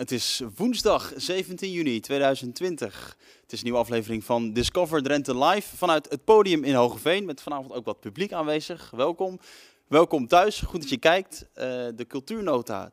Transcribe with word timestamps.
Het 0.00 0.10
is 0.10 0.42
woensdag 0.56 1.12
17 1.16 1.72
juni 1.72 2.00
2020. 2.00 3.16
Het 3.42 3.52
is 3.52 3.58
een 3.58 3.64
nieuwe 3.64 3.80
aflevering 3.80 4.24
van 4.24 4.52
Discover 4.52 5.02
Drenthe 5.02 5.38
Live 5.38 5.76
vanuit 5.76 6.10
het 6.10 6.24
podium 6.24 6.64
in 6.64 6.74
Hogeveen. 6.74 7.24
Met 7.24 7.40
vanavond 7.40 7.72
ook 7.72 7.84
wat 7.84 8.00
publiek 8.00 8.32
aanwezig. 8.32 8.90
Welkom. 8.90 9.38
Welkom 9.86 10.26
thuis. 10.26 10.60
Goed 10.60 10.80
dat 10.80 10.90
je 10.90 10.98
kijkt. 10.98 11.42
Uh, 11.42 11.64
de 11.94 12.04
Cultuurnota 12.08 12.92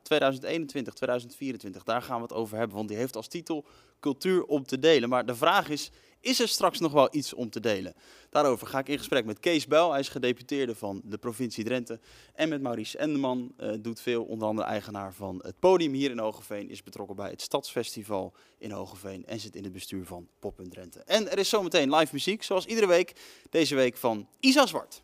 daar 1.84 2.02
gaan 2.02 2.16
we 2.16 2.22
het 2.22 2.32
over 2.32 2.56
hebben. 2.56 2.76
Want 2.76 2.88
die 2.88 2.96
heeft 2.96 3.16
als 3.16 3.28
titel 3.28 3.64
Cultuur 4.00 4.44
om 4.44 4.64
te 4.64 4.78
delen. 4.78 5.08
Maar 5.08 5.26
de 5.26 5.34
vraag 5.34 5.68
is, 5.68 5.90
is 6.20 6.40
er 6.40 6.48
straks 6.48 6.78
nog 6.78 6.92
wel 6.92 7.08
iets 7.10 7.34
om 7.34 7.50
te 7.50 7.60
delen? 7.60 7.94
Daarover 8.30 8.66
ga 8.66 8.78
ik 8.78 8.88
in 8.88 8.98
gesprek 8.98 9.24
met 9.24 9.40
Kees 9.40 9.66
Bel. 9.66 9.90
Hij 9.90 10.00
is 10.00 10.08
gedeputeerde 10.08 10.74
van 10.74 11.00
de 11.04 11.18
provincie 11.18 11.64
Drenthe. 11.64 12.00
En 12.34 12.48
met 12.48 12.62
Maurice 12.62 12.98
Endeman. 12.98 13.52
Uh, 13.60 13.72
doet 13.80 14.00
veel, 14.00 14.24
onder 14.24 14.48
andere 14.48 14.68
eigenaar 14.68 15.14
van 15.14 15.40
het 15.42 15.58
podium 15.58 15.92
hier 15.92 16.10
in 16.10 16.18
Hogeveen. 16.18 16.70
Is 16.70 16.82
betrokken 16.82 17.16
bij 17.16 17.30
het 17.30 17.42
Stadsfestival 17.42 18.32
in 18.58 18.70
Hogeveen. 18.70 19.26
En 19.26 19.40
zit 19.40 19.56
in 19.56 19.64
het 19.64 19.72
bestuur 19.72 20.06
van 20.06 20.28
Pop 20.38 20.60
Drenthe. 20.68 21.02
En 21.04 21.30
er 21.30 21.38
is 21.38 21.48
zometeen 21.48 21.94
live 21.94 22.12
muziek, 22.12 22.42
zoals 22.42 22.66
iedere 22.66 22.86
week. 22.86 23.12
Deze 23.50 23.74
week 23.74 23.96
van 23.96 24.28
Isa 24.40 24.66
Zwart. 24.66 25.02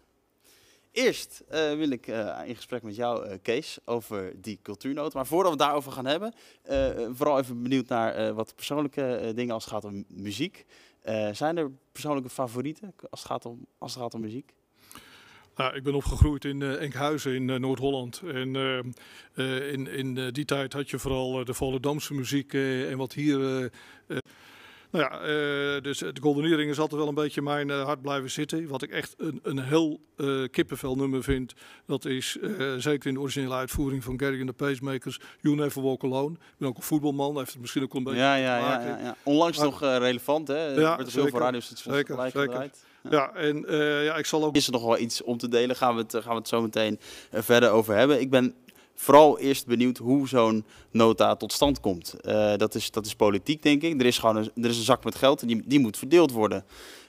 Eerst 0.93 1.43
uh, 1.53 1.75
wil 1.75 1.91
ik 1.91 2.07
uh, 2.07 2.41
in 2.45 2.57
gesprek 2.57 2.83
met 2.83 2.97
jou, 2.97 3.37
Kees, 3.37 3.79
over 3.85 4.41
die 4.41 4.59
cultuurnoot. 4.63 5.15
Maar 5.15 5.27
voordat 5.27 5.53
we 5.53 5.59
het 5.59 5.67
daarover 5.67 5.93
gaan 5.93 6.07
hebben, 6.07 6.35
vooral 7.17 7.39
even 7.39 7.63
benieuwd 7.63 7.89
naar 7.89 8.35
wat 8.35 8.55
persoonlijke 8.55 9.33
dingen 9.35 9.55
als 9.55 9.65
het 9.65 9.73
gaat 9.73 9.85
om 9.85 10.05
muziek. 10.09 10.65
Zijn 11.33 11.57
er 11.57 11.71
persoonlijke 11.93 12.31
favorieten 12.31 12.95
als 13.11 13.23
het 13.23 13.31
gaat 13.31 13.47
om, 13.47 13.67
als 13.79 13.95
het 13.95 14.03
gaat 14.03 14.15
om 14.15 14.21
muziek? 14.21 14.55
Nou, 15.57 15.75
ik 15.75 15.83
ben 15.83 15.95
opgegroeid 15.95 16.45
in 16.45 16.63
Enkhuizen 16.63 17.35
in 17.35 17.61
Noord-Holland. 17.61 18.23
En 18.25 18.57
in, 19.73 19.87
in 19.87 20.31
die 20.33 20.45
tijd 20.45 20.73
had 20.73 20.91
je 20.91 20.99
vooral 20.99 21.45
de 21.45 21.55
Volendamse 21.55 22.15
muziek 22.15 22.55
en 22.55 22.97
wat 22.97 23.13
hier 23.13 23.71
nou 24.95 25.07
ja, 25.11 25.21
uh, 25.21 25.83
dus 25.83 25.99
de 25.99 26.21
Golden 26.21 26.69
is 26.69 26.79
altijd 26.79 27.01
wel 27.01 27.09
een 27.09 27.15
beetje 27.15 27.43
mijn 27.43 27.69
uh, 27.69 27.85
hart 27.85 28.03
blijven 28.03 28.31
zitten. 28.31 28.69
Wat 28.69 28.83
ik 28.83 28.91
echt 28.91 29.15
een, 29.19 29.41
een 29.43 29.59
heel 29.59 30.01
uh, 30.17 30.49
kippenvel 30.51 30.97
nummer 30.97 31.23
vind, 31.23 31.55
dat 31.87 32.05
is 32.05 32.39
zeker 32.79 33.09
in 33.09 33.15
de 33.15 33.21
originele 33.21 33.55
uitvoering 33.55 34.05
van 34.05 34.19
Gary 34.19 34.39
and 34.39 34.47
the 34.47 34.65
Pacemakers, 34.65 35.21
You 35.41 35.57
Never 35.57 35.83
Walk 35.83 36.05
Alone. 36.05 36.33
Ik 36.33 36.55
ben 36.59 36.69
ook 36.69 36.77
een 36.77 36.83
voetbalman, 36.83 37.37
heeft 37.37 37.53
het 37.53 37.61
misschien 37.61 37.83
ook 37.83 37.95
een 37.95 38.05
beetje 38.05 38.21
ja, 38.21 38.35
ja, 38.35 38.59
ja, 38.59 38.81
ja, 38.81 38.99
ja, 38.99 39.17
Onlangs 39.23 39.59
nog 39.59 39.81
relevant, 39.81 40.49
hè? 40.49 40.67
Ja, 40.67 40.97
met 40.97 41.11
veel 41.11 41.29
voor 41.29 41.41
radiostations 41.41 41.97
zeker, 41.97 42.31
zeker. 42.31 42.71
Ja. 43.03 43.11
ja, 43.11 43.35
en 43.35 43.65
ja, 44.05 44.17
ik 44.17 44.27
zal 44.27 44.45
ook... 44.45 44.57
Is 44.57 44.67
er 44.67 44.73
nog 44.73 44.85
wel 44.85 44.99
iets 44.99 45.23
om 45.23 45.39
te 45.39 45.49
delen? 45.49 45.77
Gaan 45.77 45.95
we 45.95 46.03
het, 46.03 46.13
gaan 46.13 46.33
we 46.33 46.39
het 46.39 46.49
zo 46.49 46.63
meteen 46.63 46.99
verder 47.31 47.71
over 47.71 47.95
hebben. 47.95 48.21
Ik 48.21 48.31
ben 48.31 48.55
vooral 48.95 49.39
eerst 49.39 49.67
benieuwd 49.67 49.99
hoe 49.99 50.29
zo'n 50.29 50.65
nota 50.91 51.37
tot 51.37 51.53
stand 51.53 51.81
komt. 51.81 52.15
Uh, 52.23 52.57
dat, 52.57 52.75
is, 52.75 52.91
dat 52.91 53.07
is 53.07 53.15
politiek, 53.15 53.63
denk 53.63 53.83
ik. 53.83 54.01
Er 54.01 54.07
is 54.07 54.19
gewoon 54.19 54.37
een, 54.37 54.51
er 54.65 54.71
is 54.71 54.77
een 54.77 54.85
zak 54.85 55.05
met 55.05 55.15
geld 55.15 55.41
en 55.41 55.47
die, 55.47 55.63
die 55.65 55.81
moet 55.81 55.99
verdeeld 55.99 56.31
worden. 56.31 56.65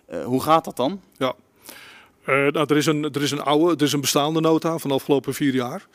Uh, 0.09 0.25
hoe 0.25 0.41
gaat 0.41 0.65
dat 0.65 0.75
dan? 0.75 1.01
Ja, 1.17 1.33
uh, 2.21 2.35
nou, 2.35 2.65
er, 2.67 2.77
is 2.77 2.85
een, 2.85 3.03
er 3.03 3.21
is 3.21 3.31
een 3.31 3.43
oude, 3.43 3.75
er 3.75 3.81
is 3.81 3.93
een 3.93 4.01
bestaande 4.01 4.41
nota 4.41 4.77
van 4.77 4.89
de 4.89 4.95
afgelopen 4.95 5.33
vier 5.33 5.53
jaar. 5.53 5.87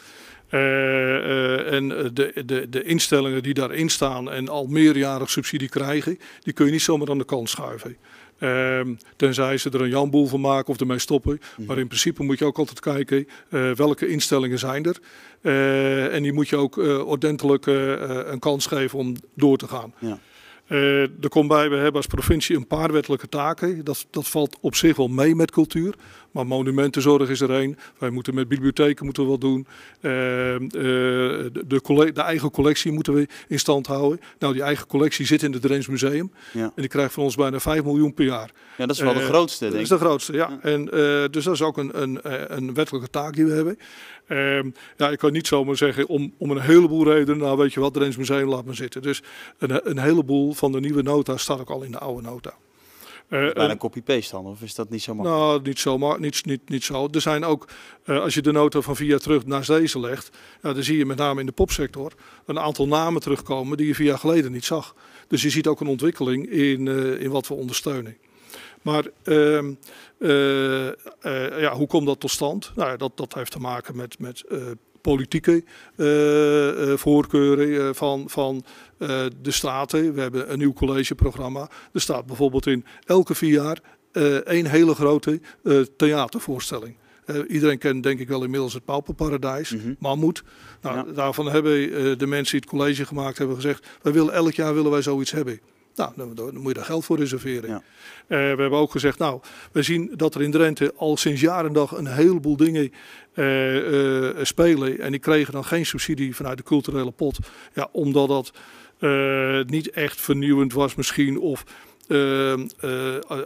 en 1.71 1.89
de, 1.89 2.43
de, 2.47 2.69
de 2.69 2.83
instellingen 2.83 3.43
die 3.43 3.55
daarin 3.55 3.89
staan 3.89 4.31
en 4.31 4.49
al 4.49 4.67
meerjarig 4.67 5.31
subsidie 5.31 5.69
krijgen, 5.69 6.19
die 6.43 6.53
kun 6.53 6.67
je 6.67 6.73
niet 6.73 6.83
zomaar 6.83 7.11
aan 7.11 7.19
de 7.19 7.25
kant 7.25 7.51
schuiven. 7.51 7.97
Uh, 8.41 8.81
tenzij 9.17 9.59
ze 9.59 9.71
er 9.71 9.81
een 9.81 9.89
janboel 9.89 10.27
van 10.27 10.41
maken 10.41 10.69
of 10.69 10.81
ermee 10.81 10.99
stoppen. 10.99 11.41
Mhm. 11.57 11.67
Maar 11.67 11.79
in 11.79 11.87
principe 11.87 12.23
moet 12.23 12.39
je 12.39 12.45
ook 12.45 12.59
altijd 12.59 12.81
kijken 12.81 13.29
uh, 13.51 13.71
welke 13.71 14.09
instellingen 14.09 14.59
zijn 14.59 14.85
er. 14.85 14.99
Uh, 15.43 16.15
en 16.15 16.23
die 16.23 16.33
moet 16.33 16.49
je 16.49 16.57
ook 16.57 16.77
uh, 16.77 17.07
ordentelijk 17.09 17.67
een 17.67 18.39
kans 18.39 18.67
geven 18.67 18.99
om 18.99 19.15
door 19.35 19.57
te 19.57 19.69
gaan. 19.69 19.95
Ja. 19.99 20.19
Uh, 20.71 21.03
er 21.03 21.29
komt 21.29 21.49
bij, 21.49 21.71
we 21.71 21.77
hebben 21.77 21.95
als 21.95 22.07
provincie 22.07 22.57
een 22.57 22.67
paar 22.67 22.93
wettelijke 22.93 23.29
taken. 23.29 23.85
Dat, 23.85 24.07
dat 24.11 24.29
valt 24.29 24.57
op 24.61 24.75
zich 24.75 24.97
wel 24.97 25.09
mee 25.09 25.35
met 25.35 25.51
cultuur. 25.51 25.95
Maar 26.31 26.47
monumentenzorg 26.47 27.29
is 27.29 27.41
er 27.41 27.51
één. 27.51 27.79
Wij 27.99 28.11
moeten 28.11 28.35
met 28.35 28.49
bibliotheken 28.49 29.05
moeten 29.05 29.23
we 29.23 29.29
wat 29.29 29.41
doen. 29.41 29.67
Uh, 30.01 30.53
uh, 30.55 30.71
de, 30.73 32.11
de, 32.15 32.23
eigen 32.23 32.51
collectie 32.51 32.93
moeten 32.93 33.15
we 33.15 33.29
in 33.49 33.59
stand 33.59 33.87
houden. 33.87 34.21
Nou, 34.39 34.53
die 34.53 34.63
eigen 34.63 34.87
collectie 34.87 35.27
zit 35.27 35.43
in 35.43 35.53
het 35.53 35.63
Drents 35.63 35.87
Museum. 35.87 36.33
Ja. 36.53 36.63
En 36.63 36.73
die 36.75 36.89
krijgt 36.89 37.13
van 37.13 37.23
ons 37.23 37.35
bijna 37.35 37.61
5 37.61 37.85
miljoen 37.85 38.15
per 38.15 38.25
jaar. 38.25 38.51
Ja, 38.77 38.87
dat 38.87 38.97
is 38.97 39.03
wel 39.03 39.15
de 39.15 39.21
grootste, 39.21 39.71
denk 39.71 39.83
ik. 39.83 39.89
Dat 39.89 39.99
is 39.99 39.99
de 39.99 40.07
grootste, 40.07 40.33
ja. 40.33 40.49
ja. 40.49 40.71
En, 40.71 40.85
dus 41.31 41.45
dat 41.45 41.55
is 41.55 41.63
ook 41.63 41.79
een, 41.79 42.03
een, 42.03 42.21
een 42.57 42.75
wettelijke 42.75 43.11
taak 43.11 43.35
die 43.35 43.45
we 43.45 43.53
hebben. 43.53 43.79
Um, 44.33 44.75
ja, 44.97 45.11
ik 45.11 45.19
kan 45.19 45.33
niet 45.33 45.47
zomaar 45.47 45.77
zeggen 45.77 46.09
om, 46.09 46.35
om 46.39 46.51
een 46.51 46.61
heleboel 46.61 47.05
redenen, 47.05 47.39
nou 47.39 47.57
weet 47.57 47.73
je 47.73 47.81
wat, 47.81 47.95
Drents 47.95 48.17
Museum 48.17 48.49
laat 48.49 48.65
me 48.65 48.75
zitten. 48.75 49.03
Dus 49.03 49.23
een, 49.59 49.91
een 49.91 49.99
heleboel 49.99 50.53
van 50.53 50.73
de 50.73 50.81
nieuwe 50.81 51.03
nota 51.03 51.37
staat 51.37 51.61
ook 51.61 51.71
al 51.71 51.83
in 51.83 51.91
de 51.91 51.99
oude 51.99 52.23
nota. 52.23 52.55
Uh, 53.29 53.53
bijna 53.53 53.71
een 53.71 53.79
copy-paste 53.79 54.35
dan, 54.35 54.47
of 54.47 54.63
is 54.63 54.75
dat 54.75 54.91
niet 54.91 55.03
zo 55.03 55.15
makkelijk? 55.15 55.43
Nou, 55.43 55.63
niet 55.63 55.79
zo, 55.79 55.99
maar 55.99 56.21
niet, 56.21 56.45
niet, 56.45 56.69
niet 56.69 56.85
zo. 56.85 57.09
Er 57.11 57.21
zijn 57.21 57.45
ook, 57.45 57.69
uh, 58.05 58.21
als 58.21 58.35
je 58.35 58.43
de 58.43 58.53
nota 58.53 58.81
van 58.81 58.97
vier 58.97 59.09
jaar 59.09 59.19
terug 59.19 59.47
naast 59.47 59.69
deze 59.69 60.01
legt, 60.01 60.31
ja, 60.63 60.73
dan 60.73 60.83
zie 60.83 60.99
je 60.99 61.07
met 61.07 61.17
name 61.17 61.41
in 61.41 61.47
de 61.47 61.53
popsector 61.53 62.13
een 62.47 62.59
aantal 62.59 62.87
namen 62.87 63.21
terugkomen 63.21 63.77
die 63.77 63.87
je 63.87 63.95
vier 63.95 64.07
jaar 64.07 64.19
geleden 64.19 64.53
niet 64.53 64.65
zag. 64.65 64.95
Dus 65.29 65.43
je 65.43 65.51
ziet 65.51 65.67
ook 65.67 65.81
een 65.81 65.87
ontwikkeling 65.87 66.51
in, 66.51 66.87
uh, 66.87 67.21
in 67.21 67.31
wat 67.31 67.49
we 67.49 67.55
ondersteunen. 67.55 68.17
Maar 68.83 69.05
uh, 69.25 69.63
uh, 70.19 70.91
ja, 71.61 71.73
hoe 71.73 71.87
komt 71.87 72.07
dat 72.07 72.21
tot 72.21 72.31
stand? 72.31 72.73
Nou, 72.75 72.97
dat, 72.97 73.17
dat 73.17 73.35
heeft 73.35 73.51
te 73.51 73.59
maken 73.59 73.97
met, 73.97 74.19
met 74.19 74.45
uh, 74.49 74.63
politieke 75.01 75.65
voorkeuren 76.97 77.95
van, 77.95 78.25
van 78.29 78.65
de 79.43 79.51
staten. 79.51 80.15
We 80.15 80.21
hebben 80.21 80.53
een 80.53 80.59
nieuw 80.59 80.73
collegeprogramma. 80.73 81.69
Er 81.93 82.01
staat 82.01 82.27
bijvoorbeeld 82.27 82.67
in 82.67 82.85
elke 83.05 83.35
vier 83.35 83.53
jaar 83.53 83.81
één 84.45 84.67
hele 84.67 84.95
grote 84.95 85.41
theatervoorstelling. 85.97 86.97
Uh, 87.31 87.41
iedereen 87.49 87.79
kent 87.79 88.03
denk 88.03 88.21
ik 88.21 88.29
wel 88.29 88.43
inmiddels 88.43 88.75
het 88.75 88.85
Pauperparadijs, 88.85 89.71
mm 89.71 89.81
-hmm. 89.81 89.97
Mammoet. 89.99 90.43
Nou, 90.81 90.97
ja. 90.97 91.13
Daarvan 91.13 91.51
hebben 91.51 91.79
uh, 91.79 92.19
de 92.19 92.27
mensen 92.27 92.53
die 92.53 92.61
het 92.61 92.79
college 92.79 93.07
gemaakt 93.07 93.39
hebben 93.39 93.57
gezegd... 93.57 93.87
wij 94.03 94.13
willen 94.13 94.35
elk 94.35 94.53
jaar 94.53 94.75
willen 94.75 94.91
wij 94.91 95.03
zoiets 95.03 95.31
hebben. 95.31 95.61
Nou, 96.01 96.13
dan, 96.17 96.35
dan, 96.35 96.57
moet 96.57 96.69
je 96.69 96.75
daar 96.75 96.85
geld 96.85 97.05
voor 97.05 97.19
reserveren. 97.19 97.71
Ja. 97.71 97.77
Uh, 97.77 97.83
we 98.29 98.61
hebben 98.61 98.79
ook 98.79 98.91
gezegd, 98.91 99.19
nou, 99.19 99.41
we 99.73 99.83
zien 99.83 100.11
dat 100.17 100.35
er 100.35 100.43
in 100.43 100.51
Drenthe 100.51 100.93
al 100.97 101.17
sinds 101.17 101.41
jaren 101.41 101.67
en 101.67 101.73
dag 101.73 101.97
een 101.97 102.07
heleboel 102.07 102.57
dingen 102.57 102.93
uh, 103.35 103.75
uh, 103.75 104.37
spelen. 104.43 105.01
En 105.01 105.11
die 105.11 105.21
kregen 105.21 105.53
dan 105.53 105.65
geen 105.65 105.87
subsidie 105.87 106.37
vanuit 106.37 106.57
de 106.57 106.63
culturele 106.63 107.11
pot. 107.11 107.39
Ja, 107.75 107.89
omdat 107.93 108.29
dat 108.29 108.53
niet 109.67 109.91
echt 109.91 110.21
vernieuwend 110.21 110.73
was 110.73 110.95
misschien 110.95 111.39
of... 111.39 111.65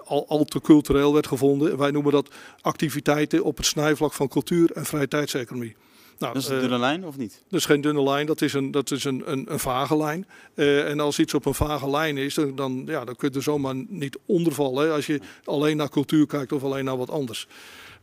al, 0.04 0.28
al 0.28 0.44
te 0.44 0.60
cultureel 0.60 1.12
werd 1.12 1.26
gevonden. 1.26 1.78
Wij 1.78 1.90
noemen 1.90 2.12
dat 2.12 2.28
activiteiten 2.60 3.44
op 3.44 3.56
het 3.56 3.66
snijvlak 3.66 4.12
van 4.12 4.28
cultuur 4.28 4.72
en 4.72 4.84
vrije 4.84 5.08
tijdseconomie. 5.08 5.76
Nou, 6.18 6.34
dat 6.34 6.42
is 6.42 6.48
een 6.48 6.60
dunne 6.60 6.78
lijn 6.78 7.06
of 7.06 7.16
niet? 7.16 7.42
Dat 7.48 7.60
is 7.60 7.66
geen 7.66 7.80
dunne 7.80 8.02
lijn, 8.02 8.26
dat 8.26 8.40
is 8.40 8.52
een, 8.52 8.70
dat 8.70 8.90
is 8.90 9.04
een, 9.04 9.22
een, 9.26 9.52
een 9.52 9.58
vage 9.58 9.96
lijn. 9.96 10.26
Uh, 10.54 10.90
en 10.90 11.00
als 11.00 11.18
iets 11.18 11.34
op 11.34 11.46
een 11.46 11.54
vage 11.54 11.90
lijn 11.90 12.16
is, 12.16 12.34
dan, 12.34 12.54
dan, 12.54 12.82
ja, 12.86 13.04
dan 13.04 13.16
kun 13.16 13.28
je 13.30 13.36
er 13.36 13.42
zomaar 13.42 13.74
niet 13.88 14.18
ondervallen. 14.26 14.86
Hè, 14.86 14.92
als 14.92 15.06
je 15.06 15.20
alleen 15.44 15.76
naar 15.76 15.88
cultuur 15.88 16.26
kijkt 16.26 16.52
of 16.52 16.64
alleen 16.64 16.84
naar 16.84 16.96
wat 16.96 17.10
anders. 17.10 17.46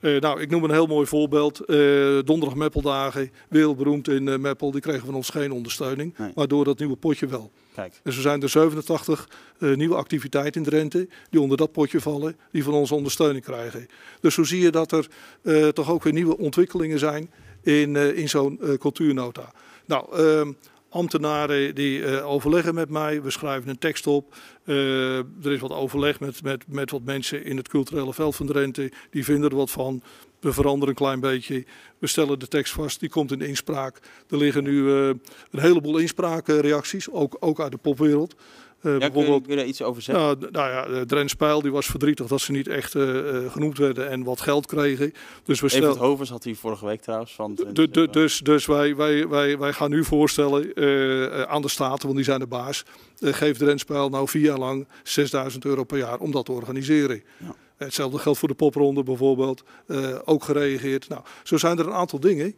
Uh, 0.01 0.19
nou, 0.19 0.41
ik 0.41 0.49
noem 0.49 0.63
een 0.63 0.71
heel 0.71 0.87
mooi 0.87 1.07
voorbeeld. 1.07 1.61
Uh, 1.61 2.19
donderdag 2.23 2.55
Meppeldagen, 2.55 3.31
wereldberoemd 3.49 4.07
in 4.07 4.27
uh, 4.27 4.37
Meppel, 4.37 4.71
die 4.71 4.81
kregen 4.81 5.05
van 5.05 5.15
ons 5.15 5.29
geen 5.29 5.51
ondersteuning. 5.51 6.17
Nee. 6.17 6.31
Waardoor 6.35 6.65
dat 6.65 6.79
nieuwe 6.79 6.95
potje 6.95 7.27
wel. 7.27 7.51
Kijk. 7.75 7.99
Dus 8.03 8.15
er 8.15 8.21
zijn 8.21 8.41
er 8.41 8.49
87 8.49 9.29
nieuwe 9.59 9.95
activiteiten 9.95 10.63
in 10.63 10.69
Drenthe 10.69 11.07
die 11.29 11.41
onder 11.41 11.57
dat 11.57 11.71
potje 11.71 12.01
vallen, 12.01 12.35
die 12.51 12.63
van 12.63 12.73
ons 12.73 12.91
ondersteuning 12.91 13.43
krijgen. 13.43 13.87
Dus 14.21 14.33
zo 14.33 14.43
zie 14.43 14.61
je 14.61 14.69
dat 14.69 14.91
er 14.91 15.07
toch 15.73 15.91
ook 15.91 16.03
weer 16.03 16.13
nieuwe 16.13 16.37
ontwikkelingen 16.37 16.99
zijn 16.99 17.29
in, 17.63 17.95
uh, 17.95 18.17
in 18.17 18.29
zo'n 18.29 18.59
uh, 18.61 18.77
cultuurnota. 18.77 19.51
Nou, 19.85 20.21
uh, 20.21 20.53
ambtenaren 20.89 21.75
die 21.75 21.99
uh, 21.99 22.27
overleggen 22.27 22.73
met 22.73 22.89
mij, 22.89 23.21
we 23.21 23.29
schrijven 23.29 23.69
een 23.69 23.77
tekst 23.77 24.07
op. 24.07 24.35
er 24.65 25.51
is 25.51 25.59
wat 25.59 25.71
overleg 25.71 26.19
met, 26.19 26.43
met, 26.43 26.63
met 26.67 26.91
wat 26.91 27.03
mensen 27.03 27.43
in 27.43 27.57
het 27.57 27.67
culturele 27.67 28.13
veld 28.13 28.35
van 28.35 28.45
Drenthe, 28.45 28.91
die 29.09 29.23
vinden 29.23 29.49
er 29.49 29.55
wat 29.55 29.71
van. 29.71 30.01
We 30.39 30.53
veranderen 30.53 30.89
een 30.89 30.95
klein 30.95 31.19
beetje. 31.19 31.65
We 31.99 32.07
stellen 32.07 32.39
de 32.39 32.47
tekst 32.47 32.73
vast, 32.73 32.99
die 32.99 33.09
komt 33.09 33.31
in 33.31 33.41
inspraak. 33.41 33.99
Er 34.29 34.37
liggen 34.37 34.63
nu 34.63 34.91
een 34.91 35.19
heleboel 35.51 35.97
inspraakreacties, 35.97 37.09
ook, 37.09 37.37
ook 37.39 37.59
uit 37.59 37.71
de 37.71 37.77
popwereld. 37.77 38.35
Uh, 38.81 38.91
ja, 38.91 38.97
bijvoorbeeld, 38.97 39.41
kun 39.41 39.51
je, 39.51 39.57
daar 39.57 39.67
iets 39.67 39.81
over 39.81 40.01
zeggen? 40.01 40.39
Nou, 40.39 40.51
nou 40.51 40.95
ja, 40.95 41.05
Drent 41.05 41.29
Spijl 41.29 41.61
die 41.61 41.71
was 41.71 41.85
verdrietig 41.85 42.27
dat 42.27 42.41
ze 42.41 42.51
niet 42.51 42.67
echt 42.67 42.95
uh, 42.95 43.51
genoemd 43.51 43.77
werden 43.77 44.09
en 44.09 44.23
wat 44.23 44.41
geld 44.41 44.65
kregen. 44.65 45.13
Dus 45.43 45.59
we 45.59 45.69
stel... 45.69 45.97
Hovers 45.97 46.29
had 46.29 46.43
hij 46.43 46.55
vorige 46.55 46.85
week 46.85 47.01
trouwens. 47.01 47.33
Van 47.33 47.55
dus 48.11 48.39
dus 48.39 48.65
wij, 48.65 48.95
wij, 48.95 49.27
wij, 49.27 49.57
wij 49.57 49.73
gaan 49.73 49.89
nu 49.89 50.03
voorstellen 50.03 50.71
uh, 50.75 51.41
aan 51.41 51.61
de 51.61 51.69
Staten, 51.69 52.03
want 52.03 52.15
die 52.15 52.25
zijn 52.25 52.39
de 52.39 52.47
baas. 52.47 52.83
geef 53.19 53.57
Drent 53.57 53.79
Spijl 53.79 54.09
nou 54.09 54.27
vier 54.27 54.41
jaar 54.41 54.57
lang 54.57 54.87
6000 55.03 55.65
euro 55.65 55.83
per 55.83 55.97
jaar 55.97 56.19
om 56.19 56.31
dat 56.31 56.45
te 56.45 56.51
organiseren. 56.51 57.23
Ja. 57.37 57.55
Hetzelfde 57.77 58.17
geldt 58.17 58.39
voor 58.39 58.47
de 58.47 58.53
popronde 58.53 59.03
bijvoorbeeld. 59.03 59.63
ook 60.25 60.43
gereageerd. 60.43 61.09
Nou, 61.09 61.21
zo 61.43 61.57
zijn 61.57 61.79
er 61.79 61.87
een 61.87 61.93
aantal 61.93 62.19
dingen 62.19 62.55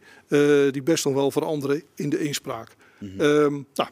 die 0.72 0.84
best 0.84 1.06
nog 1.06 1.14
wel 1.14 1.32
veranderen 1.32 1.84
in 1.96 2.10
de 2.10 2.20
inspraak. 2.20 2.76
Mm 3.00 3.10
-hmm. 3.10 3.22
um, 3.22 3.68
nou, 3.74 3.90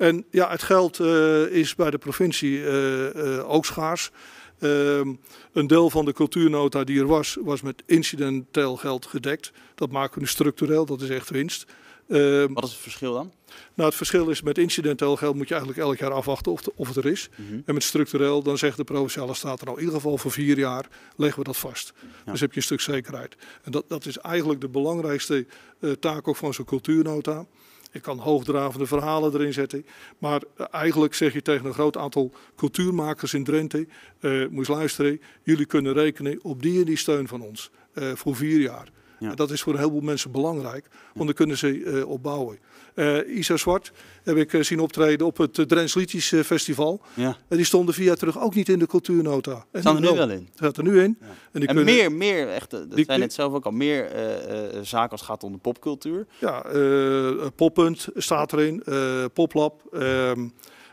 En 0.00 0.24
ja, 0.30 0.50
het 0.50 0.62
geld 0.62 1.00
eh, 1.00 1.42
is 1.46 1.74
bij 1.74 1.90
de 1.90 1.98
provincie 1.98 2.64
eh, 2.64 3.36
eh, 3.38 3.50
ook 3.50 3.64
schaars. 3.64 4.10
Ehm, 4.58 5.12
een 5.52 5.66
deel 5.66 5.90
van 5.90 6.04
de 6.04 6.12
cultuurnota 6.12 6.84
die 6.84 7.00
er 7.00 7.06
was, 7.06 7.36
was 7.40 7.60
met 7.62 7.82
incidenteel 7.86 8.76
geld 8.76 9.06
gedekt. 9.06 9.52
Dat 9.74 9.90
maken 9.90 10.14
we 10.14 10.20
nu 10.20 10.26
structureel, 10.26 10.86
dat 10.86 11.00
is 11.00 11.08
echt 11.08 11.30
winst. 11.30 11.66
Ehm, 12.08 12.52
Wat 12.52 12.64
is 12.64 12.70
het 12.70 12.78
verschil 12.80 13.12
dan? 13.12 13.32
nou, 13.74 13.88
het 13.88 13.94
verschil 13.98 14.28
is 14.28 14.42
met 14.42 14.58
incidenteel 14.58 15.16
geld 15.16 15.34
moet 15.36 15.48
je 15.48 15.54
eigenlijk 15.54 15.82
elk 15.86 15.98
jaar 15.98 16.12
afwachten 16.12 16.52
of, 16.52 16.62
de- 16.62 16.72
of 16.76 16.88
het 16.88 16.96
er 16.96 17.06
is. 17.06 17.28
Mhm. 17.36 17.60
En 17.64 17.74
met 17.74 17.82
structureel, 17.82 18.42
dan 18.42 18.58
zegt 18.58 18.76
de 18.76 18.84
provinciale 18.84 19.34
staat 19.34 19.64
nou 19.64 19.76
in 19.76 19.82
ieder 19.84 19.94
geval 20.00 20.18
voor 20.18 20.30
vier 20.30 20.58
jaar 20.58 20.86
leggen 21.16 21.38
we 21.38 21.44
dat 21.44 21.56
vast. 21.58 21.92
Ja. 22.26 22.32
Dus 22.32 22.40
heb 22.40 22.50
je 22.50 22.56
een 22.56 22.62
stuk 22.62 22.80
zekerheid. 22.80 23.36
En 23.62 23.72
dat, 23.72 23.84
dat 23.88 24.06
is 24.06 24.18
eigenlijk 24.18 24.60
de 24.60 24.68
belangrijkste 24.68 25.46
taak 26.00 26.28
ook 26.28 26.36
van 26.36 26.54
zo'n 26.54 26.64
cultuurnota. 26.64 27.46
Ik 27.92 28.02
kan 28.02 28.18
hoogdravende 28.18 28.86
verhalen 28.86 29.34
erin 29.34 29.52
zetten. 29.52 29.86
Maar 30.18 30.42
eh, 30.56 30.66
eigenlijk 30.70 31.14
zeg 31.14 31.32
je 31.32 31.42
tegen 31.42 31.66
een 31.66 31.74
groot 31.74 31.96
aantal 31.96 32.32
cultuurmakers 32.56 33.34
in 33.34 33.44
Drenthe: 33.44 33.86
eh 34.20 34.40
eens 34.40 34.68
luisteren, 34.68 35.20
jullie 35.42 35.66
kunnen 35.66 35.92
rekenen 35.92 36.38
op 36.42 36.62
die 36.62 36.78
en 36.78 36.84
die 36.84 36.96
steun 36.96 37.28
van 37.28 37.40
ons 37.40 37.70
eh, 37.92 38.12
voor 38.14 38.36
vier 38.36 38.60
jaar. 38.60 38.88
Ja. 39.20 39.30
En 39.30 39.36
dat 39.36 39.50
is 39.50 39.62
voor 39.62 39.72
een 39.72 39.78
heleboel 39.78 40.00
mensen 40.00 40.30
belangrijk, 40.30 40.86
want 41.14 41.26
dan 41.26 41.34
kunnen 41.34 41.58
ze 41.58 41.82
eh 41.84 42.08
opbouwen. 42.08 42.58
Eh 42.94 43.36
Isa 43.36 43.56
Zwart 43.56 43.92
heb 44.22 44.36
ik 44.36 44.52
eh, 44.52 44.62
zien 44.62 44.80
optreden 44.80 45.26
op 45.26 45.36
het 45.36 45.58
uh, 45.58 45.66
Drents 45.66 45.94
Liedjes 45.94 46.32
Festival. 46.44 47.00
Ja. 47.14 47.36
En 47.48 47.56
die 47.56 47.66
stonden 47.66 47.94
vier 47.94 48.04
jaar 48.04 48.16
terug 48.16 48.40
ook 48.40 48.54
niet 48.54 48.68
in 48.68 48.78
de 48.78 48.86
cultuurnota. 48.86 49.64
En 49.70 49.80
Staan 49.80 49.94
er 49.96 50.00
nu 50.10 50.16
wel. 50.16 50.30
in. 50.30 50.48
Staat 50.54 50.76
er 50.76 50.82
nu 50.82 51.02
in. 51.02 51.16
Ja. 51.20 51.26
En, 51.26 51.60
die 51.60 51.68
En 51.68 51.74
kunnen, 51.74 51.94
meer, 51.94 52.12
meer, 52.12 52.48
echt, 52.48 52.70
dat 52.70 52.90
Die- 52.94 53.04
zei 53.04 53.18
net 53.18 53.32
zelf 53.32 53.52
ook 53.52 53.64
al, 53.64 53.70
meer 53.72 54.08
zaken 54.82 55.10
als 55.10 55.20
het 55.20 55.30
gaat 55.30 55.44
om 55.44 55.52
de 55.52 55.58
popcultuur. 55.58 56.26
Ja, 56.40 56.64
Poppunt 57.56 58.08
staat 58.16 58.52
erin, 58.52 58.82
Poplab. 59.32 59.82
ehm, 59.92 60.48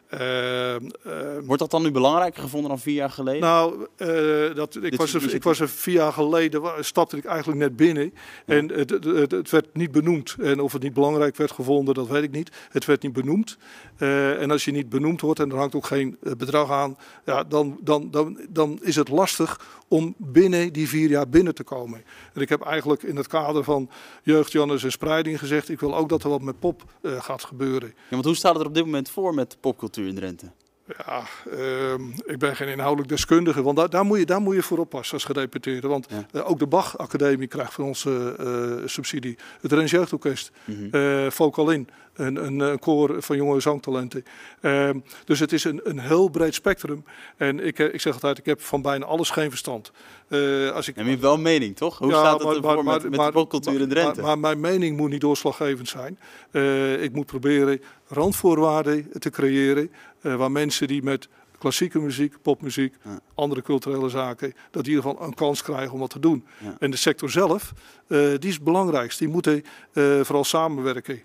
ehm, 0.09 0.89
ehm, 1.03 1.45
Wordt 1.45 1.61
dat 1.61 1.71
dan 1.71 1.83
nu 1.83 1.91
belangrijker 1.91 2.41
gevonden 2.41 2.69
dan 2.69 2.79
vier 2.79 2.93
jaar 2.93 3.09
geleden? 3.09 3.41
Nou, 3.41 3.87
eh, 3.95 4.55
dat, 4.55 4.75
ik, 4.75 4.81
Dit 4.81 4.95
was 4.95 5.13
er, 5.13 5.33
ik 5.33 5.43
was 5.43 5.59
er 5.59 5.69
vier 5.69 5.93
jaar 5.93 6.13
geleden, 6.13 6.61
stapte 6.79 7.17
ik 7.17 7.25
eigenlijk 7.25 7.59
net 7.59 7.75
binnen. 7.75 8.13
En 8.45 8.71
het, 8.71 8.89
het, 9.31 9.49
werd 9.49 9.67
niet 9.73 9.91
benoemd. 9.91 10.35
En 10.39 10.59
of 10.59 10.73
het 10.73 10.81
niet 10.81 10.93
belangrijk 10.93 11.35
werd 11.35 11.51
gevonden, 11.51 11.93
dat 11.93 12.07
weet 12.07 12.23
ik 12.23 12.31
niet. 12.31 12.51
Het 12.69 12.85
werd 12.85 13.01
niet 13.01 13.13
benoemd. 13.13 13.57
Eh, 13.97 14.41
en 14.41 14.51
als 14.51 14.65
je 14.65 14.71
niet 14.71 14.89
benoemd 14.89 15.21
wordt 15.21 15.39
en 15.39 15.51
er 15.51 15.57
hangt 15.57 15.75
ook 15.75 15.85
geen 15.85 16.17
eh, 16.23 16.31
bedrag 16.37 16.71
aan, 16.71 16.97
ja, 17.25 17.43
dan, 17.43 17.77
dan, 17.81 18.11
dan, 18.11 18.39
dan 18.49 18.79
is 18.81 18.95
het 18.95 19.09
lastig 19.09 19.59
om 19.87 20.15
binnen 20.17 20.73
die 20.73 20.87
vier 20.87 21.09
jaar 21.09 21.29
binnen 21.29 21.55
te 21.55 21.63
komen. 21.63 22.03
En 22.33 22.41
ik 22.41 22.49
heb 22.49 22.61
eigenlijk 22.61 23.03
in 23.03 23.15
het 23.15 23.27
kader 23.27 23.63
van 23.63 23.89
jeugd, 24.23 24.51
Jannes 24.51 24.83
en 24.83 24.91
spreiding 24.91 25.39
gezegd, 25.39 25.69
ik 25.69 25.79
wil 25.79 25.95
ook 25.95 26.09
dat 26.09 26.23
er 26.23 26.29
wat 26.29 26.41
met 26.41 26.59
pop 26.59 26.83
eh, 27.01 27.21
gaat 27.21 27.43
gebeuren. 27.43 27.87
Ja, 27.87 27.93
want 28.09 28.25
hoe 28.25 28.35
staat 28.35 28.53
het 28.53 28.61
er 28.61 28.67
op 28.67 28.73
dit 28.73 28.85
moment 28.85 29.09
voor 29.09 29.33
met 29.33 29.57
in 30.05 30.15
Drenthe? 30.15 30.45
Ja, 31.05 31.23
ehm, 31.51 32.01
ik 32.25 32.37
ben 32.37 32.55
geen 32.55 32.67
inhoudelijk 32.67 33.09
deskundige, 33.09 33.61
want 33.63 33.77
daar, 33.77 33.89
daar, 33.89 34.05
moet, 34.05 34.17
je, 34.19 34.25
daar 34.25 34.41
moet 34.41 34.55
je 34.55 34.61
voor 34.63 34.77
oppassen 34.77 35.13
als 35.13 35.23
gedeputeerde. 35.23 35.87
Want 35.87 36.07
Ja. 36.09 36.25
eh, 36.31 36.49
ook 36.49 36.59
de 36.59 36.67
Bach-academie 36.67 37.47
krijgt 37.47 37.73
van 37.73 37.83
ons 37.83 38.05
eh, 38.05 38.13
subsidie. 38.85 39.37
Het 39.61 39.71
Rens 39.71 39.91
Jeugdorkest, 39.91 40.51
Mhm. 40.65 40.95
eh 40.95 41.29
Vocalin, 41.29 41.89
een, 42.13 42.45
een, 42.45 42.59
een 42.59 42.79
koor 42.79 43.15
van 43.21 43.35
jonge 43.35 43.59
zangtalenten. 43.59 44.23
Ehm, 44.61 44.99
dus 45.25 45.39
het 45.39 45.51
is 45.53 45.63
een, 45.63 45.79
een 45.83 45.99
heel 45.99 46.29
breed 46.29 46.53
spectrum. 46.53 47.05
En 47.37 47.65
ik, 47.65 47.79
ik 47.79 48.01
zeg 48.01 48.13
altijd, 48.13 48.37
ik 48.37 48.45
heb 48.45 48.61
van 48.61 48.81
bijna 48.81 49.05
alles 49.05 49.29
geen 49.29 49.49
verstand. 49.49 49.91
Als 50.73 50.87
ik, 50.87 50.95
Ja, 50.95 51.01
maar 51.01 51.11
je 51.11 51.17
wel 51.17 51.33
een 51.33 51.41
mening, 51.41 51.75
toch? 51.75 51.97
Hoe 51.97 52.11
Ja, 52.11 52.17
staat 52.19 52.39
het 52.43 52.55
ervoor 52.55 52.83
met, 52.83 53.03
met 53.09 53.19
de 53.19 53.31
popcultuur 53.31 53.81
in 53.81 53.89
Drenthe? 53.89 54.21
Maar, 54.21 54.39
maar 54.39 54.57
mijn 54.57 54.59
mening 54.79 54.97
moet 54.97 55.09
niet 55.09 55.21
doorslaggevend 55.21 55.89
zijn. 55.89 56.19
Ik 57.01 57.11
moet 57.13 57.25
proberen 57.25 57.81
randvoorwaarden 58.07 59.09
te 59.19 59.29
creëren 59.29 59.91
eh, 60.21 60.35
waar 60.35 60.51
mensen 60.51 60.87
die 60.87 61.03
met 61.03 61.27
klassieke 61.57 61.99
muziek, 61.99 62.35
popmuziek, 62.41 62.95
Ja. 63.03 63.19
andere 63.35 63.61
culturele 63.61 64.09
zaken, 64.09 64.53
dat 64.71 64.83
die 64.83 64.93
in 64.93 64.97
ieder 64.97 65.11
geval 65.11 65.27
een 65.27 65.33
kans 65.33 65.63
krijgen 65.63 65.93
om 65.93 65.99
wat 65.99 66.09
te 66.09 66.19
doen. 66.19 66.45
Ja. 66.59 66.75
En 66.79 66.91
de 66.91 66.97
sector 66.97 67.29
zelf, 67.29 67.73
eh, 68.07 68.17
die 68.19 68.49
is 68.49 68.53
het 68.53 68.63
belangrijkst. 68.63 69.19
Die 69.19 69.27
moeten 69.27 69.63
eh, 69.93 70.19
vooral 70.21 70.43
samenwerken. 70.43 71.21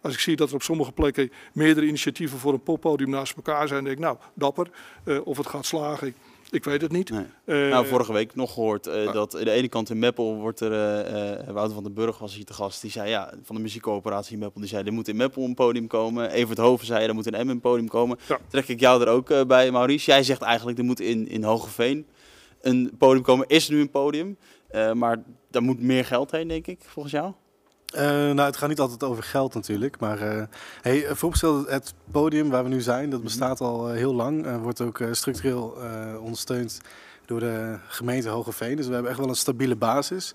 Als 0.00 0.14
ik 0.14 0.20
zie 0.20 0.36
dat 0.36 0.48
er 0.48 0.54
op 0.54 0.62
sommige 0.62 0.92
plekken 0.92 1.30
meerdere 1.52 1.86
initiatieven 1.86 2.38
voor 2.38 2.52
een 2.52 2.62
poppodium 2.62 3.10
naast 3.10 3.36
elkaar 3.36 3.68
zijn, 3.68 3.84
denk 3.84 3.96
ik, 3.96 4.02
nou, 4.02 4.16
dapper. 4.34 4.70
Of 5.24 5.36
het 5.36 5.46
gaat 5.46 5.66
slagen, 5.66 6.14
ik 6.54 6.64
weet 6.64 6.80
het 6.80 6.92
niet. 6.92 7.10
Nee. 7.10 7.24
Eh, 7.44 7.70
nou, 7.70 7.86
vorige 7.86 8.12
week 8.12 8.34
nog 8.34 8.52
gehoord 8.52 8.86
eh, 8.86 9.06
ah. 9.06 9.12
dat 9.12 9.36
aan 9.36 9.44
de 9.44 9.50
ene 9.50 9.68
kant 9.68 9.90
in 9.90 9.98
Meppel 9.98 10.36
wordt 10.36 10.60
er, 10.60 10.72
eh, 10.72 11.52
Wouter 11.52 11.74
van 11.74 11.82
den 11.82 11.94
Burg 11.94 12.18
was 12.18 12.34
hier 12.34 12.44
te 12.44 12.52
gast, 12.52 12.80
die 12.80 12.90
zei 12.90 13.08
ja, 13.08 13.32
van 13.42 13.56
de 13.56 13.62
muziekcoöperatie 13.62 14.32
in 14.32 14.38
Meppel, 14.38 14.60
die 14.60 14.68
zei 14.68 14.84
er 14.84 14.92
moet 14.92 15.08
in 15.08 15.16
Meppel 15.16 15.44
een 15.44 15.54
podium 15.54 15.86
komen. 15.86 16.30
Evert 16.30 16.58
Hoven 16.58 16.86
zei 16.86 17.06
er 17.06 17.14
moet 17.14 17.26
in 17.26 17.34
Emmen 17.34 17.54
een 17.54 17.60
podium 17.60 17.88
komen. 17.88 18.18
Ja. 18.28 18.38
Trek 18.48 18.68
ik 18.68 18.80
jou 18.80 19.02
er 19.02 19.08
ook 19.08 19.46
bij, 19.46 19.70
Maurice. 19.70 20.10
Jij 20.10 20.22
zegt 20.22 20.42
eigenlijk 20.42 20.78
er 20.78 20.84
moet 20.84 21.00
in, 21.00 21.28
in 21.28 21.42
Hogeveen 21.42 22.06
een 22.60 22.94
podium 22.98 23.22
komen. 23.22 23.46
Is 23.48 23.68
nu 23.68 23.80
een 23.80 23.90
podium, 23.90 24.36
maar 24.94 25.22
daar 25.50 25.62
moet 25.62 25.80
meer 25.80 26.04
geld 26.04 26.30
heen, 26.30 26.48
denk 26.48 26.66
ik, 26.66 26.78
volgens 26.82 27.14
jou? 27.14 27.32
Eh, 27.86 28.02
nou, 28.10 28.40
het 28.40 28.56
gaat 28.56 28.68
niet 28.68 28.80
altijd 28.80 29.02
over 29.02 29.22
geld 29.22 29.54
natuurlijk. 29.54 30.00
Maar 30.00 30.18
eh 30.18 30.42
hey, 30.82 31.06
eh, 31.06 31.14
vooropgesteld, 31.14 31.68
het 31.68 31.94
podium 32.10 32.50
waar 32.50 32.62
we 32.62 32.68
nu 32.68 32.80
zijn, 32.80 33.10
dat 33.10 33.22
bestaat 33.22 33.60
al 33.60 33.88
heel 33.88 34.14
lang. 34.14 34.46
en 34.46 34.60
wordt 34.60 34.80
ook 34.80 35.02
structureel 35.10 35.76
ondersteund 36.20 36.80
door 37.26 37.40
de 37.40 37.76
gemeente 37.88 38.28
Hogeveen. 38.28 38.76
Dus 38.76 38.86
we 38.86 38.92
hebben 38.92 39.10
echt 39.10 39.20
wel 39.20 39.28
een 39.28 39.34
stabiele 39.34 39.76
basis. 39.76 40.34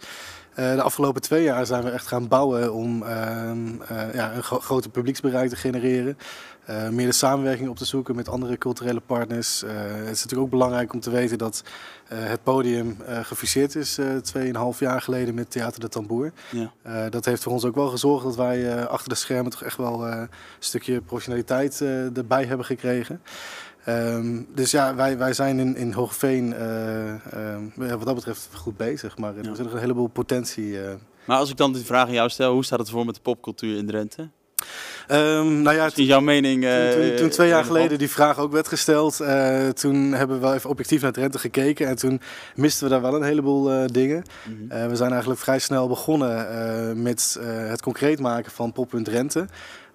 Eh, 0.53 0.75
de 0.75 0.81
afgelopen 0.81 1.21
twee 1.21 1.43
jaar 1.43 1.65
zijn 1.65 1.83
we 1.83 1.89
echt 1.89 2.07
gaan 2.07 2.27
bouwen 2.27 2.73
om 2.73 3.03
ehm, 3.03 3.81
eh, 3.87 4.13
ja, 4.13 4.33
een 4.33 4.43
gro- 4.43 4.59
groter 4.59 4.91
publieksbereik 4.91 5.49
te 5.49 5.55
genereren. 5.55 6.17
Eh, 6.65 6.89
meer 6.89 7.05
de 7.05 7.11
samenwerking 7.11 7.69
op 7.69 7.77
te 7.77 7.85
zoeken 7.85 8.15
met 8.15 8.29
andere 8.29 8.57
culturele 8.57 8.99
partners. 8.99 9.61
Het 9.61 10.09
is 10.09 10.23
natuurlijk 10.23 10.41
ook 10.41 10.49
belangrijk 10.49 10.93
om 10.93 10.99
te 10.99 11.09
weten 11.09 11.37
dat 11.37 11.63
het 12.13 12.43
podium 12.43 12.97
gefuseerd 13.21 13.75
is 13.75 13.99
2,5 14.21 14.79
jaar 14.79 15.01
geleden 15.01 15.33
met 15.33 15.51
Theater 15.51 15.79
de 15.79 15.89
Tamboer. 15.89 16.31
Ja. 16.49 17.09
Dat 17.09 17.25
heeft 17.25 17.43
voor 17.43 17.51
ons 17.51 17.65
ook 17.65 17.75
wel 17.75 17.87
gezorgd 17.87 18.23
dat 18.23 18.35
wij 18.35 18.87
achter 18.87 19.09
de 19.09 19.15
schermen 19.15 19.51
toch 19.51 19.63
echt 19.63 19.77
wel 19.77 20.07
een 20.07 20.29
stukje 20.59 21.01
professionaliteit 21.01 21.81
erbij 22.13 22.45
hebben 22.45 22.65
gekregen. 22.65 23.21
Ehm, 23.85 24.41
dus 24.55 24.71
ja, 24.71 24.95
wij, 24.95 25.17
wij 25.17 25.33
zijn 25.33 25.59
in, 25.59 25.75
in 25.75 25.91
Hoogveen 25.91 26.53
eh, 26.53 27.09
ehm, 27.09 27.61
wat 27.75 28.05
dat 28.05 28.15
betreft 28.15 28.49
goed 28.53 28.77
bezig. 28.77 29.17
Maar 29.17 29.37
er 29.37 29.55
zit 29.55 29.63
nog 29.65 29.73
een 29.73 29.79
heleboel 29.79 30.07
potentie. 30.07 30.81
eh. 30.81 30.89
Maar 31.25 31.37
als 31.37 31.49
ik 31.49 31.57
dan 31.57 31.73
die 31.73 31.85
vraag 31.85 32.07
aan 32.07 32.13
jou 32.13 32.29
stel, 32.29 32.53
hoe 32.53 32.65
staat 32.65 32.79
het 32.79 32.89
voor 32.89 33.05
met 33.05 33.15
de 33.15 33.21
popcultuur 33.21 33.77
in 33.77 33.85
Drenthe? 33.87 34.29
Ehm, 35.07 35.61
nou 35.61 35.75
ja, 35.75 35.83
Misschien 35.83 36.03
is 36.03 36.09
jouw 36.09 36.19
mening... 36.21 36.61
Toen, 36.63 36.71
eh, 36.71 36.89
toen, 37.07 37.15
toen 37.15 37.29
twee 37.29 37.47
jaar 37.49 37.63
geleden 37.63 37.97
die 37.97 38.09
vraag 38.09 38.37
ook 38.37 38.51
werd 38.51 38.67
gesteld, 38.67 39.19
eh, 39.19 39.67
toen 39.69 40.11
hebben 40.11 40.35
we 40.39 40.41
wel 40.41 40.53
even 40.53 40.69
objectief 40.69 41.01
naar 41.01 41.11
Drenthe 41.11 41.39
gekeken 41.39 41.87
en 41.87 41.95
toen 41.95 42.21
misten 42.55 42.83
we 42.83 42.89
daar 42.89 43.01
wel 43.01 43.15
een 43.15 43.23
heleboel 43.23 43.71
eh, 43.71 43.85
dingen. 43.85 44.23
Mhm. 44.45 44.71
Eh, 44.71 44.87
we 44.87 44.95
zijn 44.95 45.09
eigenlijk 45.11 45.39
vrij 45.41 45.59
snel 45.59 45.87
begonnen 45.87 46.49
eh, 46.49 46.93
met 46.95 47.37
eh, 47.41 47.47
het 47.69 47.81
concreet 47.81 48.19
maken 48.19 48.51
van 48.51 48.71
Poppunt 48.71 49.05
Drenthe. 49.05 49.45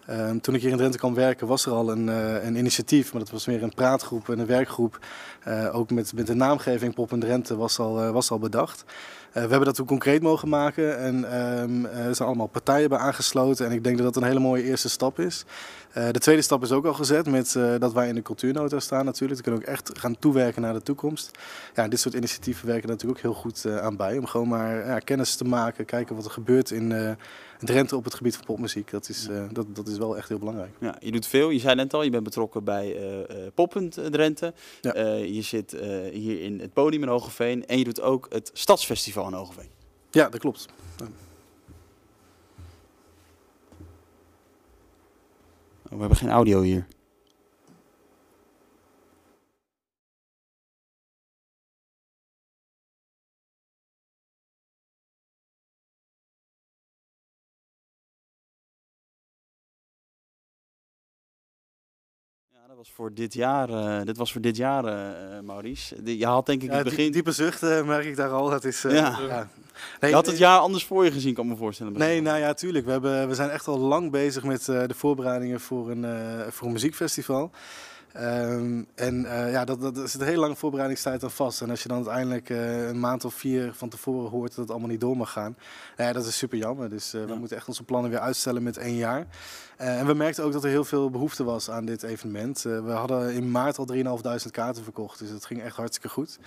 Ehm, 0.06 0.38
toen 0.38 0.54
ik 0.54 0.60
hier 0.60 0.70
in 0.70 0.76
Drenthe 0.76 0.98
kwam 0.98 1.14
werken 1.14 1.46
was 1.46 1.66
er 1.66 1.72
al 1.72 1.90
een, 1.90 2.08
eh, 2.08 2.44
een 2.44 2.56
initiatief, 2.56 3.12
maar 3.12 3.22
dat 3.22 3.30
was 3.30 3.46
meer 3.46 3.62
een 3.62 3.74
praatgroep 3.74 4.28
en 4.28 4.38
een 4.38 4.46
werkgroep. 4.46 4.98
Eh, 5.44 5.76
ook 5.76 5.90
met, 5.90 6.12
met 6.14 6.26
de 6.26 6.34
naamgeving 6.34 6.94
Poppunt 6.94 7.20
Drenthe 7.20 7.56
was 7.56 7.78
al, 7.78 8.02
eh, 8.02 8.10
was 8.10 8.30
al 8.30 8.38
bedacht. 8.38 8.84
We 9.32 9.40
hebben 9.40 9.64
dat 9.64 9.74
toen 9.74 9.86
concreet 9.86 10.22
mogen 10.22 10.48
maken 10.48 10.98
en 10.98 11.24
eh, 11.24 12.06
er 12.06 12.14
zijn 12.14 12.28
allemaal 12.28 12.46
partijen 12.46 12.88
bij 12.88 12.98
aangesloten. 12.98 13.66
En 13.66 13.72
ik 13.72 13.84
denk 13.84 13.96
dat 13.96 14.14
dat 14.14 14.22
een 14.22 14.28
hele 14.28 14.40
mooie 14.40 14.62
eerste 14.62 14.88
stap 14.88 15.18
is. 15.18 15.44
De 15.92 16.18
tweede 16.18 16.42
stap 16.42 16.62
is 16.62 16.72
ook 16.72 16.84
al 16.84 16.94
gezet 16.94 17.26
met 17.26 17.56
dat 17.78 17.92
wij 17.92 18.08
in 18.08 18.14
de 18.14 18.22
cultuurnota 18.22 18.80
staan 18.80 19.04
natuurlijk. 19.04 19.38
We 19.38 19.44
kunnen 19.44 19.60
ook 19.60 19.74
echt 19.74 19.90
gaan 19.98 20.18
toewerken 20.18 20.62
naar 20.62 20.72
de 20.72 20.82
toekomst. 20.82 21.30
Ja, 21.74 21.88
dit 21.88 22.00
soort 22.00 22.14
initiatieven 22.14 22.66
werken 22.66 22.88
natuurlijk 22.88 23.18
ook 23.18 23.24
heel 23.24 23.40
goed 23.40 23.66
aan 23.80 23.96
bij. 23.96 24.18
Om 24.18 24.26
gewoon 24.26 24.48
maar 24.48 24.86
ja, 24.86 24.98
kennis 24.98 25.34
te 25.34 25.44
maken, 25.44 25.84
kijken 25.84 26.16
wat 26.16 26.24
er 26.24 26.30
gebeurt 26.30 26.70
in 26.70 27.16
Drenthe 27.64 27.96
op 27.96 28.04
het 28.04 28.14
gebied 28.14 28.36
van 28.36 28.44
popmuziek. 28.44 28.90
Dat 28.90 29.08
is, 29.08 29.28
eh, 29.28 29.44
dat, 29.52 29.76
dat 29.76 29.88
is 29.88 29.98
wel 29.98 30.16
echt 30.16 30.28
heel 30.28 30.38
belangrijk. 30.38 30.70
Ja, 30.80 30.96
je 31.00 31.12
doet 31.12 31.26
veel. 31.26 31.50
Je 31.50 31.58
zei 31.58 31.74
net 31.74 31.94
al, 31.94 32.02
je 32.02 32.10
bent 32.10 32.24
betrokken 32.24 32.64
bij 32.64 32.96
Poppunt 33.54 33.96
eh, 33.96 34.06
Drenthe. 34.06 34.54
Ja. 34.80 35.02
Je 35.14 35.42
zit 35.42 35.70
hier 36.12 36.40
in 36.40 36.60
het 36.60 36.72
podium 36.72 37.02
in 37.02 37.08
Hogeveen. 37.08 37.66
En 37.66 37.78
je 37.78 37.84
doet 37.84 38.00
ook 38.00 38.26
het 38.30 38.50
Stadsfestival 38.52 39.26
in 39.26 39.32
Hogeveen. 39.32 39.68
Ja, 40.10 40.28
dat 40.28 40.40
klopt. 40.40 40.66
Oh, 45.84 45.90
we 45.90 45.98
hebben 46.00 46.16
geen 46.16 46.30
audio 46.30 46.62
hier. 46.62 46.86
Was 62.84 62.92
voor 62.96 63.14
dit 63.14 63.34
jaar, 63.34 63.70
uh, 63.70 64.02
dit 64.02 64.16
was 64.16 64.32
voor 64.32 64.40
dit 64.40 64.56
jaar, 64.56 64.84
uh, 64.84 65.40
Maurice. 65.44 66.16
Je 66.18 66.26
had 66.26 66.46
denk 66.46 66.62
ik 66.62 66.70
ja, 66.70 66.76
het 66.76 66.84
begin... 66.84 67.12
Diepe 67.12 67.32
zucht 67.32 67.60
merk 67.60 68.04
ik 68.04 68.16
daar 68.16 68.30
al. 68.30 68.50
Dat 68.50 68.64
is, 68.64 68.82
ja. 68.82 68.90
ja. 69.28 69.48
Nee, 70.00 70.10
je 70.10 70.16
had 70.16 70.26
het 70.26 70.38
jaar 70.38 70.58
anders 70.58 70.84
voor 70.84 71.04
je 71.04 71.12
gezien, 71.12 71.34
kan 71.34 71.48
me 71.48 71.56
voorstellen. 71.56 71.92
Nee, 71.92 72.20
nou 72.20 72.38
ja, 72.38 72.54
tuurlijk. 72.54 72.84
We, 72.84 72.90
hebben, 72.90 73.28
we 73.28 73.34
zijn 73.34 73.50
echt 73.50 73.66
al 73.66 73.78
lang 73.78 74.10
bezig 74.10 74.44
met 74.44 74.64
de 74.64 74.94
voorbereidingen 74.94 75.60
voor 75.60 75.90
een, 75.90 76.06
voor 76.52 76.66
een 76.66 76.72
muziekfestival. 76.72 77.50
Um, 78.20 78.86
en 78.94 79.20
uh, 79.24 79.52
ja, 79.52 79.64
dat, 79.64 79.80
dat, 79.80 80.10
zit 80.10 80.20
een 80.20 80.26
hele 80.26 80.40
lange 80.40 80.56
voorbereidingstijd 80.56 81.24
aan 81.24 81.30
vast. 81.30 81.60
En 81.62 81.70
als 81.70 81.82
je 81.82 81.88
dan 81.88 81.96
uiteindelijk 81.96 82.48
uh, 82.48 82.88
een 82.88 83.00
maand 83.00 83.24
of 83.24 83.34
vier 83.34 83.72
van 83.74 83.88
tevoren 83.88 84.30
hoort 84.30 84.48
dat 84.48 84.58
het 84.58 84.70
allemaal 84.70 84.88
niet 84.88 85.00
door 85.00 85.16
mag 85.16 85.32
gaan, 85.32 85.56
ja, 85.96 86.12
dat 86.12 86.26
is 86.26 86.38
super 86.38 86.58
jammer. 86.58 86.88
Dus 86.88 87.14
uh, 87.14 87.20
ja. 87.20 87.26
we 87.26 87.34
moeten 87.34 87.56
echt 87.56 87.68
onze 87.68 87.82
plannen 87.82 88.10
weer 88.10 88.20
uitstellen 88.20 88.62
met 88.62 88.76
één 88.76 88.96
jaar. 88.96 89.26
en 89.76 90.06
we 90.06 90.14
merkten 90.14 90.44
ook 90.44 90.52
dat 90.52 90.64
er 90.64 90.70
heel 90.70 90.84
veel 90.84 91.10
behoefte 91.10 91.44
was 91.44 91.70
aan 91.70 91.84
dit 91.84 92.02
evenement. 92.02 92.62
we 92.62 92.90
hadden 92.90 93.34
in 93.34 93.50
maart 93.50 93.78
al 93.78 93.88
3.500 93.94 94.50
kaarten 94.50 94.82
verkocht, 94.82 95.18
dus 95.18 95.30
dat 95.30 95.44
ging 95.44 95.62
echt 95.62 95.76
hartstikke 95.76 96.08
goed. 96.08 96.38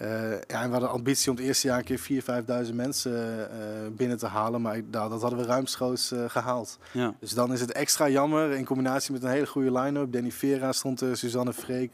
Uh, 0.00 0.30
ja, 0.30 0.62
en 0.62 0.66
we 0.66 0.72
hadden 0.72 0.90
ambitie 0.90 1.30
om 1.30 1.36
het 1.36 1.46
eerste 1.46 1.66
jaar 1.66 1.78
een 1.78 1.84
keer 1.84 2.22
4.000, 2.64 2.66
5.000 2.66 2.74
mensen 2.74 3.12
uh, 3.38 3.96
binnen 3.96 4.18
te 4.18 4.26
halen. 4.26 4.62
Maar 4.62 4.80
nou, 4.90 5.10
dat 5.10 5.20
hadden 5.20 5.38
we 5.38 5.44
ruimschoots 5.44 6.12
uh, 6.12 6.24
gehaald. 6.28 6.78
Ja. 6.92 7.14
Dus 7.20 7.30
dan 7.30 7.52
is 7.52 7.60
het 7.60 7.72
extra 7.72 8.08
jammer 8.08 8.50
in 8.50 8.64
combinatie 8.64 9.12
met 9.12 9.22
een 9.22 9.30
hele 9.30 9.46
goede 9.46 9.72
line-up. 9.72 10.12
Danny 10.12 10.30
Vera 10.30 10.72
stond 10.72 11.00
er, 11.00 11.16
Suzanne 11.16 11.52
Freek, 11.52 11.92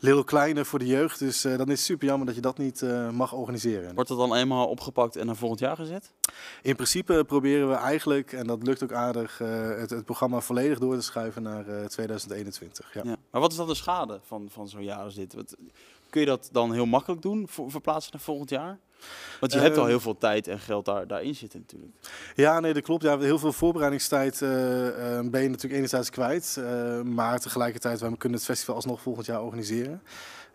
Lil 0.00 0.24
Kleine 0.24 0.64
voor 0.64 0.78
de 0.78 0.86
jeugd. 0.86 1.18
Dus 1.18 1.40
dan 1.40 1.60
is 1.60 1.68
het 1.68 1.78
super 1.78 2.06
jammer 2.06 2.26
dat 2.26 2.34
je 2.34 2.40
dat 2.40 2.58
niet 2.58 2.84
mag 3.12 3.32
organiseren. 3.32 3.94
Wordt 3.94 4.08
het 4.08 4.18
dan 4.18 4.34
eenmaal 4.34 4.66
opgepakt 4.66 5.16
en 5.16 5.26
naar 5.26 5.36
volgend 5.36 5.60
jaar 5.60 5.76
gezet? 5.76 6.12
In 6.62 6.74
principe 6.74 7.24
proberen 7.26 7.68
we 7.68 7.74
eigenlijk, 7.74 8.32
en 8.32 8.46
dat 8.46 8.62
lukt 8.62 8.82
ook 8.82 8.92
aardig, 8.92 9.38
het, 9.38 9.90
het, 9.90 10.04
programma 10.04 10.40
volledig 10.40 10.78
door 10.78 10.94
te 10.94 11.02
schuiven 11.02 11.42
naar 11.42 11.64
2021. 11.88 12.94
Ja. 12.94 13.00
ja. 13.04 13.16
Maar 13.30 13.40
wat 13.40 13.50
is 13.50 13.56
dan 13.56 13.66
de 13.66 13.74
schade 13.74 14.20
van, 14.26 14.48
van 14.50 14.68
zo'n 14.68 14.84
jaar 14.84 15.02
als 15.02 15.14
dit? 15.14 15.34
Wat, 15.34 15.56
Kun 16.14 16.22
je 16.22 16.28
dat 16.28 16.48
dan 16.52 16.72
heel 16.72 16.86
makkelijk 16.86 17.22
doen, 17.22 17.48
voor, 17.48 17.70
verplaatsen 17.70 18.12
naar 18.12 18.20
volgend 18.20 18.50
jaar? 18.50 18.78
Want 19.40 19.52
je 19.52 19.58
hebt 19.58 19.76
al 19.76 19.80
ehm, 19.80 19.90
heel 19.90 20.00
veel 20.00 20.18
tijd 20.18 20.48
en 20.48 20.58
geld 20.58 20.84
daar, 20.84 21.06
daarin 21.06 21.34
zitten 21.34 21.60
natuurlijk. 21.60 21.92
Ja, 22.34 22.60
nee, 22.60 22.72
dat 22.72 22.82
klopt. 22.82 23.02
Ja, 23.02 23.18
heel 23.18 23.38
veel 23.38 23.52
voorbereidingstijd 23.52 24.34
uh, 24.34 24.48
ben 25.30 25.42
je 25.42 25.48
natuurlijk 25.48 25.72
enerzijds 25.72 26.10
kwijt. 26.10 26.56
Uh, 26.58 27.00
maar 27.00 27.40
tegelijkertijd, 27.40 28.00
we 28.00 28.16
kunnen 28.16 28.38
het 28.38 28.46
festival 28.46 28.74
alsnog 28.74 29.00
volgend 29.00 29.26
jaar 29.26 29.42
organiseren. 29.42 30.02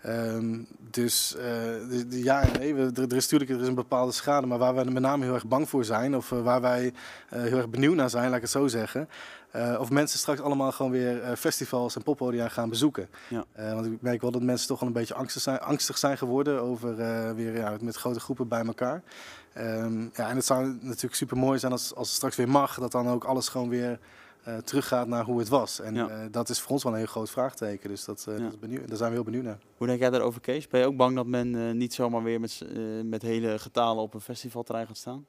Um, 0.05 0.67
dus 0.91 1.35
de, 1.37 2.05
de, 2.09 2.23
ja 2.23 2.45
nee, 2.57 2.75
we, 2.75 2.81
er, 2.81 3.01
er, 3.01 3.15
is 3.15 3.29
natuurlijk 3.29 3.49
er 3.49 3.61
is 3.61 3.67
een 3.67 3.75
bepaalde 3.75 4.11
schade. 4.11 4.47
Maar 4.47 4.57
waar 4.57 4.75
we 4.75 4.91
met 4.91 5.01
name 5.01 5.23
heel 5.23 5.33
erg 5.33 5.47
bang 5.47 5.69
voor 5.69 5.85
zijn, 5.85 6.15
of 6.15 6.29
waar 6.29 6.61
wij 6.61 6.93
heel 7.29 7.57
erg 7.57 7.69
benieuwd 7.69 7.95
naar 7.95 8.09
zijn, 8.09 8.25
laat 8.25 8.35
ik 8.35 8.41
het 8.41 8.51
zo 8.51 8.67
zeggen 8.67 9.09
uh, 9.55 9.77
of 9.79 9.89
mensen 9.89 10.19
straks 10.19 10.39
allemaal 10.39 10.71
gewoon 10.71 10.91
weer 10.91 11.23
uh, 11.23 11.31
festivals 11.35 11.95
en 11.95 12.03
poppodia 12.03 12.47
gaan 12.47 12.69
bezoeken. 12.69 13.09
Ja. 13.27 13.45
Uh, 13.59 13.73
want 13.73 13.85
ik 13.85 14.01
merk 14.01 14.21
wel 14.21 14.31
dat 14.31 14.41
mensen 14.41 14.67
toch 14.67 14.81
al 14.81 14.87
een 14.87 14.93
beetje 14.93 15.13
angstig 15.13 15.41
zijn, 15.41 15.59
angstig 15.59 15.97
zijn 15.97 16.17
geworden 16.17 16.61
over 16.61 16.95
weer 17.35 17.57
ja, 17.57 17.75
met 17.81 17.95
grote 17.95 18.19
groepen 18.19 18.47
bij 18.47 18.65
elkaar. 18.65 19.01
Um, 19.57 20.11
ja, 20.13 20.29
en 20.29 20.35
het 20.35 20.45
zou 20.45 20.77
natuurlijk 20.81 21.15
super 21.15 21.37
mooi 21.37 21.59
zijn 21.59 21.71
als, 21.71 21.95
als 21.95 22.07
het 22.07 22.15
straks 22.15 22.35
weer 22.35 22.49
mag, 22.49 22.79
dat 22.79 22.91
dan 22.91 23.09
ook 23.09 23.23
alles 23.23 23.47
gewoon 23.47 23.69
weer 23.69 23.99
teruggaat 24.63 25.07
naar 25.07 25.23
hoe 25.23 25.39
het 25.39 25.49
was. 25.49 25.79
En 25.79 25.95
ja. 25.95 26.27
dat 26.31 26.49
is 26.49 26.59
voor 26.59 26.71
ons 26.71 26.83
wel 26.83 26.91
een 26.91 26.97
heel 26.97 27.07
groot 27.07 27.29
vraagteken. 27.29 27.89
Dus 27.89 28.05
dat, 28.05 28.25
ja. 28.27 28.37
dat 28.37 28.59
benieuwd, 28.59 28.87
daar 28.87 28.97
zijn 28.97 29.09
we 29.09 29.15
heel 29.15 29.25
benieuwd 29.25 29.43
naar. 29.43 29.57
Hoe 29.77 29.87
denk 29.87 29.99
jij 29.99 30.09
daarover, 30.09 30.41
Kees? 30.41 30.67
Ben 30.67 30.79
je 30.79 30.85
ook 30.85 30.97
bang 30.97 31.15
dat 31.15 31.25
men 31.25 31.77
niet 31.77 31.93
zomaar 31.93 32.23
weer 32.23 32.39
met, 32.39 32.65
met 33.03 33.21
hele 33.21 33.59
getalen 33.59 34.03
op 34.03 34.13
een 34.13 34.21
festivalterrein 34.21 34.87
gaat 34.87 34.97
staan? 34.97 35.25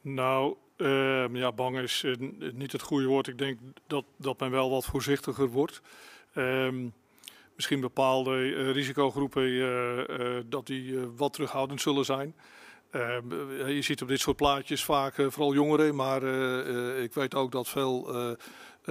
Nou, 0.00 0.56
uh, 0.76 1.34
ja, 1.34 1.52
bang 1.52 1.78
is 1.78 2.02
uh, 2.02 2.14
niet 2.52 2.72
het 2.72 2.82
goede 2.82 3.06
woord. 3.06 3.26
Ik 3.28 3.38
denk 3.38 3.58
dat, 3.86 4.04
dat 4.16 4.40
men 4.40 4.50
wel 4.50 4.70
wat 4.70 4.84
voorzichtiger 4.84 5.48
wordt. 5.48 5.80
Uh, 6.34 6.68
misschien 7.54 7.80
bepaalde 7.80 8.30
uh, 8.30 8.70
risicogroepen 8.70 9.42
eh, 9.42 10.36
dat 10.46 10.66
die 10.66 10.98
wat 11.16 11.32
terughoudend 11.32 11.80
zullen 11.80 12.04
zijn. 12.04 12.34
Ehm, 12.90 13.50
je 13.66 13.82
ziet 13.82 14.02
op 14.02 14.08
dit 14.08 14.20
soort 14.20 14.36
plaatjes 14.36 14.84
vaak 14.84 15.14
vooral 15.14 15.54
jongeren, 15.54 15.94
maar 15.94 16.22
ik 17.02 17.14
weet 17.14 17.34
ook 17.34 17.52
dat 17.52 17.68
veel 17.68 18.36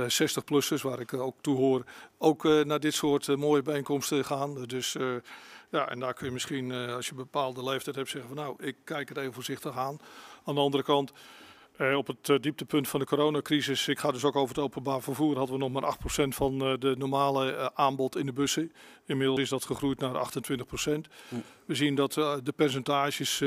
60-plussers, 0.07 0.81
waar 0.81 0.99
ik 0.99 1.13
ook 1.13 1.35
toe 1.41 1.57
hoor, 1.57 1.83
ook 2.17 2.43
naar 2.43 2.79
dit 2.79 2.93
soort 2.93 3.35
mooie 3.35 3.61
bijeenkomsten 3.61 4.25
gaan. 4.25 4.63
Dus 4.65 4.95
ja, 5.71 5.89
en 5.89 5.99
daar 5.99 6.13
kun 6.13 6.25
je 6.25 6.31
misschien, 6.31 6.71
als 6.71 7.05
je 7.05 7.11
een 7.11 7.17
bepaalde 7.17 7.63
leeftijd 7.63 7.95
hebt, 7.95 8.09
zeggen 8.09 8.35
van 8.35 8.43
nou, 8.43 8.63
ik 8.63 8.75
kijk 8.83 9.09
het 9.09 9.17
even 9.17 9.33
voorzichtig 9.33 9.77
aan. 9.77 9.99
Aan 10.43 10.55
de 10.55 10.61
andere 10.61 10.83
kant, 10.83 11.11
uh, 11.77 11.97
op 11.97 12.07
het 12.07 12.27
uh, 12.29 12.39
dieptepunt 12.39 12.87
van 12.87 12.99
de 12.99 13.05
coronacrisis, 13.05 13.87
ik 13.87 13.99
ga 13.99 14.11
dus 14.11 14.23
ook 14.23 14.35
over 14.35 14.55
het 14.55 14.63
openbaar 14.63 15.01
vervoer, 15.01 15.37
hadden 15.37 15.59
we 15.59 15.69
nog 15.69 15.81
maar 15.81 15.97
8% 16.23 16.27
van 16.27 16.67
uh, 16.67 16.73
de 16.79 16.95
normale 16.97 17.71
aanbod 17.75 18.17
in 18.17 18.25
de 18.25 18.33
bussen. 18.33 18.71
Inmiddels 19.05 19.39
is 19.39 19.49
dat 19.49 19.65
gegroeid 19.65 19.99
naar 19.99 20.13
28%. 20.13 20.13
Hm. 21.29 21.35
We 21.65 21.75
zien 21.75 21.95
dat 21.95 22.13
de 22.13 22.53
percentages 22.55 23.41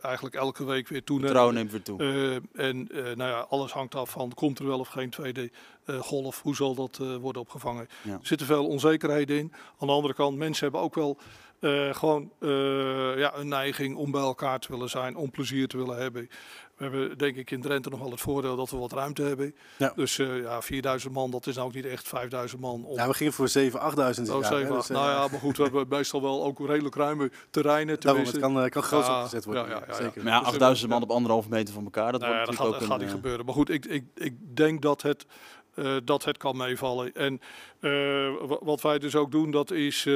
eigenlijk 0.00 0.34
elke 0.34 0.64
week 0.64 0.88
weer 0.88 1.04
toenemen. 1.04 1.32
Trouw 1.32 1.50
neemt 1.50 1.70
weer 1.70 1.82
toe. 1.82 2.42
en 2.52 2.88
nou 2.92 3.30
ja, 3.30 3.46
alles 3.48 3.72
hangt 3.72 3.94
af 3.94 4.10
van, 4.10 4.34
komt 4.34 4.58
er 4.58 4.66
wel 4.66 4.78
of 4.78 4.88
geen 4.88 5.10
tweede 5.10 5.50
golf? 5.86 6.42
Hoe 6.42 6.54
zal 6.54 6.74
dat 6.74 6.96
worden 7.20 7.42
opgevangen? 7.42 7.88
Ja. 8.02 8.12
Er 8.12 8.18
zitten 8.22 8.46
veel 8.46 8.66
onzekerheden 8.66 9.38
in. 9.38 9.52
Aan 9.78 9.86
de 9.86 9.92
andere 9.92 10.14
kant, 10.14 10.36
mensen 10.36 10.62
hebben 10.62 10.80
ook 10.80 10.94
wel 10.94 11.18
uh, 11.60 11.94
gewoon 11.94 12.30
uh, 12.40 13.18
ja, 13.18 13.34
een 13.34 13.48
neiging 13.48 13.96
om 13.96 14.10
bij 14.10 14.20
elkaar 14.20 14.58
te 14.58 14.72
willen 14.72 14.88
zijn, 14.88 15.16
om 15.16 15.30
plezier 15.30 15.68
te 15.68 15.76
willen 15.76 15.96
hebben. 15.96 16.28
We 16.76 16.82
hebben 16.82 17.18
denk 17.18 17.36
ik 17.36 17.50
in 17.50 17.60
Drenthe 17.60 17.90
nog 17.90 18.00
wel 18.00 18.10
het 18.10 18.20
voordeel 18.20 18.56
dat 18.56 18.70
we 18.70 18.76
wat 18.76 18.92
ruimte 18.92 19.22
hebben. 19.22 19.54
Ja. 19.78 19.92
Dus 19.96 20.18
uh, 20.18 20.42
ja, 20.42 20.62
4000 20.62 21.12
man, 21.12 21.30
dat 21.30 21.46
is 21.46 21.54
nou 21.54 21.66
ook 21.66 21.74
niet 21.74 21.86
echt 21.86 22.08
5000 22.08 22.60
man. 22.60 22.84
Om... 22.84 22.96
Ja, 22.96 23.06
we 23.06 23.14
gingen 23.14 23.32
voor 23.32 23.48
7, 23.48 23.80
8000. 23.80 24.28
Oh, 24.30 24.44
7, 24.44 24.74
dus, 24.74 24.86
nou 24.86 25.10
ja, 25.10 25.28
maar 25.30 25.40
goed, 25.40 25.56
we 25.56 25.62
hebben 25.62 25.86
meestal 25.88 26.22
wel 26.22 26.44
ook 26.44 26.66
redelijk 26.66 26.94
ruime 26.94 27.30
terreinen. 27.50 28.00
Daarom, 28.00 28.24
het 28.24 28.38
kan, 28.38 28.68
kan 28.68 28.82
groot 28.82 29.06
ja, 29.06 29.16
opgezet 29.16 29.44
worden. 29.44 29.68
Ja, 29.68 29.82
ja, 29.88 29.94
Zeker. 29.94 30.22
Maar 30.24 30.32
ja, 30.32 30.38
8000 30.38 30.90
man 30.90 31.02
op 31.02 31.10
anderhalve 31.10 31.48
meter 31.48 31.74
van 31.74 31.84
elkaar, 31.84 32.12
dat, 32.12 32.20
nou 32.20 32.34
wordt 32.34 32.46
dat 32.46 32.56
gaat, 32.56 32.66
ook 32.66 32.82
gaat 32.82 33.00
niet 33.00 33.10
gebeuren. 33.10 33.44
Maar 33.44 33.54
goed, 33.54 33.70
ik, 33.70 33.84
ik, 33.84 34.04
ik 34.14 34.56
denk 34.56 34.82
dat 34.82 35.02
het 35.02 35.26
uh, 35.76 35.96
dat 36.04 36.24
het 36.24 36.36
kan 36.36 36.56
meevallen. 36.56 37.14
En 37.14 37.40
uh, 37.80 38.32
wat 38.60 38.80
wij 38.80 38.98
dus 38.98 39.16
ook 39.16 39.30
doen, 39.30 39.50
dat 39.50 39.70
is 39.70 40.04
uh, 40.04 40.14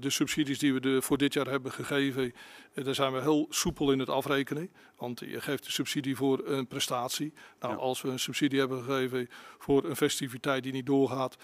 de 0.00 0.10
subsidies 0.10 0.58
die 0.58 0.72
we 0.74 0.80
de, 0.80 1.02
voor 1.02 1.18
dit 1.18 1.32
jaar 1.32 1.46
hebben 1.46 1.72
gegeven. 1.72 2.32
daar 2.74 2.94
zijn 2.94 3.12
we 3.12 3.20
heel 3.20 3.46
soepel 3.50 3.92
in 3.92 3.98
het 3.98 4.08
afrekenen. 4.08 4.70
Want 4.96 5.20
je 5.20 5.40
geeft 5.40 5.64
een 5.64 5.72
subsidie 5.72 6.16
voor 6.16 6.40
een 6.44 6.66
prestatie. 6.66 7.32
Nou, 7.60 7.72
ja. 7.72 7.78
als 7.78 8.02
we 8.02 8.08
een 8.08 8.18
subsidie 8.18 8.58
hebben 8.58 8.82
gegeven 8.82 9.28
voor 9.58 9.84
een 9.84 9.96
festiviteit 9.96 10.62
die 10.62 10.72
niet 10.72 10.86
doorgaat, 10.86 11.36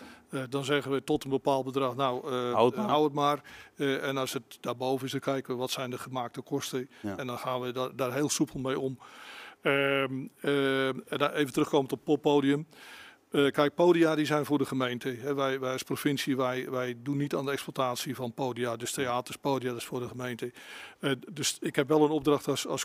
dan 0.48 0.64
zeggen 0.64 0.92
we 0.92 1.04
tot 1.04 1.24
een 1.24 1.30
bepaald 1.30 1.64
bedrag, 1.64 1.96
nou, 1.96 2.30
hou 2.32 2.66
het 2.66 2.76
maar. 2.76 2.88
Hou 2.88 3.04
het 3.04 3.12
maar. 3.12 3.42
en 3.76 4.16
als 4.16 4.32
het 4.32 4.58
daarboven 4.60 5.06
is, 5.06 5.12
dan 5.12 5.20
kijken 5.20 5.54
we 5.54 5.60
wat 5.60 5.70
zijn 5.70 5.90
de 5.90 5.98
gemaakte 5.98 6.40
kosten. 6.40 6.90
Ja. 7.00 7.16
En 7.16 7.26
dan 7.26 7.38
gaan 7.38 7.60
we 7.60 7.72
daar, 7.72 7.96
daar 7.96 8.12
heel 8.12 8.28
soepel 8.28 8.60
mee 8.60 8.78
om. 8.80 8.98
Ehm, 9.62 10.26
en 10.40 11.34
even 11.34 11.52
terugkomen 11.52 11.84
op 11.84 11.90
het 11.90 12.04
poppodium. 12.04 12.66
Uh, 13.30 13.50
kijk, 13.50 13.74
podia 13.74 14.14
die 14.14 14.26
zijn 14.26 14.44
voor 14.44 14.58
de 14.58 14.64
gemeente. 14.64 15.34
Wij, 15.34 15.60
wij 15.60 15.72
als 15.72 15.82
provincie 15.82 16.36
wij, 16.36 16.70
wij 16.70 16.94
doen 17.02 17.16
niet 17.16 17.34
aan 17.34 17.44
de 17.44 17.50
exploitatie 17.50 18.14
van 18.14 18.32
podia. 18.32 18.76
Dus 18.76 18.92
theaters, 18.92 19.36
podia, 19.36 19.68
dat 19.68 19.78
is 19.78 19.84
voor 19.84 20.00
de 20.00 20.08
gemeente. 20.08 20.52
Uh, 21.00 21.12
dus 21.32 21.56
ik 21.60 21.76
heb 21.76 21.88
wel 21.88 22.04
een 22.04 22.10
opdracht 22.10 22.48
als, 22.48 22.66
als 22.66 22.84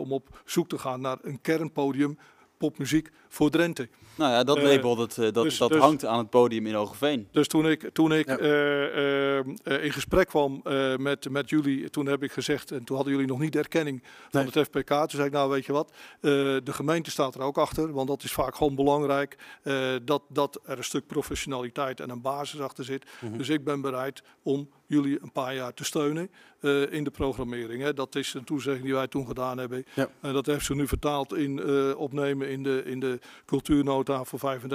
om 0.00 0.12
op 0.12 0.42
zoek 0.44 0.68
te 0.68 0.78
gaan 0.78 1.00
naar 1.00 1.18
een 1.22 1.40
kernpodium 1.40 2.18
popmuziek 2.64 3.10
voor 3.28 3.50
Drenthe. 3.50 3.88
Nou 4.14 4.32
ja, 4.32 4.44
dat 4.44 4.62
label 4.62 4.96
dat, 4.96 5.14
dat, 5.14 5.34
dus, 5.34 5.58
dat 5.58 5.70
dus, 5.70 5.80
hangt 5.80 6.04
aan 6.04 6.18
het 6.18 6.30
podium 6.30 6.66
in 6.66 6.74
Hogeveen. 6.74 7.28
Dus 7.32 7.48
toen 7.48 7.68
ik, 7.68 7.90
toen 7.92 8.12
ik 8.12 8.26
ja. 8.26 8.38
uh, 8.38 9.38
uh, 9.38 9.84
in 9.84 9.92
gesprek 9.92 10.28
kwam 10.28 10.60
met, 10.98 11.30
met 11.30 11.50
jullie, 11.50 11.90
toen 11.90 12.06
heb 12.06 12.22
ik 12.22 12.32
gezegd, 12.32 12.70
en 12.70 12.84
toen 12.84 12.96
hadden 12.96 13.14
jullie 13.14 13.28
nog 13.28 13.38
niet 13.38 13.52
de 13.52 13.58
erkenning 13.58 14.02
van 14.30 14.40
nee. 14.44 14.50
het 14.52 14.66
FPK. 14.66 14.88
Toen 14.88 15.08
zei 15.10 15.24
ik, 15.24 15.32
nou 15.32 15.50
weet 15.50 15.66
je 15.66 15.72
wat, 15.72 15.92
de 16.20 16.72
gemeente 16.72 17.10
staat 17.10 17.34
er 17.34 17.40
ook 17.40 17.58
achter, 17.58 17.92
want 17.92 18.08
dat 18.08 18.22
is 18.22 18.32
vaak 18.32 18.54
gewoon 18.54 18.74
belangrijk. 18.74 19.38
dat, 20.04 20.22
dat 20.28 20.60
er 20.64 20.78
een 20.78 20.84
stuk 20.84 21.06
professionaliteit 21.06 22.00
en 22.00 22.10
een 22.10 22.22
basis 22.22 22.60
achter 22.60 22.84
zit. 22.84 23.04
Mm 23.04 23.28
-hmm. 23.28 23.38
Dus 23.38 23.48
ik 23.48 23.64
ben 23.64 23.80
bereid 23.80 24.22
om 24.42 24.68
jullie 24.94 25.18
een 25.22 25.32
paar 25.32 25.54
jaar 25.54 25.74
te 25.74 25.84
steunen 25.84 26.30
uh, 26.60 26.92
in 26.92 27.04
de 27.04 27.10
programmering. 27.10 27.82
Hè. 27.82 27.94
Dat 27.94 28.14
is 28.14 28.34
een 28.34 28.44
toezegging 28.44 28.84
die 28.84 28.94
wij 28.94 29.08
toen 29.08 29.26
gedaan 29.26 29.58
hebben. 29.58 29.84
Ja. 29.94 30.08
En 30.20 30.32
dat 30.32 30.46
heeft 30.46 30.64
ze 30.64 30.74
nu 30.74 30.86
vertaald 30.86 31.34
in 31.34 31.60
uh, 31.66 31.98
opnemen 32.00 32.48
in 32.48 32.62
de, 32.62 32.82
in 32.84 33.00
de 33.00 33.18
cultuurnota 33.44 34.24
voor 34.24 34.58
35.000 34.60 34.68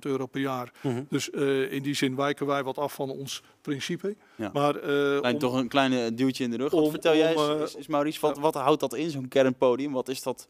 euro 0.00 0.26
per 0.26 0.40
jaar. 0.40 0.72
Mm 0.80 0.92
-hmm. 0.92 1.06
Dus 1.08 1.30
uh, 1.30 1.72
in 1.72 1.82
die 1.82 1.94
zin 1.94 2.16
wijken 2.16 2.46
wij 2.46 2.62
wat 2.62 2.78
af 2.78 2.94
van 2.94 3.10
ons 3.10 3.42
principe. 3.60 4.16
Ja. 4.36 4.50
Maar, 4.52 4.78
Klein, 4.78 5.34
om, 5.34 5.38
toch 5.38 5.54
een 5.54 5.68
kleine 5.68 6.14
duwtje 6.14 6.44
in 6.44 6.50
de 6.50 6.56
rug. 6.56 6.70
Wat 6.70 6.90
vertel 6.90 7.16
jij, 7.16 7.34
is, 7.62 7.74
is 7.74 7.86
Maurice, 7.86 8.20
wat, 8.20 8.38
wat 8.38 8.54
houdt 8.54 8.80
dat 8.80 8.94
in, 8.94 9.10
zo'n 9.10 9.28
kernpodium? 9.28 9.92
Wat 9.92 10.08
is 10.08 10.22
dat 10.22 10.48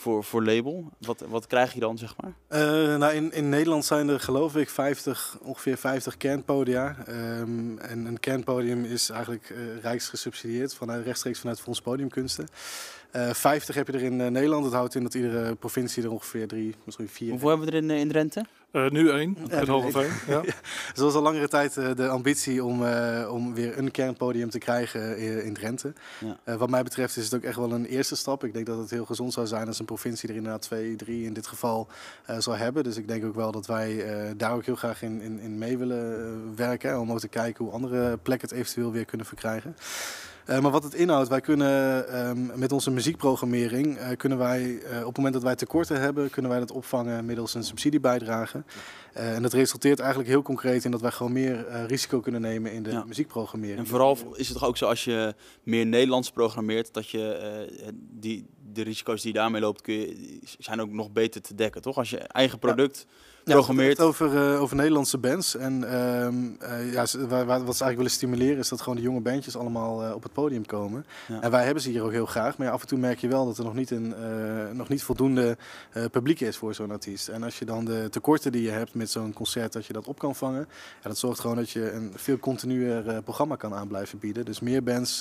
voor, 0.00 0.24
voor 0.24 0.44
label? 0.44 0.90
Wat, 0.98 1.24
wat 1.28 1.46
krijg 1.46 1.72
je 1.72 1.80
dan, 1.80 1.98
zeg 1.98 2.14
maar? 2.20 2.32
Uh, 2.60 2.96
nou, 2.96 3.14
in, 3.14 3.32
in 3.32 3.48
Nederland 3.48 3.84
zijn 3.84 4.08
er 4.08 4.20
geloof 4.20 4.56
ik 4.56 4.70
50, 4.70 5.38
ongeveer 5.42 5.76
50 5.76 6.16
kernpodia. 6.16 6.96
Um, 7.08 7.78
en 7.78 8.06
een 8.06 8.20
kernpodium 8.20 8.84
is 8.84 9.10
eigenlijk 9.10 9.50
uh, 9.50 9.80
rijksgesubsidieerd 9.82 10.74
vanuit, 10.74 11.04
rechtstreeks 11.04 11.38
vanuit 11.38 11.60
Fonds 11.60 11.80
Podiumkunsten. 11.80 12.48
Uh, 13.12 13.28
eh, 13.28 13.34
50 13.34 13.74
heb 13.74 13.86
je 13.86 13.92
er 13.92 14.02
in 14.02 14.16
Nederland. 14.16 14.64
Dat 14.64 14.72
houdt 14.72 14.94
in 14.94 15.02
dat 15.02 15.14
iedere 15.14 15.54
provincie 15.54 16.02
er 16.02 16.10
ongeveer 16.10 16.48
drie, 16.48 16.74
misschien 16.84 17.08
vier. 17.08 17.30
Hoeveel 17.30 17.48
hebben 17.48 17.66
we 17.66 17.72
er 17.72 17.82
in, 17.82 17.90
in 17.90 18.08
Drenthe? 18.08 18.44
Uh, 18.72 18.90
nu 18.90 19.10
één, 19.10 19.36
Ja, 19.48 19.56
het 19.58 19.68
Hogeveen. 19.68 20.10
Ja. 20.26 20.40
Dus 20.40 20.54
er 20.94 21.04
was 21.04 21.14
al 21.14 21.22
langere 21.22 21.48
tijd 21.48 21.76
eh, 21.76 21.94
de 21.94 22.08
ambitie 22.08 22.64
om, 22.64 22.86
eh, 22.86 23.28
om 23.32 23.54
weer 23.54 23.78
een 23.78 23.90
kernpodium 23.90 24.50
te 24.50 24.58
krijgen 24.58 25.18
in, 25.18 25.44
in 25.44 25.54
Drenthe. 25.54 25.92
Ja. 26.18 26.38
Eh, 26.44 26.54
wat 26.54 26.70
mij 26.70 26.82
betreft 26.82 27.16
is 27.16 27.24
het 27.24 27.34
ook 27.34 27.42
echt 27.42 27.56
wel 27.56 27.72
een 27.72 27.84
eerste 27.84 28.16
stap. 28.16 28.44
Ik 28.44 28.52
denk 28.52 28.66
dat 28.66 28.78
het 28.78 28.90
heel 28.90 29.04
gezond 29.04 29.32
zou 29.32 29.46
zijn 29.46 29.66
als 29.66 29.78
een 29.78 29.84
provincie 29.84 30.28
er 30.28 30.34
inderdaad 30.34 30.62
twee, 30.62 30.96
drie 30.96 31.24
in 31.24 31.32
dit 31.32 31.46
geval 31.46 31.88
eh 32.24 32.38
zou 32.38 32.56
hebben. 32.56 32.84
Dus 32.84 32.96
ik 32.96 33.08
denk 33.08 33.24
ook 33.24 33.34
wel 33.34 33.52
dat 33.52 33.66
wij 33.66 34.04
eh, 34.04 34.30
daar 34.36 34.54
ook 34.54 34.64
heel 34.64 34.74
graag 34.74 35.02
in, 35.02 35.20
in, 35.20 35.40
in 35.40 35.58
mee 35.58 35.78
willen 35.78 36.20
eh, 36.20 36.56
werken. 36.56 37.00
Om 37.00 37.12
ook 37.12 37.20
te 37.20 37.28
kijken 37.28 37.64
hoe 37.64 37.74
andere 37.74 38.16
plekken 38.16 38.48
het 38.48 38.58
eventueel 38.58 38.92
weer 38.92 39.04
kunnen 39.04 39.26
verkrijgen. 39.26 39.76
Eh, 40.46 40.60
maar 40.60 40.70
wat 40.70 40.82
het 40.82 40.94
inhoudt, 40.94 41.28
wij 41.28 41.40
kunnen 41.40 42.08
ehm, 42.08 42.58
met 42.58 42.72
onze 42.72 42.90
muziekprogrammering, 42.90 43.96
eh, 43.96 44.16
kunnen 44.16 44.38
wij 44.38 44.78
eh, 44.78 44.98
op 44.98 45.06
het 45.06 45.16
moment 45.16 45.34
dat 45.34 45.42
wij 45.42 45.56
tekorten 45.56 46.00
hebben, 46.00 46.30
kunnen 46.30 46.50
wij 46.50 46.60
dat 46.60 46.70
opvangen 46.70 47.24
middels 47.24 47.54
een 47.54 47.64
subsidiebijdrage. 47.64 48.64
En 49.12 49.42
dat 49.42 49.52
resulteert 49.52 49.98
eigenlijk 49.98 50.28
heel 50.30 50.42
concreet 50.42 50.84
in 50.84 50.90
dat 50.90 51.00
wij 51.00 51.10
gewoon 51.10 51.32
meer 51.32 51.86
risico 51.86 52.20
kunnen 52.20 52.40
nemen 52.40 52.72
in 52.72 52.82
de 52.82 52.90
Ja. 52.90 53.04
muziekprogrammering. 53.04 53.78
En 53.78 53.86
vooral 53.86 54.18
is 54.34 54.48
het 54.48 54.58
toch 54.58 54.68
ook 54.68 54.76
zo 54.76 54.86
als 54.86 55.04
je 55.04 55.34
meer 55.62 55.86
Nederlands 55.86 56.30
programmeert, 56.30 56.94
dat 56.94 57.08
je 57.08 57.92
die, 58.10 58.46
de 58.72 58.82
risico's 58.82 59.22
die 59.22 59.32
je 59.32 59.38
daarmee 59.38 59.60
loopt, 59.60 59.80
kun 59.80 59.94
je, 59.94 60.38
zijn 60.58 60.80
ook 60.80 60.90
nog 60.90 61.12
beter 61.12 61.40
te 61.40 61.54
dekken, 61.54 61.82
toch? 61.82 61.96
Als 61.96 62.10
je 62.10 62.18
eigen 62.18 62.58
product 62.58 63.06
Ja, 63.08 63.39
programmeert. 63.56 64.00
over, 64.00 64.52
eh, 64.52 64.60
over 64.62 64.76
Nederlandse 64.76 65.18
bands. 65.18 65.56
En 65.56 65.84
ehm, 65.92 66.34
eh, 66.58 66.92
ja, 66.92 67.06
ze- 67.06 67.18
wat 67.26 67.46
ze 67.48 67.54
eigenlijk 67.56 67.96
willen 67.96 68.10
stimuleren 68.10 68.58
is 68.58 68.68
dat 68.68 68.80
gewoon 68.80 68.96
de 68.96 69.02
jonge 69.04 69.20
bandjes 69.20 69.56
allemaal 69.56 70.04
eh, 70.04 70.14
op 70.14 70.22
het 70.22 70.32
podium 70.32 70.66
komen. 70.66 71.06
Ja. 71.28 71.40
En 71.40 71.50
wij 71.50 71.64
hebben 71.64 71.82
ze 71.82 71.90
hier 71.90 72.02
ook 72.02 72.10
heel 72.12 72.26
graag. 72.26 72.58
Maar 72.58 72.66
ja, 72.66 72.72
af 72.72 72.80
en 72.80 72.86
toe 72.88 72.98
merk 72.98 73.18
je 73.18 73.28
wel 73.28 73.46
dat 73.46 73.58
er 73.58 73.64
nog 73.64 73.74
niet, 73.74 73.90
een, 73.90 74.14
nog 74.72 74.88
niet 74.88 75.02
voldoende 75.02 75.56
publiek 76.10 76.40
is 76.40 76.56
voor 76.56 76.74
zo'n 76.74 76.90
artiest. 76.90 77.28
En 77.28 77.42
als 77.42 77.58
je 77.58 77.64
dan 77.64 77.84
de 77.84 78.06
tekorten 78.10 78.52
die 78.52 78.62
je 78.62 78.70
hebt 78.70 78.94
met 78.94 79.10
zo'n 79.10 79.32
concert, 79.32 79.72
dat 79.72 79.86
je 79.86 79.92
dat 79.92 80.06
op 80.06 80.18
kan 80.18 80.34
vangen. 80.34 80.68
Ja, 81.02 81.08
dat 81.08 81.18
zorgt 81.18 81.40
gewoon 81.40 81.56
dat 81.56 81.70
je 81.70 81.92
een 81.92 82.12
veel 82.16 82.38
continuer 82.38 83.22
programma 83.22 83.56
kan 83.56 83.74
aan 83.74 83.88
blijven 83.88 84.18
bieden. 84.18 84.44
Dus 84.44 84.60
meer 84.60 84.82
bands, 84.82 85.18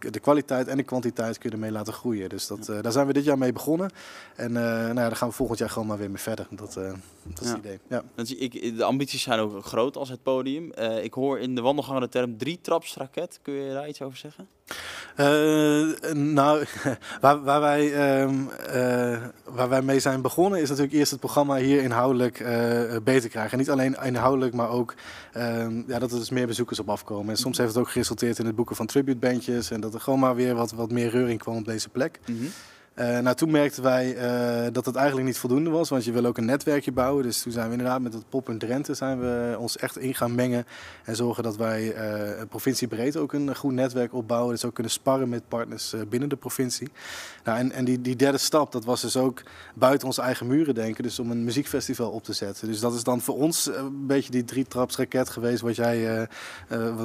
de 0.00 0.20
kwaliteit 0.20 0.66
en 0.68 0.76
de 0.76 0.82
kwantiteit 0.82 1.38
kun 1.38 1.50
je 1.50 1.56
ermee 1.56 1.72
laten 1.72 1.92
groeien. 1.92 2.28
Dus 2.28 2.46
dat, 2.46 2.66
daar 2.82 2.92
zijn 2.92 3.06
we 3.06 3.12
dit 3.12 3.24
jaar 3.24 3.38
mee 3.38 3.52
begonnen. 3.52 3.90
En 4.36 4.52
nou 4.52 4.86
ja, 4.86 4.92
daar 4.94 5.16
gaan 5.16 5.28
we 5.28 5.34
volgend 5.34 5.58
jaar 5.58 5.70
gewoon 5.70 5.88
maar 5.88 5.98
weer 5.98 6.10
mee 6.10 6.22
verder. 6.22 6.46
Dat, 6.50 6.78
dat 7.34 7.44
is 7.44 7.48
Ja. 7.50 7.56
het 7.56 7.64
idee. 7.64 7.78
Ja. 7.88 8.02
Dat 8.14 8.26
is- 8.26 8.34
ik, 8.34 8.76
de 8.76 8.84
ambities 8.84 9.22
zijn 9.22 9.38
ook 9.40 9.64
groot 9.64 9.96
als 9.96 10.08
het 10.08 10.22
podium. 10.22 10.72
Eh, 10.72 11.04
ik 11.04 11.12
hoor 11.14 11.38
in 11.38 11.54
de 11.54 11.60
wandelgangen 11.60 12.00
de 12.02 12.08
term 12.08 12.36
drie-traps-raket. 12.36 13.38
Kun 13.42 13.54
je 13.54 13.72
daar 13.72 13.88
iets 13.88 14.02
over 14.02 14.18
zeggen? 14.18 14.48
Eh, 15.16 16.12
nou, 16.12 16.64
waar, 17.20 17.42
waar, 17.42 17.60
wij, 17.60 17.92
ehm, 17.94 18.48
eh, 18.48 19.22
waar 19.44 19.68
wij 19.68 19.82
mee 19.82 20.00
zijn 20.00 20.22
begonnen 20.22 20.60
is 20.60 20.68
natuurlijk 20.68 20.96
eerst 20.96 21.10
het 21.10 21.20
programma 21.20 21.56
hier 21.56 21.82
inhoudelijk 21.82 22.40
eh, 22.40 22.96
beter 23.04 23.28
krijgen. 23.30 23.52
En 23.52 23.58
niet 23.58 23.70
alleen 23.70 23.96
inhoudelijk, 24.04 24.54
maar 24.54 24.70
ook 24.70 24.94
ehm, 25.32 25.82
ja, 25.86 25.98
dat 25.98 26.12
er 26.12 26.18
dus 26.18 26.30
meer 26.30 26.46
bezoekers 26.46 26.78
op 26.78 26.88
afkomen. 26.90 27.28
En 27.30 27.36
soms 27.36 27.58
heeft 27.58 27.68
het 27.74 27.78
ook 27.78 27.90
geresulteerd 27.90 28.38
in 28.38 28.46
het 28.46 28.56
boeken 28.56 28.76
van 28.76 28.86
tributebandjes 28.86 29.70
en 29.70 29.80
dat 29.80 29.94
er 29.94 30.00
gewoon 30.00 30.18
maar 30.18 30.34
weer 30.34 30.54
wat, 30.54 30.70
wat 30.72 30.90
meer 30.90 31.10
reuring 31.10 31.38
kwam 31.40 31.56
op 31.56 31.64
deze 31.64 31.88
plek. 31.88 32.20
Eh, 32.98 33.18
nou, 33.18 33.36
toen 33.36 33.50
merkten 33.50 33.82
wij 33.82 34.16
eh, 34.16 34.72
dat 34.72 34.86
het 34.86 34.94
eigenlijk 34.94 35.26
niet 35.26 35.38
voldoende 35.38 35.70
was, 35.70 35.88
want 35.88 36.04
je 36.04 36.12
wil 36.12 36.24
ook 36.24 36.38
een 36.38 36.44
netwerkje 36.44 36.92
bouwen. 36.92 37.22
Dus 37.22 37.42
toen 37.42 37.52
zijn 37.52 37.66
we 37.66 37.72
inderdaad 37.72 38.00
met 38.00 38.12
het 38.12 38.28
Pop 38.28 38.48
in 38.48 38.58
Drenthe 38.58 38.94
zijn 38.94 39.20
we 39.20 39.56
ons 39.58 39.76
echt 39.76 39.98
in 39.98 40.14
gaan 40.14 40.34
mengen 40.34 40.66
en 41.04 41.16
zorgen 41.16 41.42
dat 41.42 41.56
wij 41.56 41.92
eh 41.92 42.46
provinciebreed 42.48 43.16
ook 43.16 43.32
een 43.32 43.56
goed 43.56 43.72
netwerk 43.72 44.14
opbouwen. 44.14 44.52
Dus 44.52 44.64
ook 44.64 44.74
kunnen 44.74 44.92
sparren 44.92 45.28
met 45.28 45.48
partners 45.48 45.94
binnen 46.08 46.28
de 46.28 46.36
provincie. 46.36 46.88
Nou, 47.44 47.58
en 47.58 47.72
en 47.72 47.84
die, 47.84 48.00
die 48.00 48.16
derde 48.16 48.38
stap, 48.38 48.72
dat 48.72 48.84
was 48.84 49.00
dus 49.00 49.16
ook 49.16 49.42
buiten 49.74 50.06
onze 50.06 50.22
eigen 50.22 50.46
muren 50.46 50.74
denken. 50.74 51.02
Dus 51.02 51.18
om 51.18 51.30
een 51.30 51.44
muziekfestival 51.44 52.10
op 52.10 52.24
te 52.24 52.32
zetten. 52.32 52.68
Dus 52.68 52.80
dat 52.80 52.94
is 52.94 53.04
dan 53.04 53.20
voor 53.20 53.36
ons 53.36 53.66
een 53.66 54.06
beetje 54.06 54.30
die 54.30 54.44
drietrapsraket 54.44 55.30
geweest, 55.30 55.60
wat 55.60 55.76
jij 55.76 56.28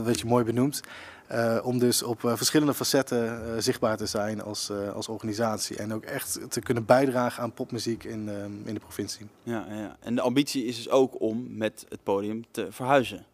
wat 0.03 0.19
je 0.19 0.25
mooi 0.25 0.43
benoemt. 0.43 0.81
Eh, 1.27 1.59
om 1.63 1.79
dus 1.79 2.03
op 2.03 2.25
eh, 2.25 2.35
verschillende 2.35 2.73
facetten 2.73 3.25
eh, 3.27 3.61
zichtbaar 3.61 3.97
te 3.97 4.05
zijn 4.05 4.41
als, 4.41 4.71
als 4.93 5.07
organisatie. 5.07 5.77
En 5.77 5.93
ook 5.93 6.03
echt 6.03 6.39
te 6.49 6.59
kunnen 6.59 6.85
bijdragen 6.85 7.43
aan 7.43 7.53
popmuziek 7.53 8.03
in, 8.03 8.29
in 8.65 8.73
de 8.73 8.79
provincie. 8.79 9.27
Ja, 9.43 9.65
ja. 9.69 9.97
En 9.99 10.15
de 10.15 10.21
ambitie 10.21 10.65
is 10.65 10.75
dus 10.75 10.89
ook 10.89 11.21
om 11.21 11.45
met 11.49 11.85
het 11.89 12.03
podium 12.03 12.43
te 12.51 12.67
verhuizen. 12.69 13.25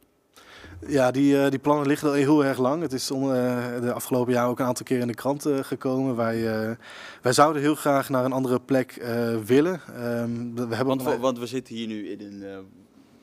Ja, 0.87 1.11
die, 1.11 1.49
die 1.49 1.59
plannen 1.59 1.87
liggen 1.87 2.07
al 2.07 2.13
heel 2.13 2.45
erg 2.45 2.57
lang. 2.57 2.81
Het 2.81 2.93
is 2.93 3.09
eh, 3.09 3.17
de 3.81 3.93
afgelopen 3.93 4.33
jaar 4.33 4.47
ook 4.47 4.59
een 4.59 4.65
aantal 4.65 4.85
keer 4.85 4.99
in 4.99 5.07
de 5.07 5.13
krant 5.13 5.45
gekomen. 5.61 6.15
Wij, 6.15 6.43
wij 7.21 7.33
zouden 7.33 7.61
heel 7.61 7.75
graag 7.75 8.09
naar 8.09 8.25
een 8.25 8.31
andere 8.31 8.59
plek 8.59 9.03
willen. 9.45 9.81
Ehm, 9.87 10.53
we 10.53 10.75
hebben 10.75 10.97
Want, 10.97 11.07
ook 11.07 11.21
want 11.21 11.39
we 11.39 11.47
zitten 11.47 11.75
hier 11.75 11.87
nu 11.87 12.09
in 12.09 12.21
een, 12.21 12.67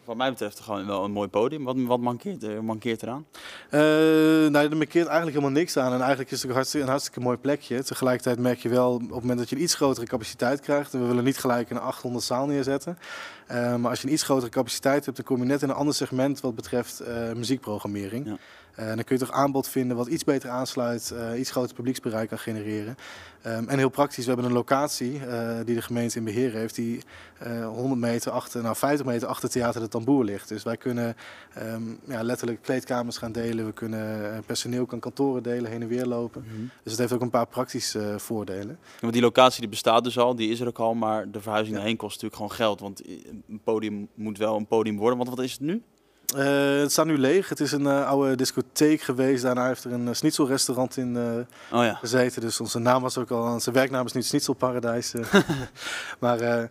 wat 0.07 0.17
mij 0.17 0.31
betreft, 0.31 0.61
gewoon 0.61 0.87
wel 0.87 1.05
een 1.05 1.11
mooi 1.11 1.29
podium. 1.29 1.65
Wat, 1.65 1.77
wat 1.79 2.01
mankeert, 2.01 2.43
er, 2.43 2.65
mankeert 2.65 3.03
eraan? 3.03 3.27
Eh, 3.71 3.81
nou, 3.81 4.57
er 4.57 4.77
markeert 4.77 5.07
eigenlijk 5.07 5.37
helemaal 5.37 5.59
niks 5.59 5.77
aan. 5.77 5.93
En 5.93 6.01
eigenlijk 6.01 6.31
is 6.31 6.39
het 6.39 6.51
ook 6.51 6.55
hartstikke, 6.57 6.87
een 6.87 6.93
hartstikke 6.93 7.21
mooi 7.21 7.37
plekje. 7.37 7.83
Tegelijkertijd 7.83 8.39
merk 8.39 8.59
je 8.59 8.69
wel, 8.69 8.95
op 8.95 9.01
het 9.01 9.11
moment 9.11 9.39
dat 9.39 9.49
je 9.49 9.57
een 9.57 9.63
iets 9.63 9.75
grotere 9.75 10.07
capaciteit 10.07 10.61
krijgt... 10.61 10.95
en 10.95 11.01
we 11.01 11.07
willen 11.07 11.25
niet 11.25 11.39
gelijk 11.39 11.71
een 11.71 11.81
800 11.81 12.25
zaal 12.25 12.47
neerzetten... 12.47 12.99
eh, 13.47 13.77
maar 13.77 13.91
als 13.91 14.01
je 14.01 14.07
een 14.07 14.13
iets 14.13 14.23
grotere 14.23 14.51
capaciteit 14.51 15.05
hebt... 15.05 15.17
dan 15.17 15.27
kom 15.27 15.39
je 15.39 15.45
net 15.45 15.63
in 15.63 15.69
een 15.69 15.75
ander 15.75 15.95
segment 15.95 16.41
wat 16.41 16.55
betreft 16.55 17.01
eh, 17.01 17.33
muziekprogrammering. 17.33 18.27
Ja. 18.27 18.37
Eh, 18.77 18.87
dan 18.87 19.05
kun 19.05 19.17
je 19.17 19.25
toch 19.25 19.33
aanbod 19.33 19.69
vinden 19.69 19.97
wat 19.97 20.07
iets 20.07 20.25
beter 20.25 20.51
aansluit... 20.51 21.11
eh, 21.11 21.39
iets 21.39 21.51
groter 21.51 21.75
publieksbereik 21.75 22.29
kan 22.29 22.39
genereren. 22.39 22.97
Ehm, 23.43 23.69
en 23.69 23.79
heel 23.79 23.89
praktisch, 23.89 24.25
we 24.25 24.31
hebben 24.31 24.51
een 24.51 24.57
locatie 24.57 25.27
eh, 25.27 25.57
die 25.65 25.75
de 25.75 25.83
gemeente 25.83 26.19
in 26.19 26.25
beheer 26.25 26.53
heeft... 26.53 26.75
die 26.75 27.03
eh, 27.39 27.67
100 27.67 28.01
meter 28.01 28.33
achter, 28.33 28.63
nou 28.63 28.77
50 28.77 29.07
meter 29.07 29.29
achter 29.29 29.49
Theater 29.49 29.81
de 29.81 29.89
Tamboer 29.89 30.25
ligt. 30.25 30.49
Dus 30.49 30.63
wij 30.63 30.77
kunnen 30.77 31.17
ehm, 31.55 31.83
ja, 32.05 32.23
letterlijk 32.23 32.63
kleedkamers 32.63 33.19
gaan 33.19 33.33
delen. 33.33 33.67
We 33.67 33.73
kunnen 33.73 34.43
personeel 34.47 34.87
kan 34.87 34.99
kantoren 34.99 35.43
delen, 35.43 35.71
heen 35.71 35.83
en 35.83 35.89
weer 35.89 36.07
lopen. 36.07 36.45
Dus 36.83 36.93
het 36.93 37.01
heeft 37.01 37.13
ook 37.13 37.21
een 37.21 37.31
paar 37.31 37.47
praktische 37.47 38.15
voordelen. 38.19 38.79
Ja, 38.81 39.01
Want 39.01 39.13
die 39.13 39.23
locatie 39.23 39.61
die 39.61 39.69
bestaat 39.69 40.05
dus 40.05 40.19
al, 40.19 40.37
die 40.37 40.51
is 40.51 40.61
er 40.61 40.67
ook 40.67 40.79
al, 40.79 40.95
maar 40.95 41.31
de 41.31 41.41
verhuizing 41.41 41.77
daarheen 41.77 41.97
kost 41.97 42.23
natuurlijk 42.23 42.43
gewoon 42.43 42.57
geld. 42.57 42.81
Want 42.81 43.03
een 43.49 43.61
podium 43.65 44.09
moet 44.15 44.39
wel 44.39 44.57
een 44.57 44.67
podium 44.67 44.97
worden. 44.97 45.19
Want 45.19 45.31
wat 45.31 45.41
is 45.45 45.53
het 45.53 45.61
nu? 45.61 45.83
Eh, 46.37 46.79
het 46.81 46.93
staat 46.93 47.07
nu 47.07 47.19
leeg. 47.19 47.49
Het 47.49 47.61
is 47.61 47.73
een 47.73 47.87
eh, 47.87 48.07
oude 48.09 48.35
discotheek 48.35 49.01
geweest. 49.01 49.43
Daarna 49.43 49.67
heeft 49.67 49.85
er 49.85 49.93
een 49.93 50.07
uh, 50.07 50.13
schnitzelrestaurant 50.13 50.97
in 50.97 51.17
eh, 51.17 51.79
Oh 51.79 51.85
ja. 51.85 51.95
gezeten. 51.95 52.41
Dus 52.41 52.61
onze 52.61 52.79
naam 52.79 53.03
was 53.03 53.19
ook 53.19 53.31
al, 53.31 53.53
onze 53.53 53.71
werknaam 53.71 54.07
is 54.07 54.13
nu 54.13 54.19
het 54.21 54.29
Schnitzelparadijs. 54.29 55.15
eh. 55.15 55.35
maar 56.21 56.41
eh, 56.41 56.65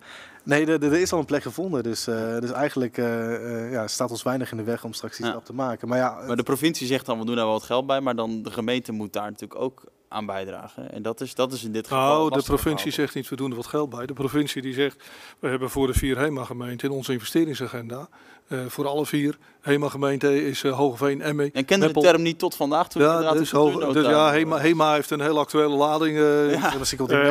nee, 0.43 0.65
er, 0.65 0.83
er 0.83 0.93
is 0.93 1.11
al 1.13 1.19
een 1.19 1.25
plek 1.25 1.41
gevonden. 1.41 1.83
Dus, 1.83 2.07
eh, 2.07 2.39
dus 2.39 2.51
eigenlijk 2.51 2.97
eh, 2.97 3.35
eh, 3.65 3.71
ja, 3.71 3.87
staat 3.87 4.11
ons 4.11 4.23
weinig 4.23 4.51
in 4.51 4.57
de 4.57 4.63
weg 4.63 4.83
om 4.83 4.93
straks 4.93 5.17
die 5.17 5.25
Ja. 5.25 5.31
stap 5.31 5.45
te 5.45 5.53
maken. 5.53 5.87
Maar 5.87 5.97
ja, 5.97 6.23
Maar 6.27 6.35
de 6.35 6.43
provincie 6.43 6.87
zegt 6.87 7.05
dan, 7.05 7.19
we 7.19 7.25
doen 7.25 7.35
daar 7.35 7.43
wel 7.45 7.53
wat 7.53 7.63
geld 7.63 7.85
bij, 7.87 8.01
maar 8.01 8.15
dan 8.15 8.41
de 8.43 8.51
gemeente 8.51 8.91
moet 8.91 9.13
daar 9.13 9.29
natuurlijk 9.31 9.61
ook 9.61 9.83
aan 10.09 10.25
bijdragen. 10.25 10.91
En 10.91 11.01
dat 11.01 11.21
is, 11.21 11.35
dat 11.35 11.53
is 11.53 11.63
in 11.63 11.71
dit 11.71 11.87
geval 11.87 12.27
Nou, 12.27 12.39
de 12.39 12.43
provincie 12.45 12.91
zegt 12.91 13.15
niet, 13.15 13.29
we 13.29 13.35
doen 13.35 13.49
er 13.49 13.55
wat 13.55 13.65
geld 13.67 13.89
bij. 13.89 14.05
De 14.05 14.13
provincie 14.13 14.61
die 14.61 14.73
zegt, 14.73 15.03
we 15.39 15.47
hebben 15.47 15.69
voor 15.69 15.87
de 15.87 15.93
vier 15.93 16.17
HEMA-gemeenten 16.17 16.89
in 16.89 16.95
onze 16.95 17.11
investeringsagenda... 17.11 18.07
eh, 18.47 18.59
voor 18.67 18.87
alle 18.87 19.05
vier 19.05 19.37
HEMA-gemeenten 19.61 20.43
is 20.45 20.63
eh, 20.63 20.77
Hogeveen, 20.77 21.21
Emmen, 21.21 21.49
En 21.53 21.65
kende 21.65 21.91
de 21.91 21.99
term 22.01 22.21
niet 22.21 22.39
tot 22.39 22.55
vandaag 22.55 22.87
toen 22.89 23.01
Ja, 23.01 23.07
inderdaad 23.09 23.37
dus, 23.37 23.49
dus 23.93 24.05
ja. 24.05 24.31
HEMA, 24.31 24.57
HEMA 24.59 24.93
heeft 24.93 25.09
een 25.11 25.21
heel 25.21 25.39
actuele 25.39 25.75
lading. 25.75 26.17
eh, 26.17 26.51
Ja. 26.51 26.71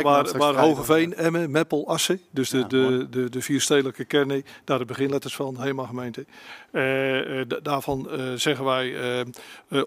maar 0.02 0.36
maar. 0.36 0.54
Hogeveen, 0.54 1.14
Emmen, 1.14 1.50
Meppel, 1.50 1.88
Assen, 1.88 2.20
dus 2.30 2.50
de, 2.50 2.58
Ja, 2.58 2.64
de, 2.64 3.06
de, 3.10 3.30
de 3.30 3.40
vier 3.42 3.60
stedelijke 3.60 4.04
kernen, 4.04 4.44
daar 4.64 4.78
de 4.78 4.84
beginletters 4.84 5.34
van, 5.36 5.56
HEMA-gemeente. 5.60 6.24
Eh, 6.70 7.40
eh, 7.40 7.48
da- 7.48 7.60
daarvan 7.62 8.10
eh, 8.10 8.32
zeggen 8.34 8.64
wij, 8.64 8.94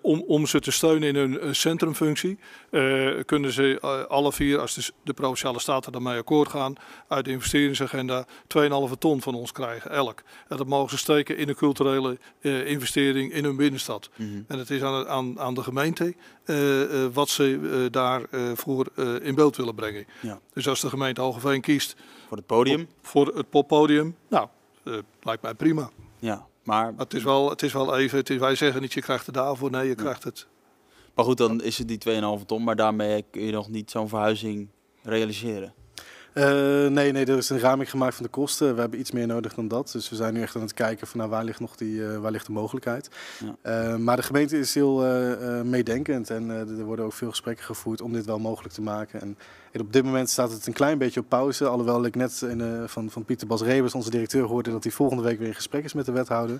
om, 0.01 0.23
om 0.27 0.45
ze 0.45 0.59
te 0.59 0.71
steunen 0.71 1.07
in 1.09 1.15
hun 1.15 1.55
centrumfunctie, 1.55 2.37
eh, 2.69 3.07
kunnen 3.25 3.51
ze 3.51 4.05
alle 4.09 4.33
vier, 4.33 4.59
als 4.59 4.73
de, 4.73 4.91
de 5.03 5.13
Provinciale 5.13 5.59
Staten 5.59 5.91
daarmee 5.91 6.17
akkoord 6.17 6.49
gaan, 6.49 6.73
uit 7.07 7.25
de 7.25 7.31
investeringsagenda 7.31 8.25
2,5 8.47 8.97
ton 8.99 9.21
van 9.21 9.35
ons 9.35 9.51
krijgen, 9.51 9.91
elk. 9.91 10.23
En 10.47 10.57
dat 10.57 10.67
mogen 10.67 10.89
ze 10.89 10.97
steken 11.17 11.37
in 11.37 11.49
een 11.49 11.55
culturele 11.55 12.17
eh, 12.41 12.67
investering 12.67 13.33
in 13.33 13.43
hun 13.43 13.55
binnenstad. 13.55 14.09
Mhm. 14.15 14.41
En 14.47 14.59
het 14.59 14.69
is 14.69 14.81
aan, 14.81 15.07
aan, 15.07 15.39
aan 15.39 15.53
de 15.53 15.63
gemeente 15.63 16.15
eh, 16.43 17.03
eh, 17.03 17.13
wat 17.13 17.29
ze 17.29 17.59
eh, 17.85 17.91
daarvoor 17.91 18.55
voor 18.95 19.05
in 19.21 19.35
beeld 19.35 19.55
willen 19.55 19.75
brengen. 19.75 20.05
Ja. 20.21 20.39
Dus 20.53 20.67
als 20.67 20.81
de 20.81 20.89
gemeente 20.89 21.21
Hogeveen 21.21 21.61
kiest 21.61 21.95
Voor 22.27 22.37
het 22.37 22.45
podium. 22.45 22.87
voor 23.01 23.27
het 23.35 23.49
poppodium, 23.49 24.15
nou, 24.29 24.47
eh, 24.83 24.93
lijkt 25.21 25.41
mij 25.41 25.53
prima. 25.53 25.89
Ja, 26.19 26.47
maar, 26.63 26.93
Maar 26.93 27.03
het 27.05 27.13
is 27.13 27.23
wel, 27.23 27.49
het 27.49 27.61
is 27.61 27.73
wel 27.73 27.97
even, 27.97 28.17
het 28.17 28.29
is, 28.29 28.37
wij 28.37 28.55
zeggen 28.55 28.81
niet 28.81 28.93
je 28.93 29.01
krijgt 29.01 29.25
het 29.25 29.35
daarvoor, 29.35 29.71
nee, 29.71 29.87
je 29.87 29.95
krijgt 29.95 30.23
het. 30.23 30.47
maar 31.15 31.25
goed, 31.25 31.37
dan 31.37 31.61
is 31.61 31.77
het 31.77 31.87
die 31.87 31.97
2,5 32.39 32.45
ton, 32.45 32.63
maar 32.63 32.75
daarmee 32.75 33.25
kun 33.31 33.41
je 33.41 33.51
nog 33.51 33.69
niet 33.69 33.91
zo'n 33.91 34.09
verhuizing 34.09 34.67
realiseren. 35.03 35.73
Nee, 36.89 37.11
nee, 37.11 37.25
er 37.25 37.37
is 37.37 37.49
een 37.49 37.59
raming 37.59 37.89
gemaakt 37.89 38.15
van 38.15 38.23
de 38.23 38.31
kosten. 38.31 38.73
We 38.75 38.81
hebben 38.81 38.99
iets 38.99 39.11
meer 39.11 39.27
nodig 39.27 39.53
dan 39.53 39.67
dat. 39.67 39.91
Dus 39.91 40.09
we 40.09 40.15
zijn 40.15 40.33
nu 40.33 40.41
echt 40.41 40.55
aan 40.55 40.61
het 40.61 40.73
kijken 40.73 41.07
van 41.07 41.19
nou, 41.19 41.31
waar 41.31 41.43
ligt 41.43 41.59
nog 41.59 41.75
die, 41.75 42.03
waar 42.03 42.31
ligt 42.31 42.45
de 42.45 42.51
mogelijkheid. 42.51 43.09
Ja. 43.63 43.97
maar 43.97 44.15
de 44.15 44.23
gemeente 44.23 44.59
is 44.59 44.73
heel 44.73 44.97
meedenkend 45.63 46.29
en 46.29 46.49
er 46.49 46.83
worden 46.83 47.05
ook 47.05 47.13
veel 47.13 47.29
gesprekken 47.29 47.65
gevoerd 47.65 48.01
om 48.01 48.13
dit 48.13 48.25
wel 48.25 48.39
mogelijk 48.39 48.73
te 48.73 48.81
maken. 48.81 49.21
En 49.21 49.37
op 49.81 49.93
dit 49.93 50.03
moment 50.03 50.29
staat 50.29 50.51
het 50.51 50.67
een 50.67 50.73
klein 50.73 50.97
beetje 50.97 51.19
op 51.19 51.29
pauze. 51.29 51.67
Alhoewel 51.67 52.05
ik 52.05 52.15
net 52.15 52.41
in, 52.41 52.83
van, 52.87 53.09
van 53.09 53.25
Pieter 53.25 53.47
Bas 53.47 53.61
Rebers, 53.61 53.93
onze 53.93 54.09
directeur, 54.09 54.43
hoorde 54.43 54.71
dat 54.71 54.83
hij 54.83 54.91
volgende 54.91 55.23
week 55.23 55.39
weer 55.39 55.47
in 55.47 55.55
gesprek 55.55 55.83
is 55.83 55.93
met 55.93 56.05
de 56.05 56.11
wethouder. 56.11 56.59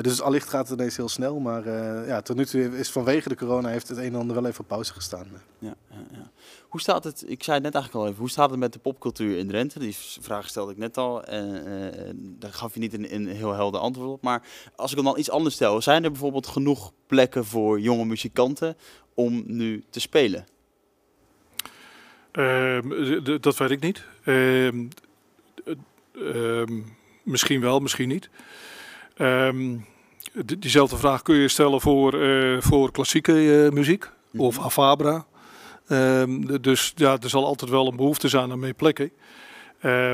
Dus 0.00 0.20
allicht 0.20 0.48
gaat 0.48 0.68
het 0.68 0.78
ineens 0.78 0.96
heel 0.96 1.08
snel. 1.08 1.38
Maar 1.38 1.68
ja, 2.06 2.20
tot 2.20 2.36
nu 2.36 2.46
toe 2.46 2.78
is 2.78 2.90
vanwege 2.90 3.28
de 3.28 3.36
corona 3.36 3.68
heeft 3.68 3.88
het 3.88 3.98
een 3.98 4.04
en 4.04 4.14
ander 4.14 4.34
wel 4.36 4.46
even 4.46 4.60
op 4.60 4.68
pauze 4.68 4.92
gestaan. 4.92 5.26
Ja, 5.58 5.74
ja, 5.90 5.96
ja. 6.10 6.30
Hoe 6.74 6.82
staat 6.82 7.04
het, 7.04 7.24
ik 7.26 7.42
zei 7.42 7.56
het 7.56 7.64
net 7.64 7.74
eigenlijk 7.74 8.04
al 8.04 8.10
even, 8.10 8.20
hoe 8.20 8.30
staat 8.30 8.50
het 8.50 8.58
met 8.58 8.72
de 8.72 8.78
popcultuur 8.78 9.38
in 9.38 9.48
Drenthe? 9.48 9.78
Die 9.78 9.96
vraag 10.20 10.48
stelde 10.48 10.72
ik 10.72 10.78
net 10.78 10.96
al 10.96 11.24
en 11.24 12.36
daar 12.38 12.52
gaf 12.52 12.74
je 12.74 12.80
niet 12.80 12.94
een, 12.94 13.14
een 13.14 13.26
heel 13.26 13.52
helder 13.52 13.80
antwoord 13.80 14.08
op. 14.08 14.22
Maar 14.22 14.42
als 14.76 14.90
ik 14.90 14.96
hem 14.96 15.06
dan 15.06 15.18
iets 15.18 15.30
anders 15.30 15.54
stel, 15.54 15.82
zijn 15.82 16.04
er 16.04 16.10
bijvoorbeeld 16.10 16.46
genoeg 16.46 16.92
plekken 17.06 17.44
voor 17.44 17.80
jonge 17.80 18.04
muzikanten 18.04 18.76
om 19.14 19.42
nu 19.46 19.84
te 19.90 20.00
spelen? 20.00 20.46
Ehm, 22.32 22.88
dat 23.40 23.56
weet 23.56 23.70
ik 23.70 23.80
niet. 23.80 24.04
Ehm, 24.24 24.86
ehm, 26.14 26.80
misschien 27.22 27.60
wel, 27.60 27.80
misschien 27.80 28.08
niet. 28.08 28.30
diezelfde 30.58 30.96
vraag 30.96 31.22
kun 31.22 31.36
je 31.36 31.48
stellen 31.48 31.80
voor, 31.80 32.12
voor 32.62 32.90
klassieke 32.92 33.70
muziek 33.72 34.10
of 34.36 34.58
Afabra. 34.58 35.26
Dus 36.60 36.92
ja, 36.96 37.16
er 37.20 37.28
zal 37.28 37.44
altijd 37.44 37.70
wel 37.70 37.86
een 37.86 37.96
behoefte 37.96 38.28
zijn 38.28 38.50
aan 38.50 38.58
meer 38.58 38.74
plekken. 38.74 39.10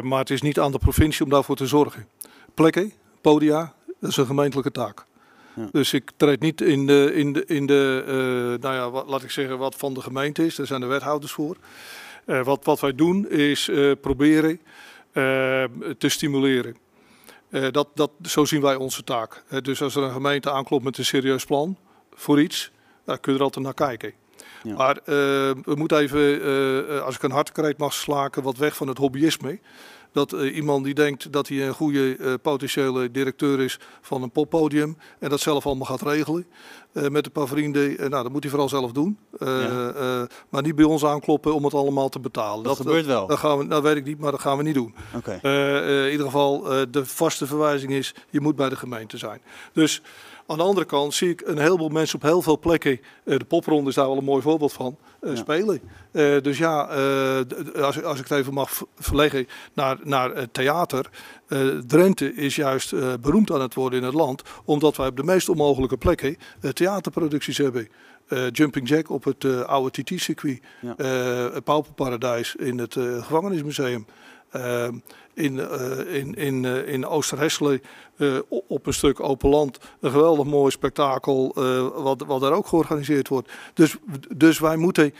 maar 0.02 0.18
het 0.18 0.30
is 0.30 0.42
niet 0.42 0.60
aan 0.60 0.72
de 0.72 0.78
provincie 0.78 1.24
om 1.24 1.30
daarvoor 1.30 1.56
te 1.56 1.66
zorgen. 1.66 2.08
Plekken, 2.54 2.92
podia, 3.20 3.74
dat 4.00 4.10
is 4.10 4.16
een 4.16 4.26
gemeentelijke 4.26 4.70
taak. 4.70 5.04
Ja. 5.54 5.68
Dus 5.72 5.92
ik 5.92 6.10
treed 6.16 6.40
niet 6.40 6.60
in 6.60 6.86
de, 6.86 7.14
in 7.14 7.32
de, 7.32 7.44
in 7.46 7.66
de 7.66 8.04
uh, 8.06 8.62
nou 8.62 8.74
ja, 8.74 8.90
wat, 8.90 9.08
laat 9.08 9.22
ik 9.22 9.30
zeggen, 9.30 9.58
wat 9.58 9.74
van 9.74 9.94
de 9.94 10.00
gemeente 10.00 10.46
is. 10.46 10.54
Daar 10.54 10.66
zijn 10.66 10.80
de 10.80 10.86
wethouders 10.86 11.32
voor. 11.32 11.56
Uh, 12.26 12.44
wat, 12.44 12.64
wat 12.64 12.80
wij 12.80 12.94
doen 12.94 13.30
is 13.30 13.70
proberen 14.00 14.60
te 15.98 16.08
stimuleren. 16.08 16.76
dat, 17.70 17.88
dat, 17.94 18.10
zo 18.22 18.44
zien 18.44 18.60
wij 18.60 18.74
onze 18.74 19.04
taak. 19.04 19.44
dus 19.62 19.82
als 19.82 19.96
er 19.96 20.02
een 20.02 20.12
gemeente 20.12 20.50
aanklopt 20.50 20.84
met 20.84 20.98
een 20.98 21.04
serieus 21.04 21.44
plan 21.44 21.76
voor 22.14 22.40
iets, 22.40 22.70
dan 23.04 23.20
kun 23.20 23.32
je 23.32 23.38
er 23.38 23.44
altijd 23.44 23.64
naar 23.64 23.74
kijken. 23.74 24.12
Ja. 24.62 24.74
Maar 24.74 25.00
we 25.04 25.74
moeten 25.74 25.98
even, 25.98 27.04
als 27.04 27.14
ik 27.14 27.22
een 27.22 27.30
hartkreet 27.30 27.78
mag 27.78 27.92
slaken, 27.92 28.42
wat 28.42 28.56
weg 28.56 28.76
van 28.76 28.88
het 28.88 28.98
hobbyisme 28.98 29.58
dat 30.12 30.32
uh, 30.32 30.56
iemand 30.56 30.84
die 30.84 30.94
denkt 30.94 31.32
dat 31.32 31.48
hij 31.48 31.66
een 31.66 31.74
goede 31.74 32.16
uh, 32.16 32.34
potentiële 32.42 33.10
directeur 33.10 33.60
is 33.60 33.78
van 34.00 34.22
een 34.22 34.30
poppodium 34.30 34.96
en 35.18 35.28
dat 35.28 35.40
zelf 35.40 35.66
allemaal 35.66 35.86
gaat 35.86 36.02
regelen 36.02 36.46
uh, 36.92 37.08
met 37.08 37.26
een 37.26 37.32
paar 37.32 37.46
vrienden. 37.46 37.96
nou, 37.96 38.22
dat 38.22 38.32
moet 38.32 38.42
hij 38.42 38.50
vooral 38.50 38.68
zelf 38.68 38.92
doen. 38.92 39.18
Ja. 39.38 40.26
maar 40.48 40.62
niet 40.62 40.74
bij 40.74 40.84
ons 40.84 41.04
aankloppen 41.04 41.54
om 41.54 41.64
het 41.64 41.74
allemaal 41.74 42.08
te 42.08 42.20
betalen. 42.20 42.64
Dat, 42.64 42.76
dat 42.76 42.86
gebeurt 42.86 43.06
wel. 43.06 43.26
Dat, 43.26 43.38
gaan 43.38 43.58
we, 43.58 43.66
dat 43.66 43.82
weet 43.82 43.96
ik 43.96 44.04
niet, 44.04 44.18
maar 44.18 44.30
dat 44.30 44.40
gaan 44.40 44.56
we 44.56 44.62
niet 44.62 44.74
doen. 44.74 44.94
Okay. 45.16 45.38
in 46.04 46.10
ieder 46.10 46.26
geval, 46.26 46.62
de 46.90 47.06
vaste 47.06 47.46
verwijzing 47.46 47.92
is, 47.92 48.14
je 48.30 48.40
moet 48.40 48.56
bij 48.56 48.68
de 48.68 48.76
gemeente 48.76 49.18
zijn. 49.18 49.40
Dus 49.72 50.02
aan 50.50 50.56
de 50.56 50.62
andere 50.62 50.86
kant 50.86 51.14
zie 51.14 51.28
ik 51.28 51.42
een 51.44 51.58
heleboel 51.58 51.88
mensen 51.88 52.16
op 52.16 52.22
heel 52.22 52.42
veel 52.42 52.58
plekken, 52.58 53.00
de 53.24 53.44
popronde 53.48 53.88
is 53.88 53.94
daar 53.94 54.06
wel 54.06 54.16
een 54.16 54.24
mooi 54.24 54.42
voorbeeld 54.42 54.72
van, 54.72 54.96
uh, 55.20 55.36
spelen. 55.36 55.80
Uh, 56.12 56.40
dus 56.40 56.58
ja, 56.58 56.82
als, 57.80 58.02
als 58.02 58.18
ik 58.18 58.28
het 58.28 58.38
even 58.38 58.54
mag 58.54 58.82
verleggen 58.96 59.46
naar, 59.72 59.98
naar 60.02 60.50
theater. 60.50 61.10
Drenthe 61.86 62.34
is 62.34 62.56
juist 62.56 63.20
beroemd 63.20 63.50
aan 63.50 63.60
het 63.60 63.74
worden 63.74 63.98
in 63.98 64.04
het 64.04 64.14
land, 64.14 64.42
omdat 64.64 64.96
wij 64.96 65.06
op 65.06 65.16
de 65.16 65.22
meest 65.22 65.48
onmogelijke 65.48 65.96
plekken 65.96 66.36
theaterproducties 66.72 67.58
hebben. 67.58 67.88
Jumping 68.50 68.88
Jack 68.88 69.10
op 69.10 69.24
het 69.24 69.44
oude 69.66 70.02
TT-circuit, 70.02 70.60
ja. 70.80 70.94
het 71.52 71.64
Pauperparadijs 71.64 72.56
in 72.56 72.78
het 72.78 72.92
gevangenismuseum. 72.98 74.06
In, 75.34 75.54
uh, 75.54 76.14
in, 76.14 76.34
in, 76.34 76.64
uh, 76.64 76.88
in 76.88 77.06
Oosterhesselen 77.06 77.82
uh, 78.16 78.38
op 78.48 78.86
een 78.86 78.92
stuk 78.92 79.20
open 79.20 79.48
land 79.48 79.78
een 80.00 80.10
geweldig 80.10 80.46
mooi 80.46 80.70
spektakel 80.70 81.52
wat, 82.02 82.24
wat 82.26 82.40
daar 82.40 82.52
ook 82.52 82.66
georganiseerd 82.66 83.28
wordt. 83.28 83.50
Dus, 83.74 83.96
dus 84.36 84.58
wij 84.58 84.76
moeten 84.76 85.14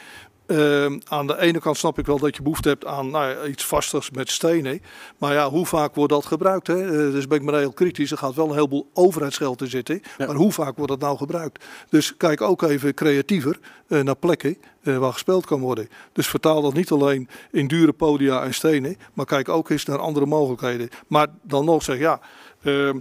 uh, 0.51 0.99
aan 1.09 1.27
de 1.27 1.39
ene 1.39 1.59
kant 1.59 1.77
snap 1.77 1.99
ik 1.99 2.07
wel 2.07 2.19
dat 2.19 2.37
je 2.37 2.43
behoefte 2.43 2.69
hebt 2.69 2.87
aan 2.87 3.11
nou 3.11 3.29
ja, 3.29 3.45
iets 3.45 3.65
vasters 3.65 4.11
met 4.11 4.31
stenen. 4.31 4.83
Maar 5.19 5.33
ja, 5.33 5.49
hoe 5.49 5.67
vaak 5.67 5.95
wordt 5.95 6.13
dat 6.13 6.27
gebruikt? 6.27 6.67
Hè? 6.67 6.85
Uh, 6.85 7.13
dus 7.13 7.27
ben 7.27 7.39
ik 7.39 7.45
maar 7.45 7.55
heel 7.55 7.73
kritisch. 7.73 8.11
Er 8.11 8.19
gaat 8.19 8.35
wel 8.35 8.49
een 8.49 8.55
heleboel 8.55 8.91
overheidsgeld 8.95 9.61
in 9.61 9.71
zitten. 9.71 10.03
Ja. 10.19 10.27
Maar 10.27 10.37
hoe 10.37 10.53
vaak 10.53 10.77
wordt 10.77 10.91
dat 10.91 11.01
nou 11.01 11.17
gebruikt? 11.17 11.65
Dus 11.89 12.17
kijk 12.17 12.41
ook 12.41 12.63
even 12.63 12.95
creatiever 12.95 13.59
uh, 13.89 14.01
naar 14.01 14.17
plekken 14.17 14.57
waar 14.83 15.13
gespeeld 15.13 15.47
kan 15.47 15.61
worden. 15.61 15.89
Dus 16.13 16.29
vertaal 16.29 16.63
dat 16.63 16.75
niet 16.75 16.91
alleen 16.91 17.29
in 17.51 17.67
dure 17.67 17.93
podia 17.93 18.43
en 18.43 18.55
stenen. 18.55 18.97
Maar 19.13 19.27
kijk 19.27 19.49
ook 19.49 19.71
eens 19.71 19.85
naar 19.85 19.99
andere 19.99 20.27
mogelijkheden. 20.27 20.89
Maar 21.07 21.27
dan 21.43 21.65
nog 21.65 21.83
zeg 21.83 21.99
ja. 21.99 22.21
Ehm, 22.63 23.01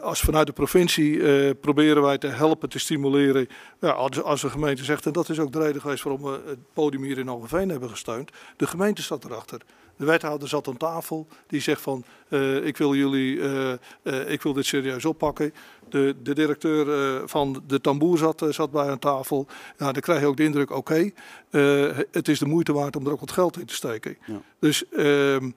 als 0.00 0.20
vanuit 0.20 0.46
de 0.46 0.52
provincie 0.52 1.12
uh, 1.12 1.50
proberen 1.60 2.02
wij 2.02 2.18
te 2.18 2.26
helpen, 2.26 2.68
te 2.68 2.78
stimuleren. 2.78 3.48
Ja, 3.80 3.90
als, 3.90 4.22
als 4.22 4.40
de 4.40 4.50
gemeente 4.50 4.84
zegt, 4.84 5.06
en 5.06 5.12
dat 5.12 5.28
is 5.28 5.38
ook 5.38 5.52
de 5.52 5.58
reden 5.58 5.80
geweest 5.80 6.02
waarom 6.02 6.22
we 6.22 6.40
het 6.46 6.58
podium 6.72 7.02
hier 7.02 7.18
in 7.18 7.26
Hogeveen 7.26 7.68
hebben 7.68 7.90
gesteund. 7.90 8.30
De 8.56 8.66
gemeente 8.66 9.02
zat 9.02 9.24
erachter. 9.24 9.60
De 9.96 10.06
wethouder 10.06 10.48
zat 10.48 10.68
aan 10.68 10.76
tafel, 10.76 11.26
die 11.46 11.60
zegt 11.60 11.80
van, 11.80 12.04
uh, 12.28 12.66
ik 12.66 12.76
wil 12.76 12.94
jullie, 12.94 13.36
uh, 13.36 14.30
ik 14.30 14.42
wil 14.42 14.52
dit 14.52 14.66
serieus 14.66 15.04
oppakken. 15.04 15.54
De, 15.88 16.16
de 16.22 16.34
directeur 16.34 17.28
van 17.28 17.62
de 17.66 17.80
tamboer 17.80 18.18
zat, 18.18 18.44
zat 18.48 18.70
bij 18.70 18.90
aan 18.90 18.98
tafel. 18.98 19.46
Ja, 19.78 19.92
dan 19.92 20.02
krijg 20.02 20.20
je 20.20 20.26
ook 20.26 20.36
de 20.36 20.44
indruk, 20.44 20.70
oké, 20.70 21.12
okay, 21.50 22.06
het 22.10 22.28
is 22.28 22.38
de 22.38 22.46
moeite 22.46 22.72
waard 22.72 22.96
om 22.96 23.06
er 23.06 23.12
ook 23.12 23.20
wat 23.20 23.32
geld 23.32 23.58
in 23.58 23.66
te 23.66 23.74
steken. 23.74 24.16
Ja. 24.26 24.40
Dus 24.58 24.88
ehm, 24.88 25.50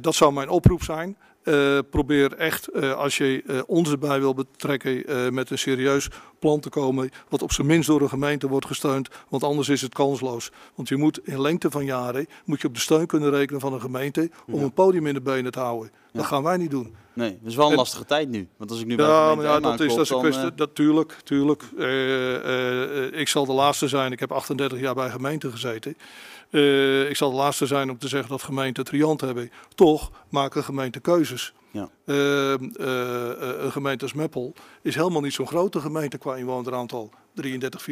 dat 0.00 0.14
zou 0.14 0.32
mijn 0.32 0.48
oproep 0.48 0.82
zijn. 0.82 1.16
Uh, 1.44 1.78
probeer 1.90 2.32
echt, 2.32 2.68
uh, 2.74 2.94
als 2.94 3.16
je 3.16 3.42
uh, 3.46 3.60
ons 3.66 3.90
erbij 3.90 4.20
wil 4.20 4.34
betrekken, 4.34 5.34
met 5.34 5.50
een 5.50 5.58
serieus 5.58 6.08
plan 6.38 6.60
te 6.60 6.68
komen. 6.68 7.10
Wat 7.28 7.42
op 7.42 7.52
zijn 7.52 7.66
minst 7.66 7.88
door 7.88 8.00
een 8.00 8.08
gemeente 8.08 8.48
wordt 8.48 8.66
gesteund. 8.66 9.08
Want 9.28 9.42
anders 9.42 9.68
is 9.68 9.80
het 9.80 9.94
kansloos. 9.94 10.50
Want 10.74 10.88
je 10.88 10.96
moet 10.96 11.26
in 11.26 11.40
lengte 11.40 11.70
van 11.70 11.84
jaren 11.84 12.26
moet 12.44 12.60
je 12.60 12.66
op 12.66 12.74
de 12.74 12.80
steun 12.80 13.06
kunnen 13.06 13.30
rekenen 13.30 13.60
van 13.60 13.72
een 13.72 13.80
gemeente. 13.80 14.30
om 14.46 14.58
ja. 14.58 14.62
een 14.62 14.72
podium 14.72 15.06
in 15.06 15.14
de 15.14 15.20
benen 15.20 15.52
te 15.52 15.60
houden. 15.60 15.90
Dat 16.14 16.26
gaan 16.26 16.42
wij 16.42 16.56
niet 16.56 16.70
doen. 16.70 16.94
Nee, 17.12 17.38
dat 17.40 17.50
is 17.50 17.56
wel 17.56 17.64
een 17.64 17.70
en, 17.70 17.76
lastige 17.76 18.04
tijd 18.04 18.28
nu. 18.28 18.48
Want 18.56 18.70
als 18.70 18.80
ik 18.80 18.86
nu 18.86 18.96
bij 18.96 19.06
ja, 19.06 19.34
maar 19.34 19.44
ja, 19.44 19.60
dat 19.60 19.80
is, 19.80 19.94
dat 19.94 20.04
is 20.04 20.10
een 20.10 20.18
kwestie. 20.18 20.54
Dat, 20.54 20.74
tuurlijk, 20.74 21.18
tuurlijk. 21.24 21.62
ik 23.12 23.28
zal 23.28 23.46
de 23.46 23.52
laatste 23.52 23.88
zijn. 23.88 24.12
Ik 24.12 24.20
heb 24.20 24.32
38 24.32 24.80
jaar 24.80 24.94
bij 24.94 25.10
gemeente 25.10 25.50
gezeten. 25.50 25.96
Uh, 26.54 27.08
ik 27.08 27.16
zal 27.16 27.30
de 27.30 27.36
laatste 27.36 27.66
zijn 27.66 27.90
om 27.90 27.98
te 27.98 28.08
zeggen 28.08 28.30
dat 28.30 28.42
gemeenten 28.42 28.84
triant 28.84 29.20
hebben. 29.20 29.50
Toch 29.74 30.10
maken 30.28 30.64
gemeenten 30.64 31.00
keuzes. 31.00 31.52
Ja. 31.74 31.88
Uh, 32.04 32.16
uh, 32.16 33.64
een 33.64 33.72
gemeente 33.72 34.04
als 34.04 34.12
Meppel 34.12 34.52
is 34.82 34.94
helemaal 34.94 35.20
niet 35.20 35.32
zo'n 35.32 35.46
grote 35.46 35.80
gemeente 35.80 36.18
qua 36.18 36.36
inwoneraantal. 36.36 37.10
33, 37.34 37.86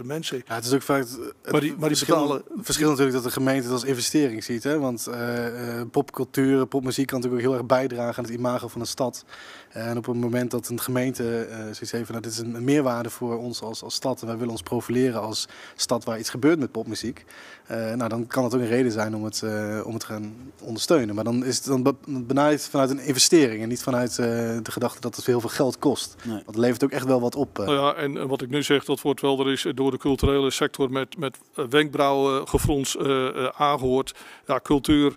34.000 0.00 0.06
mensen. 0.06 0.42
Ja, 0.46 0.54
het 0.54 0.64
is 0.64 0.72
ook 0.72 0.82
vaak 0.82 1.00
het, 1.00 1.18
maar 1.50 1.60
die, 1.60 1.70
maar 1.70 1.88
die 1.88 1.98
verschil, 1.98 2.16
betalen... 2.16 2.42
verschil 2.56 2.88
natuurlijk 2.88 3.16
dat 3.16 3.24
de 3.24 3.30
gemeente 3.30 3.62
het 3.62 3.72
als 3.72 3.84
investering 3.84 4.44
ziet. 4.44 4.62
Hè? 4.62 4.78
Want 4.78 5.08
uh, 5.08 5.82
popcultuur, 5.90 6.66
popmuziek 6.66 7.06
kan 7.06 7.20
natuurlijk 7.20 7.44
ook 7.44 7.50
heel 7.50 7.58
erg 7.58 7.68
bijdragen 7.68 8.16
aan 8.16 8.30
het 8.30 8.38
imago 8.38 8.68
van 8.68 8.80
een 8.80 8.86
stad. 8.86 9.24
En 9.72 9.96
op 9.96 10.06
het 10.06 10.16
moment 10.16 10.50
dat 10.50 10.68
een 10.68 10.80
gemeente 10.80 11.46
uh, 11.48 11.56
zoiets 11.56 11.90
heeft 11.90 12.06
van 12.06 12.14
nou, 12.14 12.20
dit 12.20 12.32
is 12.32 12.38
een 12.38 12.64
meerwaarde 12.64 13.10
voor 13.10 13.38
ons 13.38 13.62
als, 13.62 13.82
als 13.82 13.94
stad 13.94 14.20
en 14.20 14.26
wij 14.26 14.36
willen 14.36 14.52
ons 14.52 14.62
profileren 14.62 15.20
als 15.20 15.48
stad 15.76 16.04
waar 16.04 16.18
iets 16.18 16.30
gebeurt 16.30 16.58
met 16.58 16.70
popmuziek. 16.70 17.24
nou, 17.68 18.08
dan 18.08 18.26
kan 18.26 18.42
dat 18.42 18.54
ook 18.54 18.60
een 18.60 18.66
reden 18.66 18.92
zijn 18.92 19.14
om 19.14 19.24
het, 19.24 19.42
om 19.84 19.92
het 19.92 20.00
te 20.00 20.06
gaan 20.06 20.34
ondersteunen. 20.62 21.14
Maar 21.14 21.24
dan 21.24 21.44
is 21.44 21.56
het 21.56 21.64
dan 21.64 21.96
benaderd 22.06 22.62
vanuit 22.62 22.90
een 22.90 23.04
investering 23.04 23.62
en 23.62 23.68
niet 23.68 23.82
vanuit 23.82 24.16
de 24.16 24.60
gedachte 24.62 25.00
dat 25.00 25.16
het 25.16 25.26
heel 25.26 25.40
veel 25.40 25.48
geld 25.48 25.78
kost. 25.78 26.16
Nee. 26.24 26.34
Want 26.34 26.46
het 26.46 26.56
levert 26.56 26.84
ook 26.84 26.90
echt 26.90 27.06
wel 27.06 27.20
wat 27.20 27.34
op. 27.34 27.58
Nou 27.58 27.74
ja, 27.74 27.94
en 27.94 28.28
wat 28.28 28.42
ik 28.42 28.50
nu 28.50 28.62
zeg, 28.62 28.84
dat 28.84 29.00
wordt 29.00 29.20
wel 29.20 29.40
er 29.40 29.52
is 29.52 29.66
door 29.74 29.90
de 29.90 29.98
culturele 29.98 30.50
sector 30.50 30.90
met, 30.90 31.18
met 31.18 31.38
wenkbrauwen 31.54 32.48
gefrons 32.48 32.96
uh, 32.96 33.46
aangehoord. 33.46 34.14
Ja, 34.46 34.60
cultuur 34.62 35.16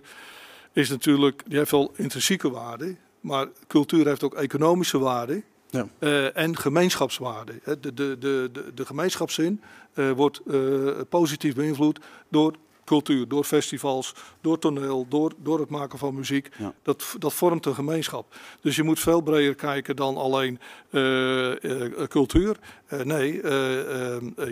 is 0.72 0.88
natuurlijk, 0.88 1.42
die 1.46 1.58
heeft 1.58 1.70
wel 1.70 1.92
intrinsieke 1.96 2.50
waarde, 2.50 2.96
maar 3.24 3.48
cultuur 3.66 4.06
heeft 4.06 4.22
ook 4.22 4.34
economische 4.34 4.98
waarde. 4.98 5.42
Ja. 5.70 5.88
Uh, 5.98 6.36
en 6.36 6.56
gemeenschapswaarde. 6.56 7.52
De, 7.64 7.94
de, 7.94 8.18
de, 8.18 8.48
de, 8.52 8.72
de 8.74 8.86
gemeenschapszin 8.86 9.60
uh, 9.94 10.10
wordt 10.10 10.40
uh, 10.46 10.90
positief 11.08 11.54
beïnvloed 11.54 12.00
door 12.28 12.54
cultuur, 12.84 13.28
door 13.28 13.44
festivals, 13.44 14.14
door 14.40 14.58
toneel, 14.58 15.06
door, 15.08 15.32
door 15.36 15.60
het 15.60 15.70
maken 15.70 15.98
van 15.98 16.14
muziek. 16.14 16.48
Ja. 16.58 16.74
Dat, 16.82 17.14
dat 17.18 17.32
vormt 17.32 17.66
een 17.66 17.74
gemeenschap. 17.74 18.36
Dus 18.60 18.76
je 18.76 18.82
moet 18.82 19.00
veel 19.00 19.20
breder 19.20 19.54
kijken 19.54 19.96
dan 19.96 20.16
alleen 20.16 20.58
eh, 20.90 21.82
eh, 21.82 22.08
cultuur. 22.08 22.56
Eh, 22.86 23.00
nee, 23.00 23.32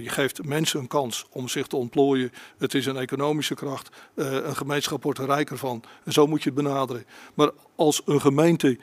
je 0.03 0.09
geeft 0.09 0.45
mensen 0.45 0.81
een 0.81 0.87
kans 0.87 1.27
om 1.31 1.49
zich 1.49 1.67
te 1.67 1.77
ontplooien. 1.77 2.33
Het 2.59 2.75
is 2.75 2.87
een 2.87 2.97
economische 2.97 3.55
kracht. 3.55 3.91
Een 4.15 4.57
gemeenschap 4.57 5.03
wordt 5.03 5.19
er 5.19 5.27
rijker 5.27 5.59
van. 5.59 5.83
En 6.05 6.13
zo 6.13 6.27
moet 6.27 6.43
je 6.43 6.51
het 6.51 6.63
benaderen. 6.63 7.05
Maar 7.35 7.51
als 7.77 8.03
een 8.05 8.21
gemeente 8.21 8.79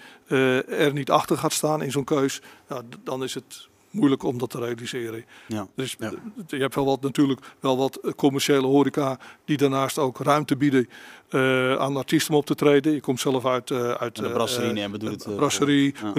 er 0.68 0.94
niet 0.94 1.10
achter 1.12 1.38
gaat 1.38 1.54
staan 1.54 1.82
in 1.82 1.92
zo'n 1.92 2.04
keus, 2.04 2.42
d- 2.68 2.84
dan 3.04 3.24
is 3.24 3.34
het 3.34 3.68
moeilijk 3.92 4.24
om 4.24 4.38
dat 4.38 4.50
te 4.50 4.58
realiseren. 4.60 5.26
Ja. 5.48 5.68
Dus 5.76 5.96
Ja. 6.00 6.08
eh, 6.12 6.14
je 6.48 6.58
hebt 6.58 6.76
wel 6.76 6.86
wat, 6.86 7.02
natuurlijk 7.02 7.42
wel 7.60 7.78
wat 7.78 7.96
eh, 7.96 8.12
commerciële 8.12 8.68
horeca 8.68 9.20
die 9.46 9.58
daarnaast 9.58 9.98
ook 9.98 10.18
ruimte 10.20 10.56
bieden 10.58 10.90
eh, 11.30 11.76
aan 11.76 11.98
artiesten 11.98 12.34
om 12.34 12.40
op 12.40 12.46
te 12.46 12.56
treden. 12.56 12.94
Je 12.94 13.00
komt 13.02 13.20
zelf 13.20 13.46
uit, 13.46 13.72
uit 13.72 14.18
En 14.18 14.24
de 14.24 14.30
brasserie 14.32 14.82
en 14.82 14.92
bedoel 14.92 15.10
het. 15.10 15.36
brasserie, 15.36 15.96
Ja. 16.04 16.12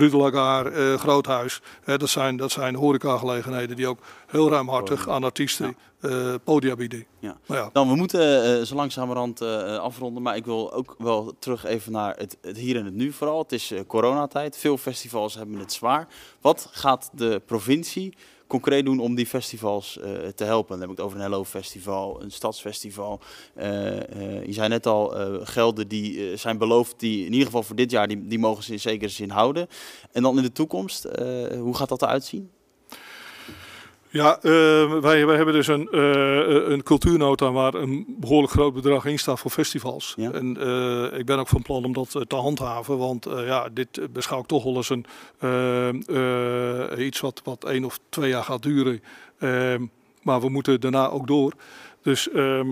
Groothuis. 0.97 1.61
Dat, 1.85 2.09
zijn, 2.09 2.37
dat 2.37 2.51
zijn 2.51 2.75
horecagelegenheden 2.75 3.77
die 3.77 3.87
ook 3.89 3.99
heel 4.31 4.51
ruimhartig 4.51 5.09
aan 5.09 5.25
artiesten 5.25 5.77
eh, 6.01 6.35
podia 6.45 6.77
bieden. 6.77 7.07
Ja. 7.19 7.37
Maar 7.47 7.59
ja, 7.59 7.71
Dan, 7.73 7.89
we 7.89 7.95
moeten 7.95 8.45
eh, 8.59 8.65
zo 8.65 8.75
langzamerhand 8.75 9.41
eh, 9.41 9.79
afronden, 9.79 10.23
maar 10.23 10.37
ik 10.37 10.45
wil 10.45 10.73
ook 10.73 10.95
wel 10.99 11.35
terug 11.39 11.65
even 11.65 11.93
naar 11.93 12.17
het, 12.17 12.37
het 12.41 12.57
hier 12.57 12.77
en 12.77 12.85
het 12.85 12.95
nu 12.95 13.13
vooral. 13.13 13.39
Het 13.39 13.53
is 13.53 13.71
eh, 13.71 13.81
coronatijd, 13.87 14.57
veel 14.57 14.77
festivals 14.77 15.35
hebben 15.35 15.59
het 15.59 15.73
zwaar. 15.73 16.09
Wat 16.41 16.69
gaat 16.71 17.11
de 17.13 17.43
provincie 17.47 18.15
concreet 18.47 18.85
doen 18.85 18.99
om 19.01 19.15
die 19.15 19.27
festivals 19.27 19.99
eh, 19.99 20.13
te 20.35 20.45
helpen? 20.45 20.71
Dan 20.71 20.81
heb 20.81 20.91
ik 20.91 20.97
het 20.97 21.07
over 21.07 21.17
een 21.19 21.25
Hello 21.25 21.45
Festival, 21.45 22.23
een 22.23 22.31
stadsfestival. 22.31 23.21
Eh, 23.55 23.97
eh, 23.97 24.47
je 24.47 24.53
zei 24.53 24.69
net 24.69 24.87
al, 24.87 25.17
eh, 25.17 25.27
gelden 25.43 25.89
die 25.89 26.31
eh, 26.31 26.37
zijn 26.39 26.59
beloofd, 26.59 26.95
die 27.01 27.19
in 27.25 27.33
ieder 27.33 27.47
geval 27.47 27.63
voor 27.63 27.77
dit 27.77 27.91
jaar, 27.91 28.09
die, 28.09 28.27
die 28.27 28.39
mogen 28.39 28.63
ze 28.63 28.73
in 28.73 28.81
zekere 28.81 29.11
zin 29.11 29.31
houden. 29.31 29.67
En 30.13 30.23
dan 30.23 30.37
in 30.37 30.43
de 30.43 30.53
toekomst, 30.53 31.05
eh, 31.05 31.25
hoe 31.61 31.77
gaat 31.77 31.89
dat 31.89 32.03
eruit 32.03 32.25
zien? 32.25 32.51
Ja, 34.13 34.37
eh, 34.37 35.01
wij, 35.01 35.27
wij 35.27 35.37
hebben 35.37 35.55
dus 35.55 35.67
een, 35.67 35.89
eh, 35.89 36.71
een 36.71 36.83
cultuurnota 36.83 37.53
waar 37.53 37.75
een 37.75 38.05
behoorlijk 38.19 38.53
groot 38.53 38.75
bedrag 38.75 39.05
in 39.05 39.19
staat 39.19 39.41
voor 39.41 39.51
festivals. 39.51 40.15
Ja. 40.17 40.33
En 40.33 40.57
eh, 40.57 41.19
ik 41.19 41.27
ben 41.27 41.39
ook 41.39 41.49
van 41.49 41.63
plan 41.63 41.85
om 41.85 41.93
dat 41.93 42.15
eh, 42.15 42.23
te 42.23 42.37
handhaven, 42.37 42.99
want 42.99 43.25
ja, 43.25 43.69
dit 43.69 44.13
beschouw 44.13 44.41
ik 44.41 44.47
toch 44.47 44.65
wel 44.65 44.77
eens 44.77 44.91
een, 44.91 45.07
eh, 45.39 45.89
eh, 46.93 47.07
iets 47.07 47.21
wat, 47.21 47.41
wat 47.45 47.65
één 47.65 47.85
of 47.85 47.99
twee 48.09 48.31
jaar 48.31 48.45
gaat 48.45 48.63
duren. 48.63 49.03
Ehm, 49.39 49.87
maar 50.23 50.41
we 50.41 50.49
moeten 50.49 50.81
daarna 50.81 51.09
ook 51.09 51.27
door. 51.27 51.53
Dus 52.03 52.31
ehm, 52.31 52.69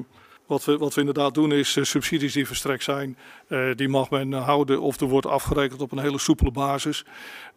wat, 0.48 0.64
we, 0.64 0.78
wat 0.78 0.94
we 0.94 1.00
inderdaad 1.00 1.34
doen 1.34 1.52
is 1.52 1.76
eh, 1.76 1.84
subsidies 1.84 2.32
die 2.32 2.46
verstrekt 2.46 2.84
zijn, 2.84 3.16
eh, 3.46 3.68
die 3.74 3.88
mag 3.88 4.11
men 4.11 4.32
houden 4.32 4.80
of 4.80 5.00
er 5.00 5.06
wordt 5.06 5.26
afgerekend 5.26 5.80
op 5.80 5.92
een 5.92 5.98
hele 5.98 6.18
soepele 6.18 6.50
basis. 6.50 7.04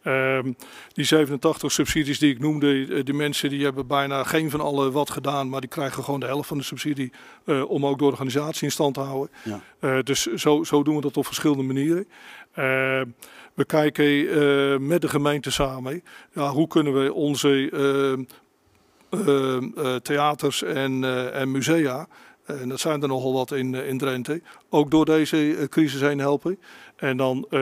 Ehm, 0.02 0.52
die 0.92 1.04
87 1.04 1.72
subsidies 1.72 2.18
die 2.18 2.32
ik 2.32 2.38
noemde, 2.38 2.86
eh, 2.86 3.04
die 3.04 3.14
mensen 3.14 3.50
die 3.50 3.64
hebben 3.64 3.86
bijna 3.86 4.24
geen 4.24 4.50
van 4.50 4.60
alle 4.60 4.90
wat 4.90 5.10
gedaan, 5.10 5.48
maar 5.48 5.60
die 5.60 5.70
krijgen 5.70 6.04
gewoon 6.04 6.20
de 6.20 6.26
helft 6.26 6.48
van 6.48 6.58
de 6.58 6.64
subsidie 6.64 7.12
eh, 7.44 7.70
om 7.70 7.86
ook 7.86 7.98
de 7.98 8.04
organisatie 8.04 8.64
in 8.64 8.72
stand 8.72 8.94
te 8.94 9.00
houden. 9.00 9.30
Ja. 9.44 9.60
Eh, 9.78 9.98
dus 10.02 10.26
zo, 10.26 10.64
zo 10.64 10.82
doen 10.82 10.94
we 10.94 11.00
dat 11.00 11.16
op 11.16 11.26
verschillende 11.26 11.62
manieren. 11.62 12.06
Eh, 12.52 13.00
we 13.54 13.64
kijken 13.66 14.04
eh, 14.04 14.78
met 14.78 15.00
de 15.00 15.08
gemeente 15.08 15.50
samen, 15.50 16.02
ja, 16.32 16.50
hoe 16.50 16.68
kunnen 16.68 17.02
we 17.02 17.12
onze 17.12 17.70
eh, 17.70 18.24
eh, 19.12 19.56
eh, 19.56 19.96
theaters 19.96 20.62
en, 20.62 21.04
eh, 21.04 21.40
en 21.40 21.50
musea, 21.50 22.06
en 22.44 22.68
dat 22.68 22.80
zijn 22.80 23.02
er 23.02 23.08
nogal 23.08 23.32
wat 23.32 23.52
in, 23.52 23.74
eh, 23.74 23.88
in 23.88 23.98
Drenthe, 23.98 24.42
ook 24.68 24.90
door 24.90 25.04
deze 25.04 25.56
eh, 25.56 25.68
crisis 25.68 26.00
heen 26.00 26.18
helpen. 26.18 26.58
En 27.02 27.16
dan 27.16 27.46
eh, 27.50 27.60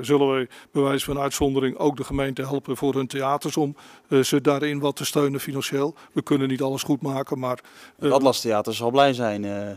zullen 0.00 0.34
we 0.34 0.48
bij 0.72 0.82
wijze 0.82 1.04
van 1.04 1.18
uitzondering 1.18 1.76
ook 1.76 1.96
de 1.96 2.04
gemeente 2.04 2.42
helpen 2.42 2.76
voor 2.76 2.94
hun 2.94 3.06
theaters 3.06 3.56
om 3.56 3.76
eh, 4.08 4.20
ze 4.20 4.40
daarin 4.40 4.78
wat 4.80 4.96
te 4.96 5.04
steunen 5.04 5.40
financieel. 5.40 5.94
We 6.12 6.22
kunnen 6.22 6.48
niet 6.48 6.62
alles 6.62 6.82
goed 6.82 7.02
maken, 7.02 7.38
maar 7.38 7.58
Het 7.98 8.12
Atlas 8.12 8.40
Theater 8.40 8.74
zal 8.74 8.90
blij 8.90 9.12
zijn. 9.12 9.44
eh. 9.44 9.70
eh, 9.70 9.76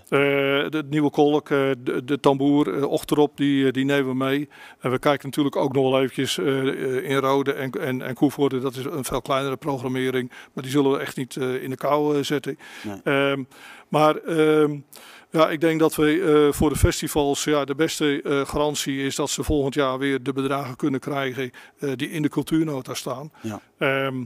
de 0.71 0.83
nieuwe 0.89 1.09
kolk, 1.09 1.49
eh, 1.49 1.57
de, 1.79 2.03
de 2.05 2.19
tamboer, 2.19 2.73
eh, 2.77 2.83
ochterop, 2.89 3.37
die, 3.37 3.65
eh, 3.65 3.71
die 3.71 3.85
nemen 3.85 4.07
we 4.09 4.15
mee. 4.15 4.49
En 4.79 4.91
we 4.91 4.99
kijken 4.99 5.25
natuurlijk 5.27 5.55
ook 5.55 5.73
nog 5.73 5.91
wel 5.91 5.99
eventjes 6.01 6.37
eh, 6.37 6.67
eh, 6.67 7.09
in 7.09 7.17
Rode 7.17 7.53
en, 7.53 7.71
en, 7.71 8.01
en 8.01 8.13
Koevoorde. 8.13 8.59
Dat 8.59 8.75
is 8.75 8.85
een 8.85 9.03
veel 9.03 9.21
kleinere 9.21 9.57
programmering. 9.57 10.31
Maar 10.53 10.63
die 10.63 10.71
zullen 10.71 10.91
we 10.91 10.97
echt 10.97 11.17
niet 11.17 11.35
eh, 11.35 11.63
in 11.63 11.69
de 11.69 11.77
kou 11.77 12.17
eh, 12.17 12.23
zetten. 12.23 12.57
Nee. 12.83 12.99
Ehm, 13.03 13.43
maar 13.87 14.15
ehm, 14.15 14.77
ja, 15.31 15.49
ik 15.49 15.61
denk 15.61 15.79
dat 15.79 15.95
we 15.95 16.21
eh, 16.21 16.53
voor 16.53 16.69
de 16.69 16.75
festivals 16.75 17.43
ja, 17.43 17.65
de 17.65 17.75
beste 17.75 18.21
eh, 18.21 18.45
garantie 18.45 19.03
is 19.03 19.15
dat 19.15 19.29
ze 19.29 19.43
volgend 19.43 19.73
jaar 19.73 19.97
weer 19.97 20.23
de 20.23 20.33
bedragen 20.33 20.75
kunnen 20.75 20.99
krijgen 20.99 21.51
eh, 21.79 21.91
die 21.95 22.11
in 22.11 22.21
de 22.21 22.29
cultuurnota 22.29 22.93
staan. 22.93 23.31
Ja. 23.41 23.61
Ehm, 23.77 24.23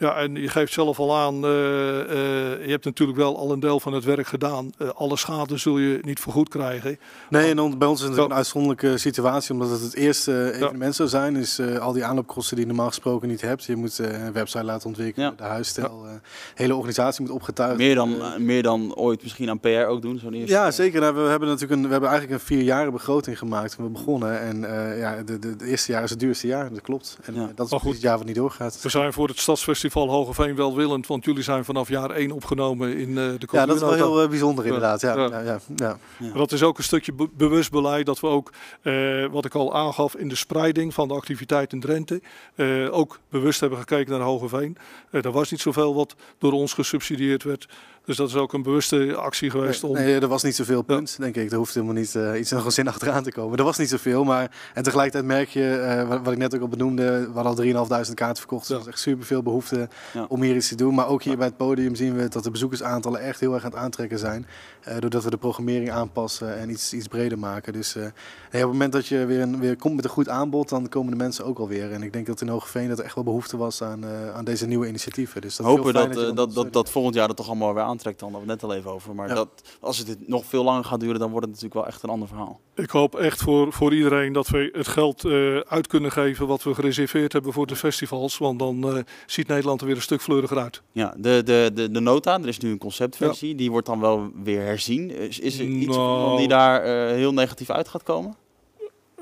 ja, 0.00 0.14
en 0.16 0.34
je 0.34 0.48
geeft 0.48 0.72
zelf 0.72 0.98
al 0.98 1.16
aan, 1.16 1.44
eh, 1.44 2.00
eh, 2.00 2.64
je 2.64 2.70
hebt 2.70 2.84
natuurlijk 2.84 3.18
wel 3.18 3.38
al 3.38 3.52
een 3.52 3.60
deel 3.60 3.80
van 3.80 3.92
het 3.92 4.04
werk 4.04 4.26
gedaan. 4.26 4.70
Eh, 4.78 4.88
alle 4.88 5.16
schade 5.16 5.56
zul 5.56 5.78
je 5.78 5.98
niet 6.02 6.20
vergoed 6.20 6.48
krijgen. 6.48 6.98
Nee, 7.30 7.50
en 7.50 7.56
dan, 7.56 7.78
bij 7.78 7.88
ons 7.88 8.02
is 8.02 8.08
het 8.08 8.16
een 8.18 8.32
uitzonderlijke 8.34 8.98
situatie, 8.98 9.52
omdat 9.52 9.70
het 9.70 9.80
het 9.80 9.94
eerste 9.94 10.52
evenement 10.54 10.94
zou 10.94 11.08
zijn. 11.08 11.34
Dus 11.34 11.58
eh, 11.58 11.78
al 11.78 11.92
die 11.92 12.04
aanloopkosten 12.04 12.56
die 12.56 12.64
je 12.64 12.70
normaal 12.72 12.88
gesproken 12.90 13.28
niet 13.28 13.40
hebt. 13.40 13.64
Je 13.64 13.76
moet 13.76 13.98
eh, 13.98 14.24
een 14.24 14.32
website 14.32 14.64
laten 14.64 14.86
ontwikkelen, 14.86 15.28
Ja. 15.28 15.34
de 15.36 15.42
huisstijl, 15.50 16.02
eh, 16.06 16.12
hele 16.54 16.74
organisatie 16.74 17.22
moet 17.22 17.30
opgetuigd 17.34 17.76
Meer 17.76 17.94
dan, 17.94 18.16
meer 18.38 18.62
dan 18.62 18.94
ooit 18.94 19.22
misschien 19.22 19.50
aan 19.50 19.60
PR 19.60 19.68
ook 19.68 20.02
doen. 20.02 20.18
Zo'n 20.18 20.32
eerste- 20.34 20.52
Ja, 20.54 20.70
zeker. 20.70 21.00
Nou, 21.00 21.14
we 21.14 21.20
hebben 21.20 21.48
natuurlijk 21.48 21.80
een, 21.80 21.86
we 21.86 21.92
hebben 21.92 22.08
eigenlijk 22.10 22.40
een 22.40 22.46
vier 22.46 22.62
jaren 22.62 22.92
begroting 22.92 23.38
gemaakt 23.38 23.76
toen 23.76 23.84
we 23.84 23.90
begonnen. 23.90 24.40
En 24.40 24.64
eh, 24.64 24.98
ja, 24.98 25.22
de, 25.22 25.38
de, 25.38 25.48
het 25.48 25.62
eerste 25.62 25.92
jaar 25.92 26.02
is 26.02 26.10
het 26.10 26.20
duurste 26.20 26.46
jaar, 26.46 26.70
dat 26.70 26.80
klopt. 26.80 27.18
En 27.22 27.34
Ja. 27.34 27.40
dat 27.54 27.66
is 27.66 27.70
Maar 27.70 27.80
precies 27.80 27.96
het 27.96 28.00
jaar 28.06 28.16
wat 28.18 28.26
niet 28.26 28.34
doorgaat. 28.36 28.82
We 28.82 28.88
zijn 28.88 29.12
voor 29.12 29.28
het 29.28 29.38
Stadsfestival 29.38 29.88
Hogeveen 29.92 30.54
welwillend, 30.56 31.06
want 31.06 31.24
jullie 31.24 31.42
zijn 31.42 31.64
vanaf 31.64 31.88
jaar 31.88 32.10
1 32.10 32.30
opgenomen 32.30 32.96
in 32.96 33.08
eh, 33.08 33.14
de 33.14 33.48
Ja, 33.52 33.66
dat 33.66 33.74
is 33.76 33.82
wel 33.82 33.92
heel 33.92 34.22
eh, 34.22 34.28
bijzonder 34.28 34.64
inderdaad. 34.66 35.00
Ja, 35.00 35.14
Ja. 35.14 35.26
ja. 35.28 35.40
Ja, 35.42 35.60
ja, 35.76 35.98
Maar 36.18 36.32
Dat 36.32 36.52
is 36.52 36.62
ook 36.62 36.78
een 36.78 36.84
stukje 36.84 37.12
be- 37.12 37.28
bewust 37.36 37.70
beleid 37.70 38.06
dat 38.06 38.20
we 38.20 38.26
ook, 38.26 38.52
eh, 38.82 39.26
wat 39.30 39.44
ik 39.44 39.54
al 39.54 39.74
aangaf, 39.74 40.14
in 40.16 40.28
de 40.28 40.34
spreiding 40.36 40.94
van 40.94 41.08
de 41.08 41.14
activiteit 41.14 41.72
in 41.72 41.80
Drenthe, 41.80 42.20
eh, 42.54 42.88
ook 42.98 43.18
bewust 43.28 43.60
hebben 43.60 43.78
gekeken 43.78 44.10
naar 44.12 44.20
Hogeveen. 44.26 44.76
Eh 45.10 45.24
er 45.24 45.32
was 45.32 45.50
niet 45.50 45.60
zoveel 45.60 45.94
wat 45.94 46.14
door 46.38 46.52
ons 46.52 46.72
gesubsidieerd 46.72 47.42
werd. 47.42 47.68
Dus 48.10 48.18
dat 48.18 48.28
is 48.28 48.34
ook 48.34 48.52
een 48.52 48.62
bewuste 48.62 49.14
actie 49.14 49.50
geweest 49.50 49.84
om... 49.84 49.92
Nee, 49.92 50.20
er 50.20 50.28
was 50.28 50.42
niet 50.42 50.56
zoveel 50.56 50.82
punt, 50.82 51.16
denk 51.18 51.36
ik. 51.36 51.50
Er 51.50 51.56
hoeft 51.56 51.74
helemaal 51.74 51.94
niet 51.94 52.14
eh, 52.14 52.38
iets 52.38 52.50
nog 52.50 52.64
een 52.64 52.70
zin 52.72 52.88
achteraan 52.88 53.22
te 53.22 53.32
komen. 53.32 53.58
Er 53.58 53.64
was 53.64 53.78
niet 53.78 53.88
zoveel, 53.88 54.24
maar 54.24 54.50
en 54.74 54.82
tegelijkertijd 54.82 55.24
merk 55.24 55.48
je, 55.48 55.74
eh, 55.74 56.08
wat, 56.08 56.20
wat 56.22 56.32
ik 56.32 56.38
net 56.38 56.54
ook 56.54 56.60
al 56.60 56.68
benoemde, 56.68 57.20
we 57.32 57.40
hadden 57.40 57.52
al 57.52 57.54
3.500 57.54 58.14
kaarten 58.14 58.36
verkocht. 58.36 58.60
Dus 58.60 58.68
Ja. 58.68 58.74
er 58.74 58.80
was 58.80 58.88
echt 58.92 58.98
superveel 59.02 59.42
behoefte 59.42 59.88
Ja. 60.12 60.26
om 60.28 60.42
hier 60.42 60.56
iets 60.56 60.68
te 60.68 60.74
doen. 60.74 60.94
Maar 60.94 61.08
ook 61.08 61.22
hier 61.22 61.36
bij 61.36 61.46
het 61.46 61.56
podium 61.56 61.94
zien 61.94 62.16
we 62.16 62.28
dat 62.28 62.44
de 62.44 62.50
bezoekersaantallen 62.50 63.20
echt 63.20 63.40
heel 63.40 63.54
erg 63.54 63.64
aan 63.64 63.70
het 63.70 63.80
aantrekken 63.80 64.18
zijn. 64.18 64.46
Eh, 64.80 64.98
doordat 64.98 65.24
we 65.24 65.30
de 65.30 65.36
programmering 65.36 65.90
aanpassen 65.90 66.58
en 66.58 66.70
iets, 66.70 66.92
iets 66.92 67.06
breder 67.08 67.38
maken. 67.38 67.72
Dus 67.72 67.96
eh, 67.96 68.02
nee, 68.02 68.10
op 68.10 68.12
het 68.52 68.62
moment 68.62 68.92
dat 68.92 69.06
je 69.06 69.24
weer, 69.24 69.40
een, 69.40 69.60
weer 69.60 69.76
komt 69.76 69.94
met 69.96 70.04
een 70.04 70.10
goed 70.10 70.28
aanbod, 70.28 70.68
dan 70.68 70.88
komen 70.88 71.10
de 71.10 71.16
mensen 71.16 71.44
ook 71.44 71.58
alweer. 71.58 71.92
En 71.92 72.02
ik 72.02 72.12
denk 72.12 72.26
dat 72.26 72.40
in 72.40 72.48
Hogeveen 72.48 72.88
dat 72.88 72.98
er 72.98 73.04
echt 73.04 73.14
wel 73.14 73.24
behoefte 73.24 73.56
was 73.56 73.82
aan, 73.82 74.04
eh, 74.04 74.34
aan 74.34 74.44
deze 74.44 74.66
nieuwe 74.66 74.88
initiatieven. 74.88 75.40
Dus 75.40 75.56
dat 75.56 75.66
hopen 75.66 75.92
dat, 75.94 76.12
dat, 76.12 76.36
dat, 76.36 76.50
steunt. 76.50 76.72
dat 76.72 76.90
volgend 76.90 77.14
jaar 77.14 77.26
dat 77.28 77.36
toch 77.36 77.46
allemaal 77.46 77.74
weer 77.74 77.82
aantrekt. 78.00 78.20
Dan 78.20 78.30
hadden 78.32 78.48
we 78.48 78.54
net 78.54 78.62
al 78.62 78.74
even 78.74 78.90
over. 78.90 79.14
Maar 79.14 79.28
Ja. 79.28 79.34
dat, 79.34 79.48
als 79.80 79.98
het 79.98 80.28
nog 80.28 80.44
veel 80.44 80.64
langer 80.64 80.84
gaat 80.84 81.00
duren, 81.00 81.18
dan 81.18 81.30
wordt 81.30 81.46
het 81.46 81.54
natuurlijk 81.54 81.80
wel 81.80 81.92
echt 81.92 82.02
een 82.02 82.10
ander 82.10 82.28
verhaal. 82.28 82.60
Ik 82.74 82.90
hoop 82.90 83.14
echt 83.14 83.42
voor, 83.42 83.72
voor 83.72 83.94
iedereen 83.94 84.32
dat 84.32 84.48
we 84.48 84.70
het 84.72 84.88
geld 84.88 85.24
eh, 85.24 85.56
uit 85.56 85.86
kunnen 85.86 86.12
geven 86.12 86.46
wat 86.46 86.62
we 86.62 86.74
gereserveerd 86.74 87.32
hebben 87.32 87.52
voor 87.52 87.66
de 87.66 87.76
festivals. 87.76 88.38
Want 88.38 88.58
dan 88.58 88.96
eh, 88.96 89.02
ziet 89.26 89.46
Nederland 89.48 89.80
er 89.80 89.86
weer 89.86 89.96
een 89.96 90.02
stuk 90.02 90.22
fleuriger 90.22 90.58
uit. 90.58 90.82
Ja, 90.92 91.14
de, 91.16 91.42
de, 91.44 91.70
de, 91.74 91.90
de 91.90 92.00
nota, 92.00 92.40
er 92.40 92.48
is 92.48 92.58
nu 92.58 92.70
een 92.70 92.78
conceptversie. 92.78 93.54
Die 93.54 93.70
wordt 93.70 93.86
dan 93.86 94.00
wel 94.00 94.30
weer 94.42 94.62
herzien. 94.62 95.10
Is, 95.10 95.38
is 95.38 95.58
er 95.58 95.64
iets 95.64 95.96
Nou. 95.96 96.38
die 96.38 96.48
daar 96.48 96.82
eh, 96.82 97.14
heel 97.14 97.32
negatief 97.32 97.70
uit 97.70 97.88
gaat 97.88 98.02
komen? 98.02 98.34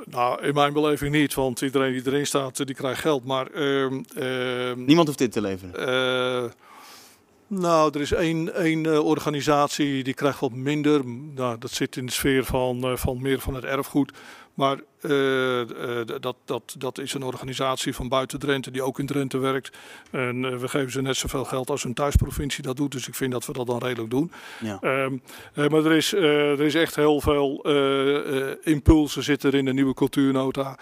Nou, 0.04 0.42
in 0.42 0.54
mijn 0.54 0.72
beleving 0.72 1.12
niet, 1.14 1.34
want 1.34 1.60
iedereen 1.60 1.92
die 1.92 2.02
erin 2.06 2.26
staat, 2.26 2.66
die 2.66 2.74
krijgt 2.74 3.00
geld. 3.00 3.24
Maar 3.24 3.46
ehm, 3.50 4.02
ehm, 4.16 4.84
Niemand 4.84 5.06
hoeft 5.06 5.18
dit 5.18 5.32
te 5.32 5.40
leveren. 5.40 5.74
Eh, 6.44 6.50
nou, 7.48 7.90
er 7.94 8.00
is 8.00 8.12
één, 8.12 8.54
één 8.54 8.86
eh, 8.86 9.04
organisatie 9.04 10.04
die 10.04 10.14
krijgt 10.14 10.40
wat 10.40 10.52
minder. 10.52 11.04
Nou, 11.34 11.58
dat 11.58 11.70
zit 11.70 11.96
in 11.96 12.06
de 12.06 12.12
sfeer 12.12 12.44
van, 12.44 12.82
eh, 12.84 12.96
van 12.96 13.22
meer 13.22 13.40
van 13.40 13.54
het 13.54 13.64
erfgoed. 13.64 14.12
Maar 14.58 14.78
uh, 15.02 15.60
uh, 15.60 15.66
dat, 16.20 16.36
dat, 16.44 16.74
dat 16.78 16.98
is 16.98 17.14
een 17.14 17.22
organisatie 17.22 17.94
van 17.94 18.08
buiten 18.08 18.38
Drenthe 18.38 18.70
die 18.70 18.82
ook 18.82 18.98
in 18.98 19.06
Drenthe 19.06 19.38
werkt. 19.38 19.76
En 20.10 20.42
uh, 20.42 20.56
we 20.56 20.68
geven 20.68 20.92
ze 20.92 21.02
net 21.02 21.16
zoveel 21.16 21.44
geld 21.44 21.70
als 21.70 21.84
een 21.84 21.94
thuisprovincie 21.94 22.62
dat 22.62 22.76
doet. 22.76 22.92
Dus 22.92 23.08
ik 23.08 23.14
vind 23.14 23.32
dat 23.32 23.46
we 23.46 23.52
dat 23.52 23.66
dan 23.66 23.78
redelijk 23.78 24.10
doen. 24.10 24.32
Ja. 24.60 24.78
Um, 24.82 25.22
maar 25.54 25.84
er 25.84 25.92
is, 25.92 26.12
er 26.12 26.60
is 26.60 26.74
echt 26.74 26.96
heel 26.96 27.20
veel 27.20 27.66
impulsen 28.62 29.22
zitten 29.22 29.52
in 29.52 29.64
de 29.64 29.72
nieuwe 29.72 29.94
cultuurnota. 29.94 30.78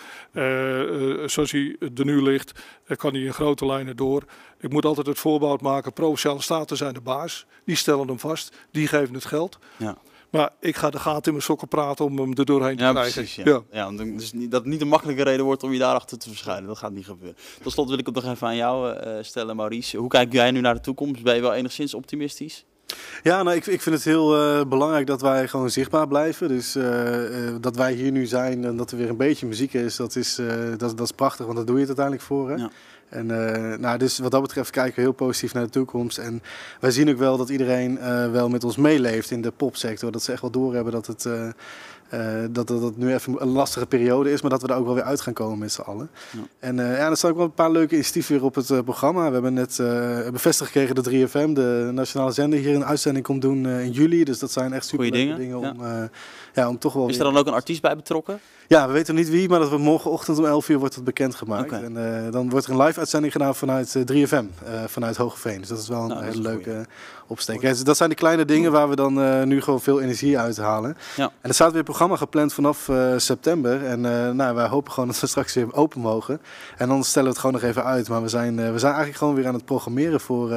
zoals 1.26 1.50
hij 1.50 1.76
er 1.80 2.04
nu 2.04 2.22
ligt, 2.22 2.52
kan 2.96 3.12
hij 3.12 3.22
in 3.22 3.34
grote 3.34 3.66
lijnen 3.66 3.96
door. 3.96 4.22
Ik 4.60 4.72
moet 4.72 4.84
altijd 4.84 5.06
het 5.06 5.18
voorbeeld 5.18 5.60
maken. 5.60 5.92
Provinciale 5.92 6.42
staten 6.42 6.76
zijn 6.76 6.94
de 6.94 7.00
baas. 7.00 7.46
Die 7.64 7.76
stellen 7.76 8.06
hem 8.06 8.18
vast. 8.18 8.56
Die 8.70 8.86
geven 8.86 9.14
het 9.14 9.24
geld. 9.24 9.58
Ja. 9.76 9.96
Maar 10.30 10.50
ik 10.60 10.76
ga 10.76 10.90
de 10.90 10.98
gaten 10.98 11.24
in 11.24 11.32
mijn 11.32 11.42
sokken 11.42 11.68
praten 11.68 12.04
om 12.04 12.18
hem 12.18 12.32
er 12.34 12.44
doorheen 12.44 12.76
te 12.76 12.82
ja, 12.82 12.90
krijgen. 12.90 13.12
Precies, 13.12 13.44
ja. 13.44 13.62
ja. 13.70 13.90
ja 13.90 14.04
dus 14.04 14.32
niet, 14.32 14.50
dat 14.50 14.60
het 14.60 14.70
niet 14.70 14.80
een 14.80 14.88
makkelijke 14.88 15.22
reden 15.22 15.44
wordt 15.44 15.62
om 15.62 15.72
je 15.72 15.78
daarachter 15.78 16.18
te 16.18 16.28
verschijnen. 16.28 16.66
Dat 16.66 16.78
gaat 16.78 16.92
niet 16.92 17.04
gebeuren. 17.04 17.36
Tot 17.62 17.72
slot 17.72 17.88
wil 17.88 17.98
ik 17.98 18.06
het 18.06 18.14
nog 18.14 18.24
even 18.24 18.46
aan 18.46 18.56
jou 18.56 18.94
uh, 18.94 19.12
stellen, 19.20 19.56
Maurice. 19.56 19.96
Hoe 19.96 20.08
kijk 20.08 20.32
jij 20.32 20.50
nu 20.50 20.60
naar 20.60 20.74
de 20.74 20.80
toekomst? 20.80 21.22
Ben 21.22 21.34
je 21.34 21.40
wel 21.40 21.54
enigszins 21.54 21.94
optimistisch? 21.94 22.64
Ja, 23.22 23.42
nou, 23.42 23.56
ik, 23.56 23.66
ik 23.66 23.82
vind 23.82 23.94
het 23.94 24.04
heel 24.04 24.58
uh, 24.58 24.64
belangrijk 24.64 25.06
dat 25.06 25.20
wij 25.20 25.48
gewoon 25.48 25.70
zichtbaar 25.70 26.08
blijven. 26.08 26.48
Dus 26.48 26.76
uh, 26.76 27.54
dat 27.60 27.76
wij 27.76 27.92
hier 27.92 28.10
nu 28.10 28.26
zijn 28.26 28.64
en 28.64 28.76
dat 28.76 28.90
er 28.90 28.96
weer 28.96 29.08
een 29.08 29.16
beetje 29.16 29.46
muziek 29.46 29.72
is, 29.72 29.96
dat 29.96 30.16
is, 30.16 30.40
dat, 30.76 30.80
dat 30.80 31.00
is 31.00 31.12
prachtig, 31.12 31.44
want 31.44 31.56
daar 31.56 31.66
doe 31.66 31.74
je 31.74 31.86
het 31.86 31.98
uiteindelijk 31.98 32.26
voor. 32.26 32.50
Hè? 32.50 32.56
Ja. 32.56 32.70
En 33.08 33.28
uh, 33.30 33.78
nou, 33.78 33.98
dus 33.98 34.18
wat 34.18 34.30
dat 34.30 34.42
betreft 34.42 34.70
kijken 34.70 34.94
we 34.94 35.00
heel 35.00 35.12
positief 35.12 35.54
naar 35.54 35.64
de 35.64 35.70
toekomst. 35.70 36.18
En 36.18 36.42
wij 36.80 36.90
zien 36.90 37.10
ook 37.10 37.18
wel 37.18 37.36
dat 37.36 37.48
iedereen 37.48 37.98
uh, 37.98 38.30
wel 38.30 38.48
met 38.48 38.64
ons 38.64 38.76
meeleeft 38.76 39.30
in 39.30 39.42
de 39.42 39.50
popsector. 39.50 40.12
Dat 40.12 40.22
ze 40.22 40.32
echt 40.32 40.40
wel 40.40 40.50
doorhebben 40.50 40.92
dat 40.92 41.06
het, 41.06 41.24
uh, 41.24 41.48
dat, 42.50 42.68
dat, 42.68 42.96
nu 42.96 43.14
even 43.14 43.42
een 43.42 43.48
lastige 43.48 43.86
periode 43.86 44.32
is, 44.32 44.40
maar 44.40 44.50
dat 44.50 44.62
we 44.62 44.68
er 44.68 44.74
ook 44.74 44.84
wel 44.84 44.94
weer 44.94 45.02
uit 45.02 45.20
gaan 45.20 45.32
komen 45.32 45.58
met 45.58 45.72
z'n 45.72 45.80
allen. 45.80 46.10
Ja. 46.30 46.38
En 46.58 46.76
ja, 46.76 47.10
er 47.10 47.16
staan 47.16 47.30
ook 47.30 47.36
wel 47.36 47.46
een 47.46 47.52
paar 47.52 47.70
leuke 47.70 47.94
initiatieven 47.94 48.34
weer 48.34 48.44
op 48.44 48.54
het 48.54 48.84
programma. 48.84 49.26
We 49.26 49.32
hebben 49.32 49.54
net 49.54 49.76
bevestigd 50.32 50.70
gekregen 50.70 50.94
dat 50.94 51.10
3FM, 51.10 51.52
de 51.52 51.90
nationale 51.92 52.32
zender, 52.32 52.58
hier 52.58 52.74
een 52.74 52.84
uitzending 52.84 53.24
komt 53.24 53.42
doen 53.42 53.66
in 53.66 53.90
juli. 53.90 54.24
Dus 54.24 54.38
dat 54.38 54.52
zijn 54.52 54.72
echt 54.72 54.86
super 54.86 55.10
dingen, 55.10 55.36
dingen 55.36 55.56
om, 55.56 55.76
ja. 56.56 56.68
om 56.68 56.78
toch 56.78 56.92
wel. 56.92 57.08
Is 57.08 57.18
er 57.18 57.24
dan 57.24 57.36
ook 57.36 57.46
een 57.46 57.52
artiest 57.52 57.82
bij 57.82 57.96
betrokken? 57.96 58.40
Ja, 58.68 58.86
we 58.86 58.92
weten 58.92 59.14
niet 59.14 59.28
wie, 59.28 59.48
maar 59.48 59.58
dat 59.58 59.70
we 59.70 59.78
morgenochtend 59.78 60.38
om 60.38 60.44
11 60.44 60.68
uur 60.68 60.78
wordt 60.78 60.94
het 60.94 61.04
bekendgemaakt. 61.04 61.72
Okay. 61.72 61.82
En 61.82 61.96
uh, 61.96 62.32
dan 62.32 62.50
wordt 62.50 62.66
er 62.66 62.72
een 62.72 62.82
live 62.82 62.98
uitzending 62.98 63.32
gedaan 63.32 63.54
vanuit 63.54 63.94
uh, 63.94 64.26
3FM, 64.26 64.32
uh, 64.32 64.84
vanuit 64.86 65.16
Hogeveen. 65.16 65.58
Dus 65.58 65.68
dat 65.68 65.78
is 65.78 65.88
wel 65.88 66.02
een 66.02 66.08
nou, 66.08 66.24
hele 66.24 66.40
leuke 66.40 66.86
opsteek. 67.26 67.60
Ja, 67.60 67.68
dus 67.68 67.84
dat 67.84 67.96
zijn 67.96 68.08
de 68.08 68.14
kleine 68.14 68.44
dingen 68.44 68.72
waar 68.72 68.88
we 68.88 68.96
dan 68.96 69.48
nu 69.48 69.60
gewoon 69.62 69.80
veel 69.80 70.00
energie 70.00 70.38
uit 70.38 70.56
halen. 70.56 70.96
Ja. 71.16 71.24
En 71.40 71.48
er 71.48 71.54
staat 71.54 71.68
weer 71.68 71.78
een 71.78 71.84
programma 71.84 72.16
gepland 72.16 72.52
vanaf 72.52 72.90
september. 73.16 73.84
En 73.84 74.00
nou, 74.36 74.54
wij 74.54 74.66
hopen 74.66 74.92
gewoon 74.92 75.08
dat 75.08 75.20
we 75.20 75.26
straks 75.36 75.54
weer 75.54 75.74
open 75.74 76.00
mogen. 76.00 76.40
En 76.76 76.88
dan 76.88 77.04
stellen 77.04 77.28
we 77.28 77.34
het 77.34 77.40
gewoon 77.40 77.60
nog 77.60 77.70
even 77.70 77.84
uit. 77.84 78.08
Maar 78.08 78.22
we 78.22 78.28
zijn, 78.28 78.56
we 78.56 78.78
zijn 78.78 78.92
eigenlijk 78.92 79.16
gewoon 79.16 79.34
weer 79.34 79.46
aan 79.46 79.54
het 79.54 79.64
programmeren 79.64 80.20
voor, 80.20 80.48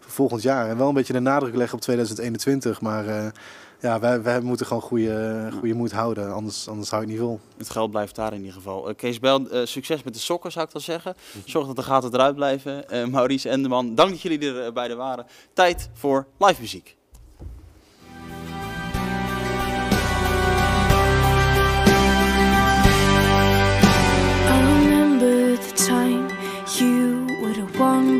voor 0.00 0.12
volgend 0.12 0.42
jaar. 0.42 0.68
En 0.68 0.76
wel 0.76 0.88
een 0.88 0.94
beetje 0.94 1.12
de 1.12 1.20
nadruk 1.20 1.54
leggen 1.54 1.76
op 1.76 1.80
2021, 1.82 2.80
maar 2.80 3.32
ja, 3.80 4.00
wij, 4.00 4.22
wij 4.22 4.40
moeten 4.40 4.66
gewoon 4.66 4.82
goede, 4.82 5.48
goede 5.58 5.74
moed 5.74 5.92
houden, 5.92 6.32
anders, 6.32 6.68
anders 6.68 6.90
hou 6.90 7.02
ik 7.02 7.08
niet 7.08 7.18
vol. 7.18 7.40
Het 7.56 7.70
geld 7.70 7.90
blijft 7.90 8.14
daar 8.14 8.32
in 8.32 8.38
ieder 8.38 8.54
geval. 8.54 8.88
Uh, 8.88 8.94
Kees 8.96 9.18
Bel, 9.18 9.40
uh, 9.40 9.66
succes 9.66 10.02
met 10.02 10.14
de 10.14 10.20
sokken 10.20 10.52
zou 10.52 10.64
ik 10.64 10.72
dan 10.72 10.80
zeggen. 10.80 11.14
Zorg 11.44 11.66
dat 11.66 11.76
de 11.76 11.82
gaten 11.82 12.14
eruit 12.14 12.34
blijven. 12.34 12.84
Uh, 12.92 13.06
Maurice 13.06 13.48
Enderman, 13.48 13.94
dank 13.94 14.10
dat 14.10 14.20
jullie 14.20 14.54
er 14.54 14.72
beide 14.72 14.94
waren. 14.94 15.26
Tijd 15.52 15.90
voor 15.94 16.26
live 16.38 16.60
muziek. 16.60 16.96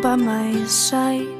by 0.00 0.14
my 0.14 0.64
side 0.66 1.37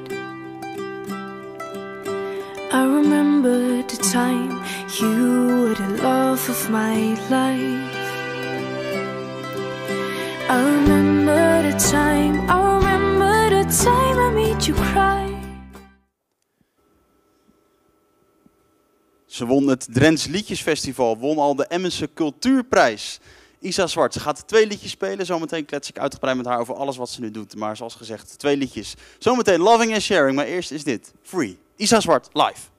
I 2.71 2.85
remember 2.85 3.83
the 3.87 3.97
time 3.97 4.63
you 5.01 5.47
were 5.47 5.75
the 5.75 6.03
love 6.03 6.49
of 6.51 6.71
my 6.71 7.15
life. 7.31 7.97
I 10.51 10.63
remember 10.65 11.63
the 11.71 11.91
time, 11.91 12.51
I 12.51 12.77
remember 12.77 13.49
the 13.51 13.85
time 13.85 14.19
I 14.19 14.31
made 14.35 14.67
you 14.67 14.75
cry. 14.75 15.37
Ze 19.27 19.47
won 19.47 19.67
het 19.69 19.87
Drents 19.91 20.27
Liedjesfestival, 20.27 21.19
won 21.19 21.39
al 21.39 21.55
de 21.55 21.67
Emmense 21.67 22.09
Cultuurprijs. 22.15 23.21
Isa 23.61 23.87
Zwart, 23.87 24.13
ze 24.13 24.21
gaat 24.21 24.47
twee 24.47 24.67
liedjes 24.67 24.91
spelen. 24.91 25.27
Zometeen 25.27 25.65
klets 25.65 25.89
ik 25.89 25.99
uitgebreid 25.99 26.37
met 26.37 26.47
haar 26.47 26.59
over 26.59 26.75
alles 26.75 26.97
wat 26.97 27.11
ze 27.11 27.21
nu 27.21 27.31
doet. 27.31 27.57
Maar 27.57 27.77
zoals 27.77 27.95
gezegd, 27.95 28.39
twee 28.39 28.57
liedjes. 28.57 28.95
Zometeen 29.19 29.61
Loving 29.61 29.93
and 29.93 30.03
Sharing, 30.03 30.37
maar 30.37 30.47
eerst 30.47 30.71
is 30.71 30.85
dit 30.85 31.13
Free. 31.23 31.59
Isa 31.81 31.99
Zwart, 31.99 32.29
live. 32.35 32.71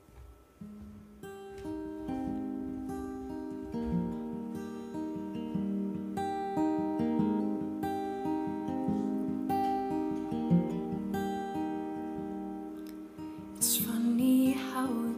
It's 13.58 13.78
funny 13.78 14.52
how. 14.74 15.10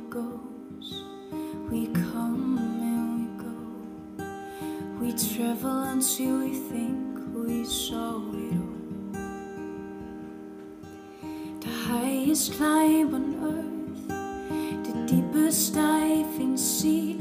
We 1.71 1.87
come 1.87 2.57
and 2.57 3.03
we 3.15 3.25
go. 3.41 3.55
We 4.99 5.13
travel 5.13 5.83
until 5.83 6.39
we 6.39 6.53
think 6.53 7.17
we. 7.33 7.63
The 11.61 11.69
highest 11.87 12.53
climb 12.55 13.15
on 13.15 13.25
earth 13.41 13.60
stifling 15.51 16.57
sea. 16.57 17.19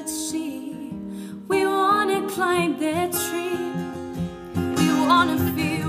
could 0.00 0.08
see. 0.08 0.90
We 1.48 1.66
wanna 1.66 2.26
climb 2.30 2.78
that 2.80 3.12
tree. 3.12 3.72
We 4.78 5.06
wanna 5.06 5.36
feel. 5.54 5.79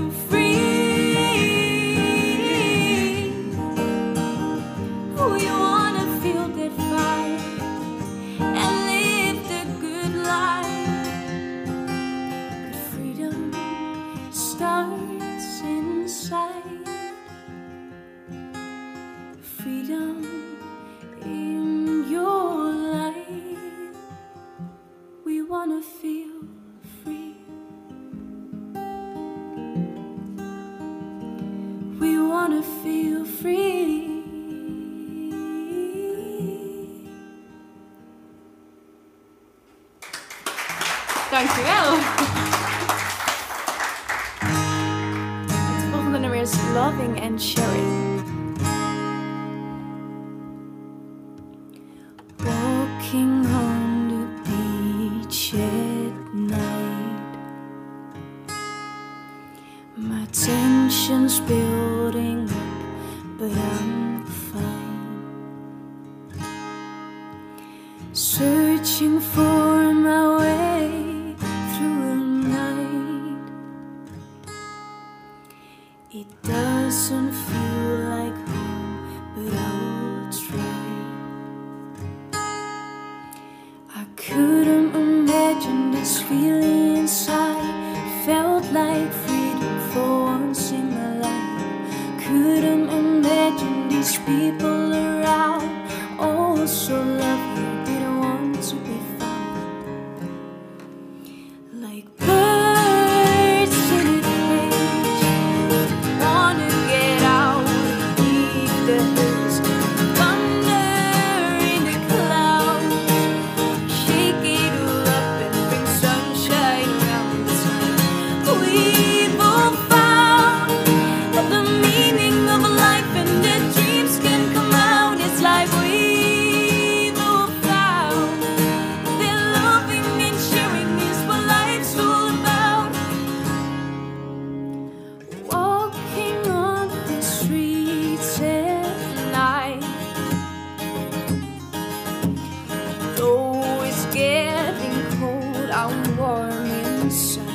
inside. 147.12 147.51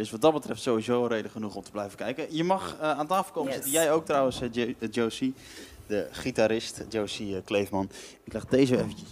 Dus 0.00 0.10
wat 0.10 0.20
dat 0.20 0.32
betreft 0.32 0.62
sowieso 0.62 1.06
reden 1.06 1.30
genoeg 1.30 1.54
om 1.54 1.62
te 1.62 1.70
blijven 1.70 1.96
kijken. 1.96 2.36
Je 2.36 2.44
mag 2.44 2.76
eh, 2.80 2.90
aan 2.90 3.06
tafel 3.06 3.32
komen 3.32 3.70
Jij 3.70 3.92
ook 3.92 4.04
trouwens, 4.04 4.40
uh, 4.42 4.74
Josie, 4.90 5.34
de 5.86 6.08
gitarist 6.10 6.84
Josie 6.88 7.42
Kleefman. 7.42 7.90
Ik 8.24 8.32
leg 8.32 8.44
deze 8.44 8.76
eventjes 8.76 9.08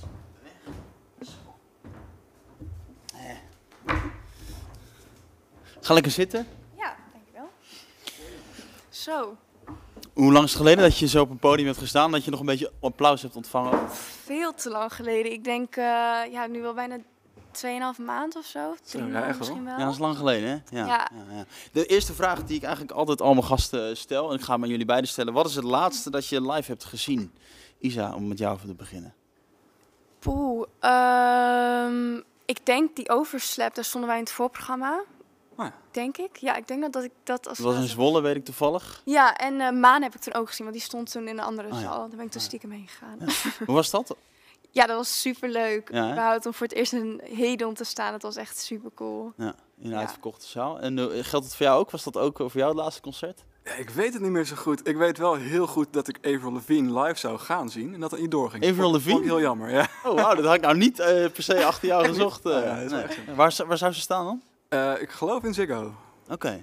Ga 5.80 5.94
lekker 5.94 6.12
zitten. 6.12 6.46
Ja, 6.76 6.96
dankjewel. 7.12 7.50
Zo. 8.88 9.36
Hoe 10.12 10.32
lang 10.32 10.44
is 10.44 10.50
het 10.50 10.60
geleden 10.60 10.82
dat 10.82 10.98
je 10.98 11.08
zo 11.08 11.20
op 11.20 11.30
een 11.30 11.38
podium 11.38 11.66
hebt 11.66 11.78
gestaan, 11.78 12.10
dat 12.10 12.24
je 12.24 12.30
nog 12.30 12.40
een 12.40 12.46
beetje 12.46 12.72
applaus 12.80 13.22
hebt 13.22 13.36
ontvangen? 13.36 13.90
Veel 14.24 14.54
te 14.54 14.70
lang 14.70 14.94
geleden. 14.94 15.32
Ik 15.32 15.44
denk, 15.44 15.74
ja, 16.30 16.46
nu 16.46 16.60
wel 16.62 16.74
bijna 16.74 16.98
2,5 17.64 18.04
maand 18.04 18.36
of 18.36 18.44
zo. 18.44 18.74
Drie 18.84 19.02
ja, 19.04 19.08
maanden 19.08 19.36
misschien 19.38 19.64
wel. 19.64 19.78
Ja, 19.78 19.84
dat 19.84 19.92
is 19.92 19.98
lang 19.98 20.16
geleden, 20.16 20.48
hè? 20.48 20.78
Ja, 20.78 20.86
Ja. 20.86 21.08
ja, 21.34 21.44
De 21.72 21.86
eerste 21.86 22.12
vraag 22.14 22.44
die 22.44 22.56
ik 22.56 22.62
eigenlijk 22.62 22.92
altijd 22.94 23.20
al 23.20 23.34
mijn 23.34 23.46
gasten 23.46 23.96
stel, 23.96 24.28
en 24.30 24.36
ik 24.36 24.42
ga 24.44 24.52
hem 24.52 24.62
aan 24.62 24.68
jullie 24.68 24.84
beiden 24.86 25.08
stellen. 25.10 25.32
Wat 25.32 25.46
is 25.46 25.54
het 25.54 25.64
laatste 25.64 26.10
dat 26.10 26.26
je 26.28 26.40
live 26.50 26.70
hebt 26.70 26.84
gezien? 26.84 27.32
Isa, 27.78 28.14
om 28.14 28.28
met 28.28 28.38
jou 28.38 28.58
te 28.58 28.74
beginnen. 28.74 29.14
Poeh, 30.18 30.66
ehm, 30.80 32.16
ik 32.44 32.66
denk 32.66 32.96
die 32.96 33.08
overslap, 33.10 33.74
daar 33.74 33.84
stonden 33.84 34.08
wij 34.10 34.18
in 34.18 34.24
het 34.24 34.32
voorprogramma. 34.32 35.02
Oh 35.56 35.64
ja. 35.64 35.72
Denk 35.90 36.16
ik. 36.16 36.36
Ja, 36.36 36.56
ik 36.56 36.66
denk 36.68 36.82
dat, 36.82 36.92
dat 36.92 37.04
ik 37.04 37.10
dat 37.22 37.48
als 37.48 37.56
Dat 37.56 37.66
was 37.66 37.74
in 37.74 37.80
laatste- 37.80 38.00
Zwolle, 38.00 38.20
weet 38.20 38.36
ik 38.36 38.44
toevallig. 38.44 39.02
Ja, 39.04 39.36
en 39.36 39.60
eh, 39.60 39.70
Maan 39.72 40.02
heb 40.02 40.14
ik 40.14 40.20
toen 40.20 40.34
ook 40.34 40.48
gezien, 40.48 40.66
want 40.66 40.78
die 40.78 40.86
stond 40.86 41.10
toen 41.10 41.28
in 41.28 41.38
een 41.38 41.44
andere 41.44 41.68
Oh 41.68 41.74
ja. 41.74 41.80
zaal. 41.80 41.98
Daar 41.98 42.08
ben 42.16 42.24
ik 42.26 42.30
toen 42.30 42.40
Oh 42.40 42.40
ja. 42.40 42.40
stiekem 42.40 42.70
heen 42.70 42.88
gegaan. 42.88 43.18
Hoe 43.66 43.74
was 43.74 43.90
dat? 43.90 44.16
Ja, 44.70 44.86
dat 44.86 44.96
was 44.96 45.20
super 45.20 45.48
leuk. 45.48 45.88
Ja, 45.92 46.14
hadden 46.14 46.40
toen 46.40 46.54
voor 46.54 46.66
het 46.66 46.76
eerst 46.76 46.92
een 46.92 47.20
Hedon 47.24 47.74
te 47.74 47.84
staan. 47.84 48.12
Dat 48.12 48.22
was 48.22 48.36
echt 48.36 48.58
super 48.58 48.90
cool. 48.94 49.32
Ja, 49.36 49.54
in 49.78 49.84
een 49.84 49.90
Ja. 49.90 49.98
uitverkochte 49.98 50.46
zaal. 50.46 50.80
En 50.80 50.98
eh, 50.98 51.04
geldt 51.24 51.46
het 51.46 51.56
voor 51.56 51.66
jou 51.66 51.80
ook? 51.80 51.90
Was 51.90 52.04
dat 52.04 52.16
ook 52.16 52.36
voor 52.36 52.50
jou 52.52 52.68
het 52.68 52.78
laatste 52.78 53.00
concert? 53.00 53.44
Ja, 53.64 53.72
ik 53.74 53.90
weet 53.90 54.12
het 54.12 54.22
niet 54.22 54.30
meer 54.30 54.44
zo 54.44 54.56
goed. 54.56 54.88
Ik 54.88 54.96
weet 54.96 55.18
wel 55.18 55.34
heel 55.34 55.66
goed 55.66 55.92
dat 55.92 56.08
ik 56.08 56.16
Avril 56.22 56.52
Lavigne 56.52 57.00
live 57.00 57.18
zou 57.18 57.38
gaan 57.38 57.68
zien 57.70 57.94
en 57.94 58.00
dat 58.00 58.10
het 58.10 58.20
niet 58.20 58.30
doorging. 58.30 58.64
Avril 58.66 58.90
Lavigne? 58.90 59.10
Vond 59.12 59.24
ik 59.24 59.30
heel 59.30 59.40
jammer, 59.40 59.70
ja. 59.70 59.88
Oh, 60.04 60.14
wauw, 60.14 60.34
dat 60.34 60.44
had 60.44 60.54
ik 60.54 60.60
nou 60.60 60.76
niet 60.76 60.98
eh, 60.98 61.06
per 61.32 61.42
se 61.42 61.64
achter 61.64 61.88
jou 61.88 62.06
gezocht. 62.12 62.44
eh. 62.46 62.78
Dat 62.78 62.90
Nee. 62.90 63.34
waar, 63.36 63.52
zou- 63.52 63.68
waar 63.68 63.78
zou 63.78 63.92
ze 63.92 64.00
staan 64.00 64.24
dan? 64.24 64.42
Eh, 64.68 65.02
ik 65.02 65.10
geloof 65.10 65.42
in 65.42 65.54
Ziggo. 65.54 65.92
Oké, 66.30 66.62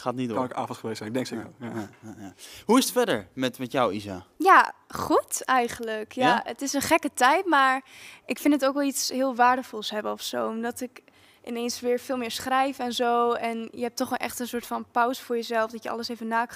gaat 0.00 0.14
niet 0.14 0.26
Kan 0.28 0.36
door. 0.36 0.44
ik 0.44 0.52
avonds 0.52 0.80
geweest 0.80 0.98
zijn. 0.98 1.08
Ik 1.08 1.14
denk 1.14 1.26
Ziggo. 1.26 1.52
Ja. 1.58 1.66
Ja, 1.66 1.88
ja, 2.00 2.14
ja. 2.18 2.34
Hoe 2.66 2.78
is 2.78 2.84
het 2.84 2.92
verder 2.92 3.28
met, 3.32 3.58
met 3.58 3.72
jou, 3.72 3.92
Isa? 3.92 4.24
Ja, 4.36 4.72
goed 4.88 5.44
eigenlijk. 5.44 6.12
Ja, 6.12 6.26
Ja? 6.26 6.40
het 6.44 6.62
is 6.62 6.72
een 6.72 6.80
gekke 6.82 7.10
tijd, 7.14 7.46
maar 7.46 7.84
ik 8.26 8.38
vind 8.38 8.54
het 8.54 8.64
ook 8.64 8.74
wel 8.74 8.82
iets 8.82 9.08
heel 9.08 9.34
waardevols 9.34 9.90
hebben 9.90 10.12
of 10.12 10.22
zo. 10.22 10.48
Omdat 10.48 10.80
ik 10.80 11.02
ineens 11.44 11.80
weer 11.80 11.98
veel 11.98 12.16
meer 12.16 12.30
schrijf 12.30 12.78
en 12.78 12.92
zo. 12.92 13.32
En 13.32 13.68
je 13.72 13.82
hebt 13.82 13.96
toch 13.96 14.08
wel 14.08 14.18
echt 14.18 14.38
een 14.38 14.48
soort 14.48 14.66
van 14.66 14.86
pauze 14.90 15.22
voor 15.22 15.36
jezelf, 15.36 15.70
dat 15.70 15.82
je 15.82 15.90
alles 15.90 16.08
even 16.08 16.26
na 16.28 16.46